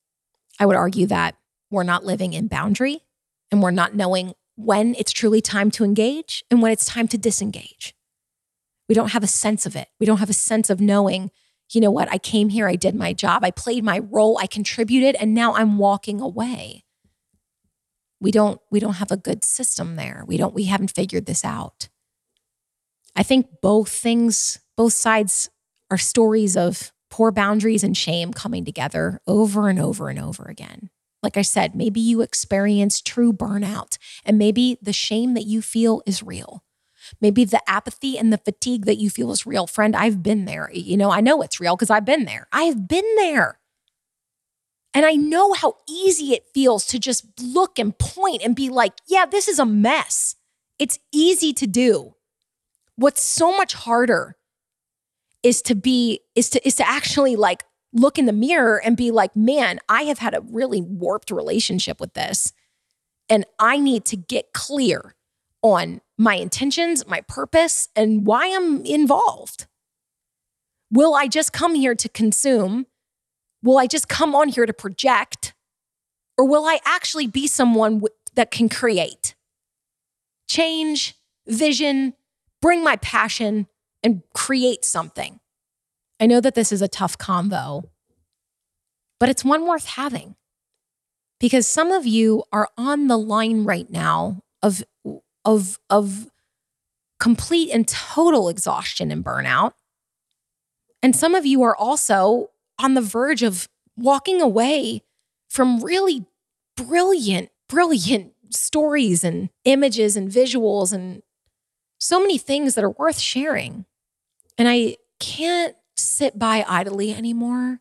I 0.59 0.66
would 0.66 0.76
argue 0.76 1.07
that 1.07 1.37
we're 1.70 1.83
not 1.83 2.05
living 2.05 2.33
in 2.33 2.46
boundary 2.46 3.00
and 3.50 3.62
we're 3.62 3.70
not 3.70 3.94
knowing 3.94 4.35
when 4.57 4.94
it's 4.96 5.12
truly 5.12 5.40
time 5.40 5.70
to 5.72 5.85
engage 5.85 6.44
and 6.50 6.61
when 6.61 6.70
it's 6.70 6.85
time 6.85 7.09
to 7.09 7.18
disengage. 7.18 7.94
We 8.88 8.94
don't 8.94 9.12
have 9.12 9.22
a 9.22 9.29
sense 9.29 9.66
of 9.66 9.76
it. 9.76 9.88
We 9.98 10.07
don't 10.07 10.18
have 10.18 10.31
a 10.31 10.35
sense 10.35 10.68
of 10.68 10.81
knowing, 10.81 11.31
you 11.70 11.81
know 11.81 11.90
what, 11.90 12.11
I 12.11 12.18
came 12.18 12.50
here, 12.50 12.68
I 12.68 12.76
did 12.76 12.94
my 12.94 13.12
job, 13.12 13.44
I 13.44 13.50
played 13.50 13.85
my 13.85 14.00
role, 14.00 14.37
I 14.38 14.46
contributed, 14.46 15.16
and 15.16 15.33
now 15.33 15.55
I'm 15.55 15.79
walking 15.79 16.20
away. 16.20 16.85
We 18.20 18.31
don't 18.31 18.61
we 18.70 18.81
don't 18.81 18.94
have 18.94 19.11
a 19.11 19.16
good 19.16 19.44
system 19.44 19.96
there. 19.96 20.24
We 20.26 20.37
don't 20.37 20.53
we 20.53 20.64
haven't 20.64 20.90
figured 20.90 21.24
this 21.24 21.42
out. 21.44 21.88
I 23.16 23.23
think 23.23 23.46
both 23.61 23.88
things, 23.88 24.61
both 24.77 24.92
sides 24.92 25.51
are 25.90 25.99
stories 25.99 26.57
of 26.57 26.92
poor 27.11 27.33
boundaries 27.33 27.83
and 27.83 27.96
shame 27.96 28.33
coming 28.33 28.64
together 28.64 29.20
over 29.27 29.68
and 29.68 29.81
over 29.81 30.09
and 30.09 30.18
over 30.18 30.44
again. 30.44 30.90
Like 31.23 31.37
I 31.37 31.42
said, 31.42 31.75
maybe 31.75 32.01
you 32.01 32.23
experience 32.23 33.01
true 33.01 33.33
burnout, 33.33 33.99
and 34.25 34.38
maybe 34.38 34.79
the 34.81 34.92
shame 34.92 35.35
that 35.35 35.44
you 35.44 35.61
feel 35.61 36.03
is 36.07 36.23
real. 36.23 36.64
Maybe 37.20 37.44
the 37.44 37.61
apathy 37.68 38.18
and 38.18 38.33
the 38.33 38.38
fatigue 38.38 38.87
that 38.87 38.99
you 38.99 39.11
feel 39.11 39.33
is 39.33 39.46
real. 39.46 39.66
Friend, 39.66 39.94
I've 39.96 40.23
been 40.23 40.44
there. 40.44 40.70
You 40.73 40.96
know, 40.96 41.11
I 41.11 41.20
know 41.20 41.42
it's 41.42 41.61
real 41.61 41.77
because 41.77 41.90
I've 41.90 42.05
been 42.05 42.25
there. 42.25 42.46
I've 42.53 42.88
been 42.88 43.05
there. 43.16 43.59
And 44.92 45.05
I 45.07 45.12
know 45.12 45.53
how 45.53 45.75
easy 45.88 46.33
it 46.33 46.46
feels 46.53 46.87
to 46.87 46.99
just 46.99 47.25
look 47.40 47.79
and 47.79 47.96
point 47.99 48.42
and 48.42 48.57
be 48.57 48.68
like, 48.68 48.94
yeah, 49.07 49.25
this 49.27 49.46
is 49.46 49.59
a 49.59 49.66
mess. 49.66 50.37
It's 50.79 50.99
easy 51.12 51.53
to 51.55 51.66
do. 51.66 52.14
What's 53.00 53.22
so 53.22 53.56
much 53.56 53.72
harder 53.72 54.36
is 55.42 55.62
to 55.62 55.74
be 55.74 56.20
is 56.34 56.50
to 56.50 56.66
is 56.66 56.74
to 56.76 56.86
actually 56.86 57.34
like 57.34 57.64
look 57.94 58.18
in 58.18 58.26
the 58.26 58.32
mirror 58.32 58.76
and 58.76 58.94
be 58.94 59.10
like, 59.10 59.34
"Man, 59.34 59.78
I 59.88 60.02
have 60.02 60.18
had 60.18 60.34
a 60.34 60.42
really 60.42 60.82
warped 60.82 61.30
relationship 61.30 61.98
with 61.98 62.12
this." 62.12 62.52
And 63.30 63.46
I 63.58 63.78
need 63.78 64.04
to 64.06 64.18
get 64.18 64.52
clear 64.52 65.14
on 65.62 66.02
my 66.18 66.34
intentions, 66.34 67.06
my 67.06 67.22
purpose, 67.22 67.88
and 67.96 68.26
why 68.26 68.54
I'm 68.54 68.84
involved. 68.84 69.66
Will 70.90 71.14
I 71.14 71.26
just 71.26 71.54
come 71.54 71.76
here 71.76 71.94
to 71.94 72.08
consume? 72.10 72.86
Will 73.62 73.78
I 73.78 73.86
just 73.86 74.08
come 74.08 74.34
on 74.34 74.48
here 74.50 74.66
to 74.66 74.74
project? 74.74 75.54
Or 76.36 76.44
will 76.46 76.66
I 76.66 76.80
actually 76.84 77.28
be 77.28 77.46
someone 77.46 78.00
w- 78.00 78.14
that 78.34 78.50
can 78.50 78.68
create, 78.68 79.34
change, 80.48 81.14
vision, 81.46 82.14
bring 82.61 82.85
my 82.85 82.96
passion, 82.96 83.66
and 84.03 84.23
create 84.35 84.85
something? 84.85 85.40
I 86.18 86.27
know 86.27 86.40
that 86.40 86.55
this 86.55 86.73
is 86.73 86.83
a 86.83 86.88
tough 86.88 87.18
convo, 87.18 87.85
but 89.18 89.29
it's 89.29 89.44
one 89.44 89.66
worth 89.66 89.87
having 89.87 90.37
because 91.38 91.66
some 91.66 91.90
of 91.90 92.07
you 92.07 92.44
are 92.53 92.68
on 92.77 93.09
the 93.09 93.18
line 93.18 93.64
right 93.64 93.90
now 93.90 94.42
of 94.62 94.85
of 95.44 95.79
of 95.88 96.31
complete 97.18 97.70
and 97.70 97.88
total 97.88 98.49
exhaustion 98.49 99.11
and 99.11 99.25
burnout. 99.25 99.73
And 101.03 101.16
some 101.16 101.35
of 101.35 101.46
you 101.46 101.62
are 101.62 101.77
also 101.77 102.51
on 102.79 102.94
the 102.94 103.01
verge 103.01 103.42
of 103.42 103.68
walking 103.96 104.40
away 104.40 105.03
from 105.49 105.83
really 105.83 106.27
brilliant, 106.77 107.51
brilliant 107.68 108.33
stories 108.51 109.25
and 109.25 109.51
images 109.64 110.16
and 110.16 110.31
visuals 110.31 110.92
and 110.92 111.23
so 112.00 112.18
many 112.18 112.38
things 112.38 112.74
that 112.74 112.84
are 112.84 112.90
worth 112.90 113.18
sharing. 113.18 113.84
And 114.58 114.68
I 114.68 114.96
can't 115.20 115.76
sit 115.96 116.38
by 116.38 116.64
idly 116.66 117.12
anymore 117.12 117.80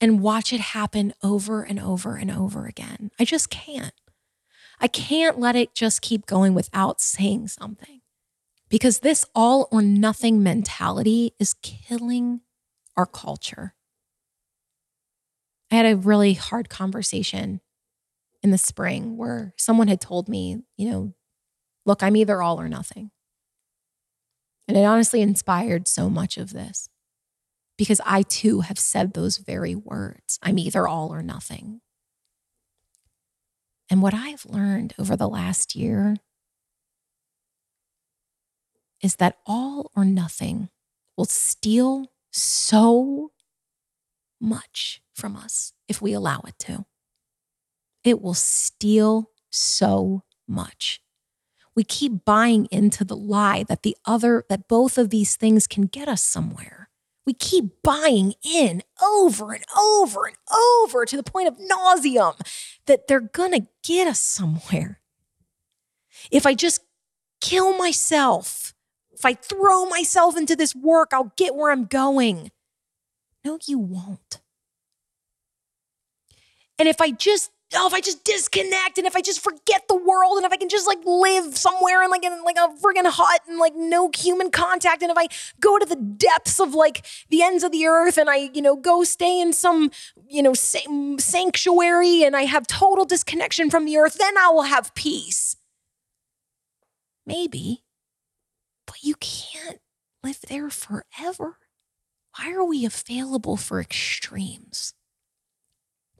and 0.00 0.20
watch 0.20 0.52
it 0.52 0.60
happen 0.60 1.14
over 1.22 1.62
and 1.62 1.80
over 1.80 2.16
and 2.16 2.30
over 2.30 2.66
again. 2.66 3.10
I 3.18 3.24
just 3.24 3.50
can't. 3.50 3.94
I 4.78 4.88
can't 4.88 5.40
let 5.40 5.56
it 5.56 5.74
just 5.74 6.02
keep 6.02 6.26
going 6.26 6.52
without 6.52 7.00
saying 7.00 7.48
something 7.48 8.02
because 8.68 9.00
this 9.00 9.24
all 9.34 9.68
or 9.72 9.80
nothing 9.80 10.42
mentality 10.42 11.32
is 11.40 11.54
killing 11.54 12.42
our 12.94 13.06
culture. 13.06 13.74
I 15.70 15.76
had 15.76 15.86
a 15.86 15.96
really 15.96 16.34
hard 16.34 16.68
conversation 16.68 17.60
in 18.42 18.50
the 18.50 18.58
spring 18.58 19.16
where 19.16 19.54
someone 19.56 19.88
had 19.88 20.00
told 20.00 20.28
me, 20.28 20.58
you 20.76 20.90
know, 20.90 21.14
look, 21.86 22.02
I'm 22.02 22.16
either 22.16 22.42
all 22.42 22.60
or 22.60 22.68
nothing. 22.68 23.10
And 24.68 24.76
it 24.76 24.84
honestly 24.84 25.22
inspired 25.22 25.86
so 25.86 26.10
much 26.10 26.36
of 26.36 26.52
this 26.52 26.88
because 27.78 28.00
I 28.04 28.22
too 28.22 28.60
have 28.60 28.78
said 28.78 29.12
those 29.12 29.36
very 29.36 29.74
words 29.74 30.38
I'm 30.42 30.58
either 30.58 30.88
all 30.88 31.12
or 31.12 31.22
nothing. 31.22 31.80
And 33.88 34.02
what 34.02 34.14
I've 34.14 34.44
learned 34.46 34.94
over 34.98 35.16
the 35.16 35.28
last 35.28 35.76
year 35.76 36.16
is 39.02 39.16
that 39.16 39.38
all 39.46 39.90
or 39.94 40.04
nothing 40.04 40.68
will 41.16 41.26
steal 41.26 42.10
so 42.32 43.30
much 44.40 45.00
from 45.14 45.36
us 45.36 45.72
if 45.88 46.02
we 46.02 46.12
allow 46.12 46.40
it 46.46 46.58
to. 46.60 46.84
It 48.04 48.20
will 48.20 48.34
steal 48.34 49.30
so 49.50 50.24
much. 50.46 51.00
We 51.76 51.84
keep 51.84 52.24
buying 52.24 52.66
into 52.72 53.04
the 53.04 53.16
lie 53.16 53.62
that 53.64 53.82
the 53.82 53.96
other, 54.06 54.44
that 54.48 54.66
both 54.66 54.96
of 54.96 55.10
these 55.10 55.36
things 55.36 55.66
can 55.66 55.84
get 55.84 56.08
us 56.08 56.24
somewhere. 56.24 56.88
We 57.26 57.34
keep 57.34 57.82
buying 57.82 58.34
in 58.42 58.82
over 59.02 59.52
and 59.52 59.64
over 59.78 60.26
and 60.26 60.36
over 60.50 61.04
to 61.04 61.16
the 61.16 61.22
point 61.22 61.48
of 61.48 61.58
nauseum 61.58 62.40
that 62.86 63.06
they're 63.06 63.20
gonna 63.20 63.66
get 63.84 64.08
us 64.08 64.20
somewhere. 64.20 65.00
If 66.30 66.46
I 66.46 66.54
just 66.54 66.80
kill 67.40 67.76
myself, 67.76 68.72
if 69.12 69.24
I 69.24 69.34
throw 69.34 69.84
myself 69.86 70.36
into 70.36 70.56
this 70.56 70.74
work, 70.74 71.10
I'll 71.12 71.32
get 71.36 71.54
where 71.54 71.72
I'm 71.72 71.84
going. 71.84 72.52
No, 73.44 73.58
you 73.66 73.78
won't. 73.78 74.40
And 76.78 76.88
if 76.88 77.00
I 77.00 77.10
just 77.10 77.50
oh, 77.74 77.86
if 77.86 77.92
I 77.92 78.00
just 78.00 78.24
disconnect 78.24 78.96
and 78.98 79.06
if 79.06 79.16
I 79.16 79.20
just 79.20 79.40
forget 79.40 79.88
the 79.88 79.96
world 79.96 80.36
and 80.36 80.46
if 80.46 80.52
I 80.52 80.56
can 80.56 80.68
just 80.68 80.86
like 80.86 81.04
live 81.04 81.56
somewhere 81.56 82.02
in 82.02 82.10
like 82.10 82.24
in 82.24 82.44
like 82.44 82.56
a 82.56 82.68
friggin' 82.80 83.10
hut 83.10 83.40
and 83.48 83.58
like 83.58 83.74
no 83.74 84.10
human 84.14 84.50
contact 84.50 85.02
and 85.02 85.10
if 85.10 85.18
I 85.18 85.28
go 85.60 85.78
to 85.78 85.84
the 85.84 85.96
depths 85.96 86.60
of 86.60 86.74
like 86.74 87.04
the 87.28 87.42
ends 87.42 87.64
of 87.64 87.72
the 87.72 87.86
earth 87.86 88.18
and 88.18 88.30
I 88.30 88.50
you 88.54 88.62
know 88.62 88.76
go 88.76 89.02
stay 89.02 89.40
in 89.40 89.52
some 89.52 89.90
you 90.28 90.42
know 90.42 90.54
sanctuary 90.54 92.22
and 92.22 92.36
I 92.36 92.42
have 92.42 92.66
total 92.66 93.04
disconnection 93.04 93.70
from 93.70 93.84
the 93.84 93.96
earth, 93.96 94.16
then 94.18 94.38
I 94.38 94.48
will 94.50 94.62
have 94.62 94.94
peace. 94.94 95.56
Maybe, 97.26 97.82
but 98.86 99.02
you 99.02 99.16
can't 99.16 99.80
live 100.22 100.40
there 100.48 100.70
forever. 100.70 101.58
Why 102.38 102.52
are 102.52 102.64
we 102.64 102.84
available 102.84 103.56
for 103.56 103.80
extremes? 103.80 104.92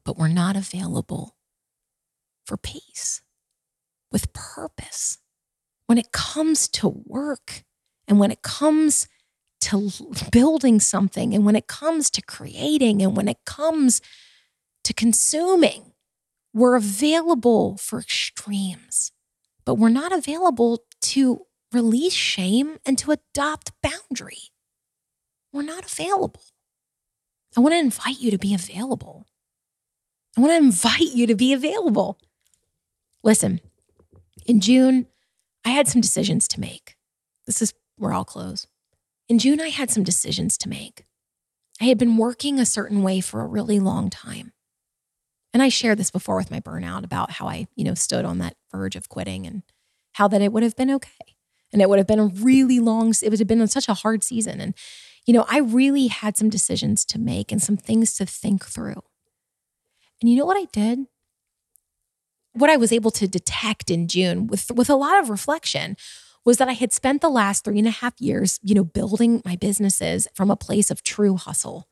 But 0.05 0.17
we're 0.17 0.29
not 0.29 0.57
available 0.57 1.36
for 2.47 2.57
peace, 2.57 3.21
with 4.11 4.33
purpose. 4.33 5.19
When 5.87 5.99
it 5.99 6.13
comes 6.13 6.69
to 6.69 7.03
work 7.05 7.65
and 8.09 8.19
when 8.19 8.31
it 8.31 8.43
comes 8.43 9.09
to 9.61 9.91
building 10.31 10.81
something 10.81 11.35
and 11.35 11.45
when 11.45 11.57
it 11.57 11.67
comes 11.67 12.11
to 12.11 12.23
creating 12.23 13.03
and 13.03 13.17
when 13.17 13.29
it 13.29 13.39
comes 13.45 14.01
to 14.85 14.95
consuming, 14.95 15.93
we're 16.55 16.77
available 16.77 17.77
for 17.77 18.01
extremes, 18.01 19.13
but 19.65 19.75
we're 19.75 19.89
not 19.89 20.13
available 20.13 20.85
to 21.03 21.47
release 21.73 22.15
shame 22.15 22.79
and 22.87 22.97
to 22.99 23.13
adopt 23.13 23.73
boundary. 23.83 24.51
We're 25.53 25.63
not 25.63 25.85
available. 25.85 26.43
I 27.57 27.61
want 27.61 27.73
to 27.75 27.79
invite 27.79 28.21
you 28.21 28.31
to 28.31 28.39
be 28.39 28.55
available. 28.55 29.27
I 30.37 30.41
want 30.41 30.53
to 30.53 30.57
invite 30.57 31.15
you 31.15 31.27
to 31.27 31.35
be 31.35 31.53
available. 31.53 32.19
Listen, 33.27 33.61
in 34.47 34.61
June, 34.61 35.09
I 35.65 35.71
had 35.71 35.89
some 35.89 36.01
decisions 36.01 36.47
to 36.47 36.61
make. 36.61 36.95
This 37.45 37.61
is 37.61 37.75
where 37.97 38.13
I'll 38.13 38.25
close. 38.25 38.69
In 39.29 39.41
June, 39.41 39.61
I 39.61 39.71
had 39.71 39.91
some 39.91 40.05
decisions 40.05 40.57
to 40.59 40.69
make. 40.69 41.05
I 41.81 41.87
had 41.87 41.99
been 41.99 42.19
working 42.19 42.61
a 42.61 42.65
certain 42.65 43.03
way 43.03 43.21
for 43.21 43.41
a 43.41 43.47
really 43.49 43.81
long 43.81 44.11
time. 44.11 44.53
And 45.53 45.61
I 45.61 45.71
shared 45.71 45.99
this 45.99 46.13
before 46.13 46.37
with 46.37 46.53
my 46.53 46.61
burnout 46.61 47.03
about 47.03 47.33
how 47.33 47.49
I, 47.49 47.67
you 47.75 47.83
know, 47.83 47.95
stood 47.95 48.25
on 48.25 48.39
that 48.39 48.55
verge 48.71 48.95
of 48.95 49.09
quitting 49.09 49.45
and 49.45 49.65
how 50.13 50.29
that 50.29 50.41
it 50.41 50.53
would 50.53 50.63
have 50.63 50.77
been 50.77 50.93
okay. 50.93 51.35
And 51.73 51.83
it 51.83 51.89
would 51.89 51.99
have 51.99 52.07
been 52.07 52.21
a 52.21 52.27
really 52.27 52.79
long, 52.79 53.13
it 53.21 53.31
would 53.31 53.41
have 53.41 53.49
been 53.49 53.67
such 53.67 53.89
a 53.89 53.95
hard 53.95 54.23
season. 54.23 54.61
And, 54.61 54.73
you 55.27 55.35
know, 55.35 55.47
I 55.49 55.59
really 55.59 56.07
had 56.07 56.37
some 56.37 56.49
decisions 56.49 57.05
to 57.07 57.19
make 57.19 57.51
and 57.51 57.61
some 57.61 57.77
things 57.77 58.15
to 58.19 58.25
think 58.25 58.65
through. 58.65 59.03
And 60.21 60.31
you 60.31 60.37
know 60.37 60.47
what 60.47 60.57
I 60.57 60.67
did? 60.71 61.09
What 62.57 62.71
I 62.71 62.77
was 62.77 62.93
able 62.93 63.11
to 63.13 63.29
detect 63.29 63.91
in 63.91 64.09
June 64.09 64.47
with, 64.47 64.71
with 64.73 64.91
a 64.91 64.97
lot 64.97 65.19
of 65.19 65.31
reflection 65.31 65.97
was 66.45 66.59
that 66.59 66.69
I 66.69 66.73
had 66.73 66.93
spent 66.93 67.21
the 67.21 67.29
last 67.29 67.65
three 67.65 67.79
and 67.79 67.89
a 67.89 67.93
half 67.93 68.21
years, 68.21 68.61
you 68.63 68.75
know, 68.75 68.85
building 68.85 69.43
my 69.45 69.57
businesses 69.57 70.29
from 70.33 70.51
a 70.51 70.57
place 70.57 70.91
of 70.91 71.03
true 71.03 71.37
hustle 71.37 71.89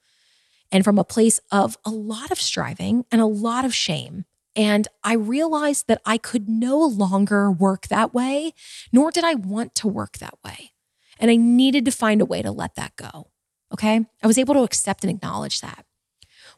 and 0.70 0.85
from 0.85 0.98
a 0.98 1.05
place 1.05 1.40
of 1.50 1.77
a 1.85 1.90
lot 1.90 2.31
of 2.31 2.40
striving 2.40 3.05
and 3.11 3.20
a 3.20 3.27
lot 3.27 3.64
of 3.64 3.74
shame. 3.74 4.24
And 4.57 4.87
I 5.03 5.14
realized 5.14 5.88
that 5.88 6.00
I 6.07 6.18
could 6.18 6.48
no 6.48 6.79
longer 6.79 7.50
work 7.50 7.88
that 7.88 8.14
way, 8.14 8.53
nor 8.92 9.11
did 9.11 9.24
I 9.24 9.35
want 9.35 9.74
to 9.77 9.88
work 9.88 10.18
that 10.18 10.38
way. 10.44 10.70
And 11.18 11.31
I 11.31 11.37
needed 11.37 11.85
to 11.87 11.90
find 11.90 12.20
a 12.20 12.24
way 12.24 12.40
to 12.42 12.53
let 12.53 12.77
that 12.77 12.94
go. 12.96 13.29
Okay. 13.72 14.07
I 14.22 14.27
was 14.27 14.38
able 14.38 14.55
to 14.55 14.62
accept 14.62 15.03
and 15.05 15.11
acknowledge 15.11 15.61
that. 15.61 15.85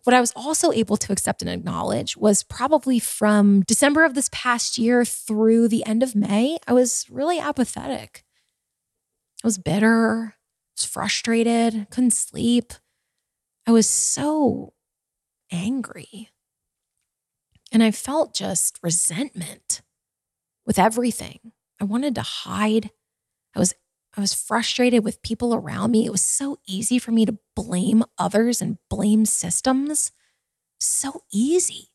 What 0.06 0.14
I 0.14 0.20
was 0.20 0.32
also 0.36 0.70
able 0.70 0.96
to 0.98 1.12
accept 1.12 1.42
and 1.42 1.50
acknowledge 1.50 2.16
was 2.16 2.44
probably 2.44 3.00
from 3.00 3.62
December 3.62 4.04
of 4.04 4.14
this 4.14 4.28
past 4.30 4.78
year 4.78 5.04
through 5.04 5.66
the 5.66 5.84
end 5.84 6.04
of 6.04 6.14
May, 6.14 6.58
I 6.64 6.74
was 6.74 7.06
really 7.10 7.40
apathetic. 7.40 8.22
I 9.42 9.48
was 9.48 9.58
bitter, 9.58 10.34
I 10.36 10.72
was 10.76 10.84
frustrated, 10.84 11.88
couldn't 11.90 12.12
sleep. 12.12 12.72
I 13.66 13.72
was 13.72 13.90
so 13.90 14.74
angry. 15.50 16.28
And 17.72 17.82
I 17.82 17.90
felt 17.90 18.32
just 18.32 18.78
resentment 18.84 19.82
with 20.64 20.78
everything. 20.78 21.50
I 21.80 21.84
wanted 21.84 22.14
to 22.14 22.22
hide. 22.22 22.90
I 23.56 23.58
was 23.58 23.74
I 24.16 24.20
was 24.20 24.32
frustrated 24.32 25.04
with 25.04 25.22
people 25.22 25.54
around 25.54 25.90
me. 25.90 26.06
It 26.06 26.12
was 26.12 26.22
so 26.22 26.58
easy 26.66 26.98
for 26.98 27.12
me 27.12 27.26
to 27.26 27.38
blame 27.54 28.02
others 28.18 28.62
and 28.62 28.78
blame 28.88 29.26
systems. 29.26 30.12
So 30.80 31.22
easy. 31.32 31.90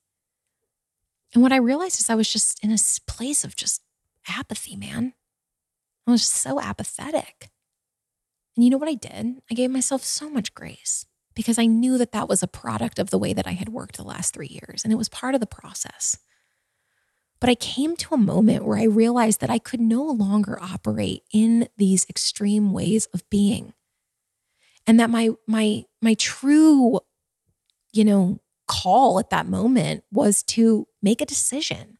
And 1.33 1.41
what 1.41 1.51
I 1.51 1.57
realized 1.57 1.99
is 1.99 2.09
I 2.09 2.15
was 2.15 2.31
just 2.31 2.63
in 2.63 2.71
a 2.71 2.77
place 3.07 3.43
of 3.43 3.55
just 3.55 3.81
apathy, 4.27 4.75
man. 4.75 5.13
I 6.05 6.11
was 6.11 6.21
just 6.21 6.35
so 6.35 6.59
apathetic. 6.59 7.49
And 8.55 8.63
you 8.63 8.69
know 8.69 8.77
what 8.77 8.89
I 8.89 8.95
did? 8.95 9.41
I 9.49 9.53
gave 9.53 9.71
myself 9.71 10.03
so 10.03 10.29
much 10.29 10.53
grace 10.53 11.05
because 11.33 11.57
I 11.57 11.65
knew 11.65 11.97
that 11.97 12.11
that 12.11 12.27
was 12.27 12.43
a 12.43 12.47
product 12.47 12.99
of 12.99 13.09
the 13.09 13.17
way 13.17 13.33
that 13.33 13.47
I 13.47 13.51
had 13.51 13.69
worked 13.69 13.97
the 13.97 14.03
last 14.03 14.33
three 14.33 14.47
years 14.47 14.83
and 14.83 14.91
it 14.91 14.97
was 14.97 15.09
part 15.09 15.33
of 15.33 15.41
the 15.41 15.47
process. 15.47 16.17
But 17.41 17.49
I 17.49 17.55
came 17.55 17.97
to 17.97 18.13
a 18.13 18.19
moment 18.19 18.63
where 18.63 18.77
I 18.77 18.83
realized 18.83 19.41
that 19.41 19.49
I 19.49 19.57
could 19.57 19.81
no 19.81 20.03
longer 20.03 20.59
operate 20.61 21.23
in 21.33 21.67
these 21.75 22.05
extreme 22.07 22.71
ways 22.71 23.07
of 23.13 23.29
being. 23.29 23.73
And 24.87 24.99
that 24.99 25.09
my 25.09 25.31
my 25.47 25.85
my 26.01 26.13
true 26.13 27.01
you 27.91 28.05
know 28.05 28.39
call 28.67 29.19
at 29.19 29.31
that 29.31 29.47
moment 29.47 30.03
was 30.11 30.43
to 30.43 30.87
make 31.01 31.19
a 31.19 31.25
decision 31.25 31.97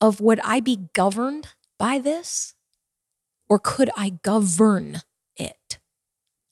of 0.00 0.20
would 0.20 0.40
I 0.44 0.60
be 0.60 0.88
governed 0.92 1.48
by 1.78 1.98
this 1.98 2.54
or 3.48 3.58
could 3.58 3.90
I 3.96 4.10
govern 4.22 5.02
it? 5.36 5.78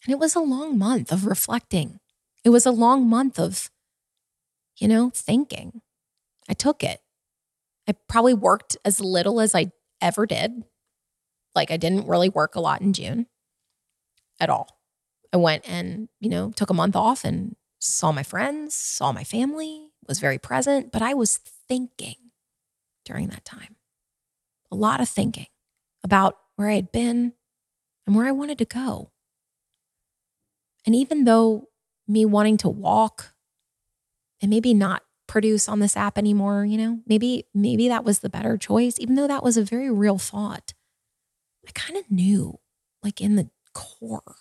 And 0.04 0.12
it 0.12 0.18
was 0.18 0.34
a 0.34 0.40
long 0.40 0.78
month 0.78 1.10
of 1.10 1.26
reflecting. 1.26 2.00
It 2.44 2.50
was 2.50 2.66
a 2.66 2.70
long 2.70 3.08
month 3.08 3.38
of, 3.38 3.70
you 4.76 4.86
know, 4.86 5.10
thinking. 5.14 5.80
I 6.48 6.54
took 6.54 6.84
it. 6.84 7.00
I 7.88 7.94
probably 8.08 8.34
worked 8.34 8.76
as 8.84 9.00
little 9.00 9.40
as 9.40 9.54
I 9.54 9.72
ever 10.00 10.26
did. 10.26 10.64
Like 11.54 11.70
I 11.70 11.76
didn't 11.76 12.08
really 12.08 12.28
work 12.28 12.54
a 12.54 12.60
lot 12.60 12.80
in 12.80 12.92
June 12.92 13.26
at 14.40 14.50
all. 14.50 14.68
I 15.32 15.36
went 15.36 15.68
and, 15.68 16.08
you 16.20 16.30
know, 16.30 16.52
took 16.52 16.70
a 16.70 16.74
month 16.74 16.96
off 16.96 17.24
and 17.24 17.56
saw 17.80 18.12
my 18.12 18.22
friends, 18.22 18.74
saw 18.74 19.12
my 19.12 19.24
family, 19.24 19.88
was 20.06 20.20
very 20.20 20.38
present, 20.38 20.92
but 20.92 21.02
I 21.02 21.14
was 21.14 21.36
thinking 21.68 22.16
during 23.04 23.28
that 23.28 23.44
time. 23.44 23.76
A 24.70 24.76
lot 24.76 25.00
of 25.00 25.08
thinking 25.08 25.46
about 26.02 26.36
where 26.56 26.68
I 26.68 26.74
had 26.74 26.92
been 26.92 27.32
and 28.06 28.16
where 28.16 28.26
I 28.26 28.32
wanted 28.32 28.58
to 28.58 28.64
go. 28.64 29.10
And 30.86 30.94
even 30.94 31.24
though 31.24 31.68
me 32.06 32.24
wanting 32.24 32.56
to 32.58 32.68
walk 32.68 33.34
and 34.40 34.50
maybe 34.50 34.74
not 34.74 35.02
produce 35.34 35.68
on 35.68 35.80
this 35.80 35.96
app 35.96 36.16
anymore, 36.16 36.64
you 36.64 36.78
know, 36.78 37.00
maybe 37.08 37.44
maybe 37.52 37.88
that 37.88 38.04
was 38.04 38.20
the 38.20 38.30
better 38.30 38.56
choice 38.56 39.00
even 39.00 39.16
though 39.16 39.26
that 39.26 39.42
was 39.42 39.56
a 39.56 39.64
very 39.64 39.90
real 39.90 40.16
thought. 40.16 40.74
I 41.66 41.72
kind 41.72 41.98
of 41.98 42.08
knew 42.08 42.60
like 43.02 43.20
in 43.20 43.34
the 43.34 43.50
core 43.72 44.36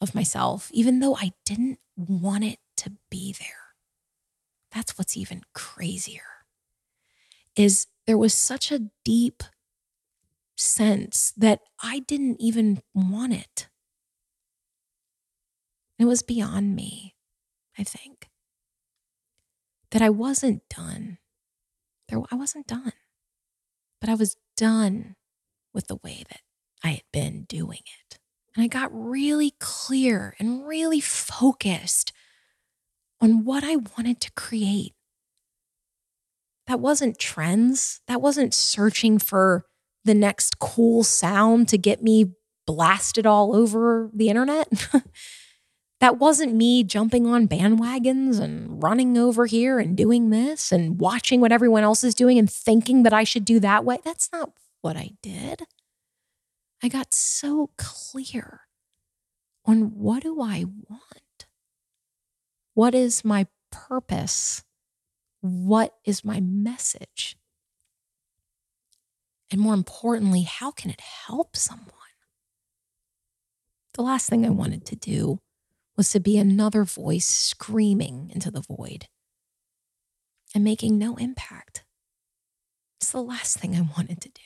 of 0.00 0.12
myself 0.12 0.68
even 0.72 0.98
though 0.98 1.14
I 1.14 1.30
didn't 1.44 1.78
want 1.96 2.42
it 2.42 2.58
to 2.78 2.90
be 3.08 3.32
there. 3.38 3.76
That's 4.72 4.98
what's 4.98 5.16
even 5.16 5.42
crazier. 5.54 6.42
Is 7.54 7.86
there 8.08 8.18
was 8.18 8.34
such 8.34 8.72
a 8.72 8.90
deep 9.04 9.44
sense 10.56 11.32
that 11.36 11.60
I 11.84 12.00
didn't 12.00 12.40
even 12.40 12.82
want 12.92 13.32
it. 13.34 13.68
It 16.00 16.06
was 16.06 16.22
beyond 16.24 16.74
me, 16.74 17.14
I 17.78 17.84
think. 17.84 18.29
That 19.90 20.02
I 20.02 20.10
wasn't 20.10 20.62
done. 20.68 21.18
There, 22.08 22.20
I 22.30 22.34
wasn't 22.34 22.66
done, 22.66 22.92
but 24.00 24.10
I 24.10 24.14
was 24.14 24.36
done 24.56 25.16
with 25.72 25.86
the 25.86 25.98
way 26.02 26.24
that 26.28 26.40
I 26.82 26.90
had 26.90 27.02
been 27.12 27.44
doing 27.44 27.80
it. 27.84 28.18
And 28.54 28.64
I 28.64 28.66
got 28.66 28.90
really 28.92 29.54
clear 29.60 30.34
and 30.38 30.66
really 30.66 31.00
focused 31.00 32.12
on 33.20 33.44
what 33.44 33.62
I 33.62 33.76
wanted 33.76 34.20
to 34.22 34.32
create. 34.32 34.94
That 36.66 36.80
wasn't 36.80 37.18
trends. 37.18 38.00
That 38.06 38.22
wasn't 38.22 38.54
searching 38.54 39.18
for 39.18 39.66
the 40.04 40.14
next 40.14 40.58
cool 40.58 41.04
sound 41.04 41.68
to 41.68 41.78
get 41.78 42.02
me 42.02 42.32
blasted 42.66 43.26
all 43.26 43.54
over 43.54 44.10
the 44.14 44.28
internet. 44.28 44.68
that 46.00 46.18
wasn't 46.18 46.54
me 46.54 46.82
jumping 46.82 47.26
on 47.26 47.46
bandwagons 47.46 48.40
and 48.40 48.82
running 48.82 49.18
over 49.18 49.44
here 49.46 49.78
and 49.78 49.96
doing 49.96 50.30
this 50.30 50.72
and 50.72 50.98
watching 50.98 51.40
what 51.40 51.52
everyone 51.52 51.82
else 51.82 52.02
is 52.02 52.14
doing 52.14 52.38
and 52.38 52.50
thinking 52.50 53.02
that 53.02 53.12
I 53.12 53.22
should 53.24 53.44
do 53.44 53.60
that 53.60 53.84
way. 53.84 53.98
That's 54.02 54.30
not 54.32 54.50
what 54.80 54.96
I 54.96 55.10
did. 55.22 55.62
I 56.82 56.88
got 56.88 57.12
so 57.12 57.70
clear 57.76 58.62
on 59.66 59.98
what 59.98 60.22
do 60.22 60.40
I 60.40 60.64
want? 60.88 61.46
What 62.72 62.94
is 62.94 63.22
my 63.22 63.46
purpose? 63.70 64.64
What 65.42 65.94
is 66.06 66.24
my 66.24 66.40
message? 66.40 67.36
And 69.50 69.60
more 69.60 69.74
importantly, 69.74 70.42
how 70.42 70.70
can 70.70 70.90
it 70.90 71.00
help 71.00 71.56
someone? 71.56 71.88
The 73.94 74.02
last 74.02 74.30
thing 74.30 74.46
I 74.46 74.50
wanted 74.50 74.86
to 74.86 74.96
do 74.96 75.40
was 76.00 76.08
to 76.08 76.18
be 76.18 76.38
another 76.38 76.82
voice 76.82 77.26
screaming 77.26 78.30
into 78.34 78.50
the 78.50 78.62
void 78.62 79.06
and 80.54 80.64
making 80.64 80.96
no 80.96 81.16
impact. 81.16 81.84
It's 82.98 83.12
the 83.12 83.20
last 83.20 83.58
thing 83.58 83.76
I 83.76 83.82
wanted 83.82 84.18
to 84.22 84.30
do 84.30 84.40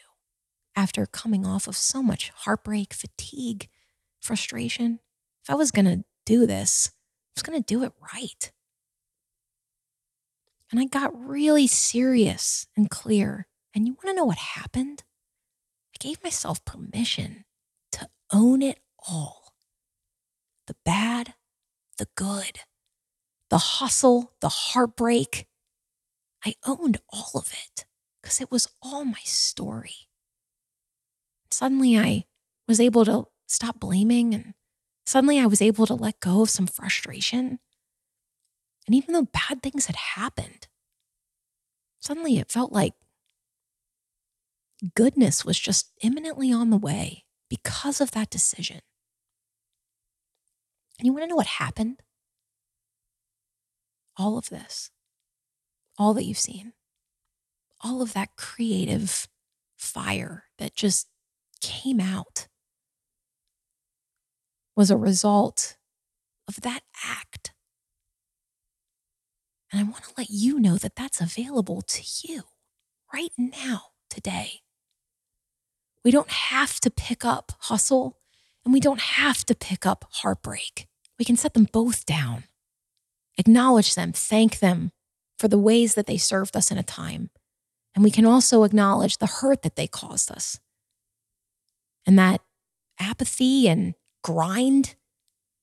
after 0.75 1.07
coming 1.07 1.47
off 1.47 1.69
of 1.69 1.77
so 1.77 2.03
much 2.03 2.33
heartbreak, 2.35 2.93
fatigue, 2.93 3.69
frustration. 4.21 4.99
If 5.45 5.51
I 5.51 5.55
was 5.55 5.71
going 5.71 5.85
to 5.85 6.05
do 6.27 6.45
this, 6.45 6.91
I 6.93 7.31
was 7.37 7.45
going 7.45 7.63
to 7.63 7.65
do 7.65 7.85
it 7.85 7.93
right. 8.13 8.51
And 10.73 10.81
I 10.81 10.87
got 10.87 11.17
really 11.17 11.69
serious 11.69 12.67
and 12.77 12.91
clear. 12.91 13.47
And 13.73 13.87
you 13.87 13.93
want 13.93 14.09
to 14.09 14.15
know 14.15 14.25
what 14.25 14.39
happened? 14.39 15.05
I 15.95 16.03
gave 16.03 16.21
myself 16.25 16.65
permission 16.65 17.45
to 17.93 18.09
own 18.33 18.61
it 18.61 18.81
all 19.07 19.45
the 20.67 20.75
bad, 20.85 21.35
the 21.95 22.09
good, 22.17 22.61
the 23.51 23.59
hustle, 23.59 24.33
the 24.41 24.49
heartbreak. 24.49 25.47
I 26.45 26.55
owned 26.67 27.01
all 27.11 27.31
of 27.35 27.53
it 27.53 27.87
because 28.23 28.41
it 28.41 28.51
was 28.51 28.69
all 28.83 29.05
my 29.05 29.21
story. 29.25 30.09
Suddenly, 31.51 31.99
I 31.99 32.25
was 32.69 32.81
able 32.81 33.05
to 33.05 33.27
stop 33.47 33.81
blaming 33.81 34.35
and 34.35 34.55
Suddenly, 35.07 35.39
I 35.39 35.47
was 35.47 35.61
able 35.61 35.87
to 35.87 35.95
let 35.95 36.21
go 36.21 36.43
of 36.43 36.51
some 36.51 36.67
frustration. 36.67 37.59
And 38.87 38.95
even 38.95 39.13
though 39.13 39.25
bad 39.27 39.63
things 39.63 39.87
had 39.87 39.97
happened, 39.97 40.69
suddenly 42.01 42.39
it 42.39 42.51
felt 42.51 42.73
like 42.73 42.95
goodness 44.95 45.45
was 45.45 45.59
just 45.59 45.93
imminently 46.03 46.53
on 46.53 46.71
the 46.71 46.77
way 46.77 47.25
because 47.49 48.01
of 48.01 48.13
that 48.13 48.31
decision. 48.31 48.81
And 51.05 51.09
you 51.09 51.13
want 51.13 51.25
to 51.25 51.29
know 51.29 51.37
what 51.37 51.47
happened? 51.47 52.01
All 54.17 54.39
of 54.39 54.49
this, 54.49 54.91
all 55.99 56.15
that 56.15 56.25
you've 56.25 56.39
seen, 56.39 56.73
all 57.83 58.01
of 58.01 58.15
that 58.15 58.37
creative 58.37 59.29
fire 59.77 60.45
that 60.57 60.75
just 60.75 61.09
came 61.61 62.01
out 62.01 62.49
was 64.75 64.91
a 64.91 64.97
result 64.97 65.77
of 66.49 66.63
that 66.63 66.81
act. 67.05 67.53
And 69.71 69.79
I 69.79 69.85
want 69.85 70.05
to 70.05 70.15
let 70.17 70.31
you 70.31 70.59
know 70.59 70.79
that 70.79 70.97
that's 70.97 71.21
available 71.21 71.83
to 71.83 72.03
you 72.27 72.45
right 73.13 73.33
now, 73.37 73.89
today. 74.09 74.61
We 76.03 76.11
don't 76.11 76.31
have 76.31 76.81
to 76.81 76.91
pick 76.91 77.27
up 77.27 77.53
hustle 77.59 78.17
and 78.65 78.73
we 78.73 78.81
don't 78.81 79.01
have 79.01 79.45
to 79.45 79.55
pick 79.55 79.85
up 79.85 80.07
heartbreak. 80.11 80.87
We 81.19 81.25
can 81.25 81.37
set 81.37 81.55
them 81.55 81.69
both 81.71 82.07
down, 82.07 82.45
acknowledge 83.39 83.95
them, 83.95 84.13
thank 84.13 84.59
them 84.59 84.93
for 85.39 85.49
the 85.49 85.59
ways 85.59 85.95
that 85.95 86.07
they 86.07 86.17
served 86.17 86.57
us 86.57 86.71
in 86.71 86.79
a 86.79 86.83
time. 86.83 87.31
And 87.95 88.03
we 88.03 88.11
can 88.11 88.27
also 88.27 88.65
acknowledge 88.65 89.19
the 89.19 89.27
hurt 89.27 89.63
that 89.63 89.77
they 89.77 89.87
caused 89.87 90.31
us. 90.31 90.59
And 92.07 92.19
that 92.19 92.41
apathy 92.99 93.69
and 93.69 93.95
grind. 94.23 94.97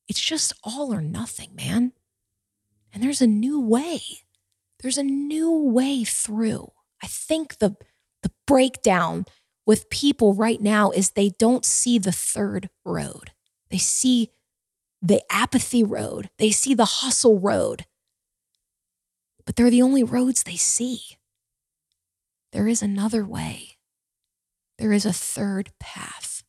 It's 0.08 0.20
just 0.20 0.54
all 0.64 0.94
or 0.94 1.02
nothing, 1.02 1.56
man. 1.56 1.94
And 2.94 3.04
there's 3.04 3.22
a 3.22 3.28
new 3.28 3.60
way. 3.60 4.02
There's 4.82 4.98
a 4.98 5.04
new 5.04 5.52
way 5.52 6.04
through. 6.04 6.72
I 7.04 7.08
think 7.08 7.58
the 7.60 7.76
the 8.22 8.32
breakdown 8.46 9.26
with 9.66 9.90
people 9.90 10.36
right 10.36 10.62
now 10.62 10.92
is 10.92 11.12
they 11.12 11.30
don't 11.40 11.66
see 11.66 11.98
the 11.98 12.12
third 12.12 12.70
road. 12.86 13.32
They 13.70 13.78
see 13.80 14.30
the 15.02 15.22
apathy 15.30 15.84
road. 15.84 16.30
They 16.38 16.52
see 16.52 16.74
the 16.74 16.86
hustle 16.86 17.40
road. 17.40 17.86
But 19.46 19.56
they're 19.56 19.72
the 19.72 19.82
only 19.82 20.04
roads 20.04 20.44
they 20.44 20.56
see. 20.56 21.02
There 22.52 22.68
is 22.68 22.82
another 22.82 23.26
way. 23.26 23.78
There 24.78 24.92
is 24.92 25.06
a 25.06 25.14
third 25.14 25.72
path. 25.80 26.44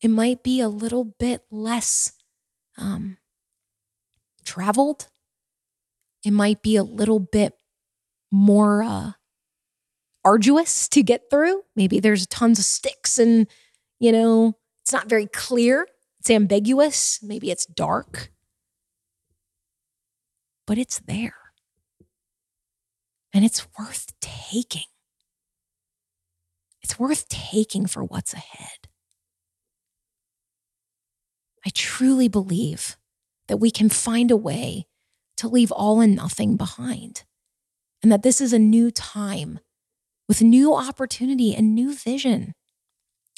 It 0.00 0.08
might 0.08 0.42
be 0.42 0.60
a 0.60 0.68
little 0.68 1.04
bit 1.04 1.42
less 1.50 2.12
um, 2.76 3.18
traveled. 4.44 5.08
It 6.24 6.32
might 6.32 6.62
be 6.62 6.76
a 6.76 6.82
little 6.82 7.20
bit 7.20 7.54
more 8.30 8.82
uh, 8.82 9.12
arduous 10.24 10.88
to 10.88 11.02
get 11.02 11.30
through. 11.30 11.62
Maybe 11.76 12.00
there's 12.00 12.26
tons 12.26 12.58
of 12.58 12.64
sticks 12.64 13.18
and, 13.18 13.46
you 13.98 14.12
know, 14.12 14.56
it's 14.82 14.92
not 14.92 15.08
very 15.08 15.26
clear. 15.26 15.86
It's 16.20 16.30
ambiguous. 16.30 17.20
Maybe 17.22 17.50
it's 17.50 17.66
dark, 17.66 18.30
but 20.66 20.78
it's 20.78 20.98
there. 21.00 21.34
And 23.32 23.44
it's 23.44 23.66
worth 23.78 24.12
taking. 24.20 24.82
It's 26.82 26.98
worth 26.98 27.28
taking 27.28 27.86
for 27.86 28.02
what's 28.02 28.32
ahead. 28.32 28.88
I 31.66 31.70
truly 31.74 32.28
believe 32.28 32.96
that 33.46 33.58
we 33.58 33.70
can 33.70 33.88
find 33.88 34.30
a 34.30 34.36
way 34.36 34.86
to 35.36 35.48
leave 35.48 35.70
all 35.70 36.00
and 36.00 36.16
nothing 36.16 36.56
behind, 36.56 37.24
and 38.02 38.10
that 38.10 38.22
this 38.22 38.40
is 38.40 38.52
a 38.52 38.58
new 38.58 38.90
time 38.90 39.60
with 40.28 40.42
new 40.42 40.74
opportunity 40.74 41.54
and 41.54 41.74
new 41.74 41.94
vision. 41.94 42.54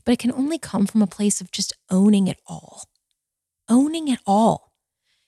But 0.05 0.13
it 0.13 0.19
can 0.19 0.33
only 0.33 0.59
come 0.59 0.87
from 0.87 1.03
a 1.03 1.07
place 1.07 1.41
of 1.41 1.51
just 1.51 1.73
owning 1.91 2.27
it 2.27 2.41
all, 2.47 2.85
owning 3.69 4.09
it 4.09 4.21
all, 4.27 4.73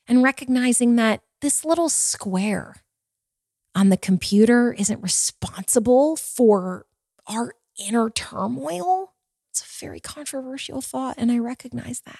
and 0.06 0.22
recognizing 0.22 0.96
that 0.96 1.20
this 1.40 1.64
little 1.64 1.88
square 1.88 2.76
on 3.74 3.88
the 3.88 3.96
computer 3.96 4.72
isn't 4.72 5.02
responsible 5.02 6.16
for 6.16 6.86
our 7.26 7.54
inner 7.78 8.10
turmoil. 8.10 9.14
It's 9.50 9.62
a 9.62 9.84
very 9.84 10.00
controversial 10.00 10.80
thought, 10.80 11.16
and 11.18 11.30
I 11.30 11.38
recognize 11.38 12.00
that. 12.06 12.18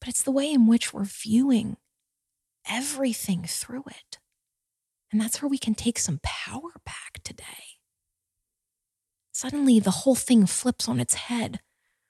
But 0.00 0.08
it's 0.08 0.22
the 0.22 0.30
way 0.30 0.50
in 0.50 0.66
which 0.66 0.92
we're 0.92 1.04
viewing 1.04 1.76
everything 2.68 3.44
through 3.46 3.84
it. 3.88 4.18
And 5.12 5.20
that's 5.20 5.42
where 5.42 5.48
we 5.48 5.58
can 5.58 5.74
take 5.74 5.98
some 5.98 6.20
power 6.22 6.70
back 6.84 7.22
today. 7.24 7.69
Suddenly, 9.40 9.80
the 9.80 9.90
whole 9.90 10.16
thing 10.16 10.44
flips 10.44 10.86
on 10.86 11.00
its 11.00 11.14
head 11.14 11.60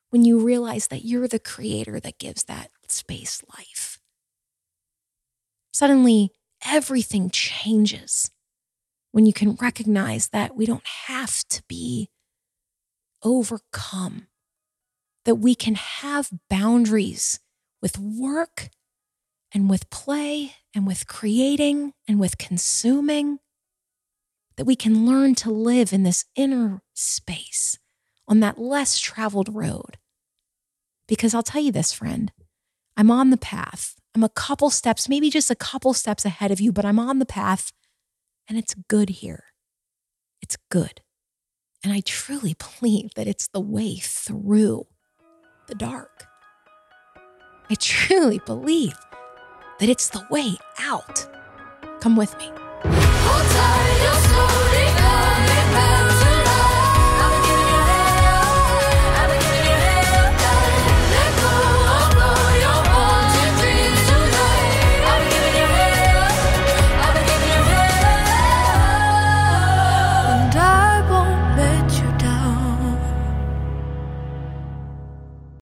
when 0.08 0.24
you 0.24 0.40
realize 0.40 0.88
that 0.88 1.04
you're 1.04 1.28
the 1.28 1.38
creator 1.38 2.00
that 2.00 2.18
gives 2.18 2.42
that 2.42 2.72
space 2.88 3.40
life. 3.56 4.00
Suddenly, 5.72 6.32
everything 6.66 7.30
changes 7.30 8.32
when 9.12 9.26
you 9.26 9.32
can 9.32 9.54
recognize 9.60 10.30
that 10.30 10.56
we 10.56 10.66
don't 10.66 10.84
have 11.06 11.44
to 11.50 11.62
be 11.68 12.10
overcome, 13.22 14.26
that 15.24 15.36
we 15.36 15.54
can 15.54 15.76
have 15.76 16.32
boundaries 16.48 17.38
with 17.80 17.96
work 17.96 18.70
and 19.54 19.70
with 19.70 19.88
play 19.88 20.56
and 20.74 20.84
with 20.84 21.06
creating 21.06 21.92
and 22.08 22.18
with 22.18 22.38
consuming, 22.38 23.38
that 24.61 24.66
we 24.66 24.76
can 24.76 25.06
learn 25.06 25.34
to 25.34 25.50
live 25.50 25.90
in 25.90 26.02
this 26.02 26.26
inner 26.36 26.82
space 26.92 27.78
on 28.28 28.40
that 28.40 28.58
less 28.58 28.98
traveled 28.98 29.48
road. 29.54 29.96
Because 31.08 31.34
I'll 31.34 31.42
tell 31.42 31.62
you 31.62 31.72
this, 31.72 31.94
friend, 31.94 32.30
I'm 32.94 33.11
on 33.11 33.30
the 33.30 33.38
path. 33.38 33.94
I'm 34.14 34.22
a 34.22 34.28
couple 34.28 34.68
steps, 34.68 35.08
maybe 35.08 35.30
just 35.30 35.50
a 35.50 35.54
couple 35.54 35.94
steps 35.94 36.26
ahead 36.26 36.50
of 36.50 36.61
you, 36.61 36.72
but 36.72 36.84
I'm 36.84 36.98
on 36.98 37.20
the 37.20 37.24
path 37.24 37.72
and 38.50 38.58
it's 38.58 38.74
good 38.86 39.08
here. 39.08 39.44
It's 40.42 40.58
good. 40.70 41.00
And 41.82 41.90
I 41.90 42.02
truly 42.04 42.54
believe 42.80 43.14
that 43.14 43.26
it's 43.26 43.48
the 43.48 43.61
way 43.61 43.96
through 43.96 44.88
the 45.68 45.74
dark. 45.74 46.26
I 47.70 47.76
truly 47.76 48.42
believe 48.44 48.98
that 49.78 49.88
it's 49.88 50.11
the 50.11 50.26
way 50.30 50.56
out. 50.78 51.26
Come 52.02 52.14
with 52.14 52.36
me. 52.36 52.50
Hold 53.30 53.46
tight, 53.52 54.10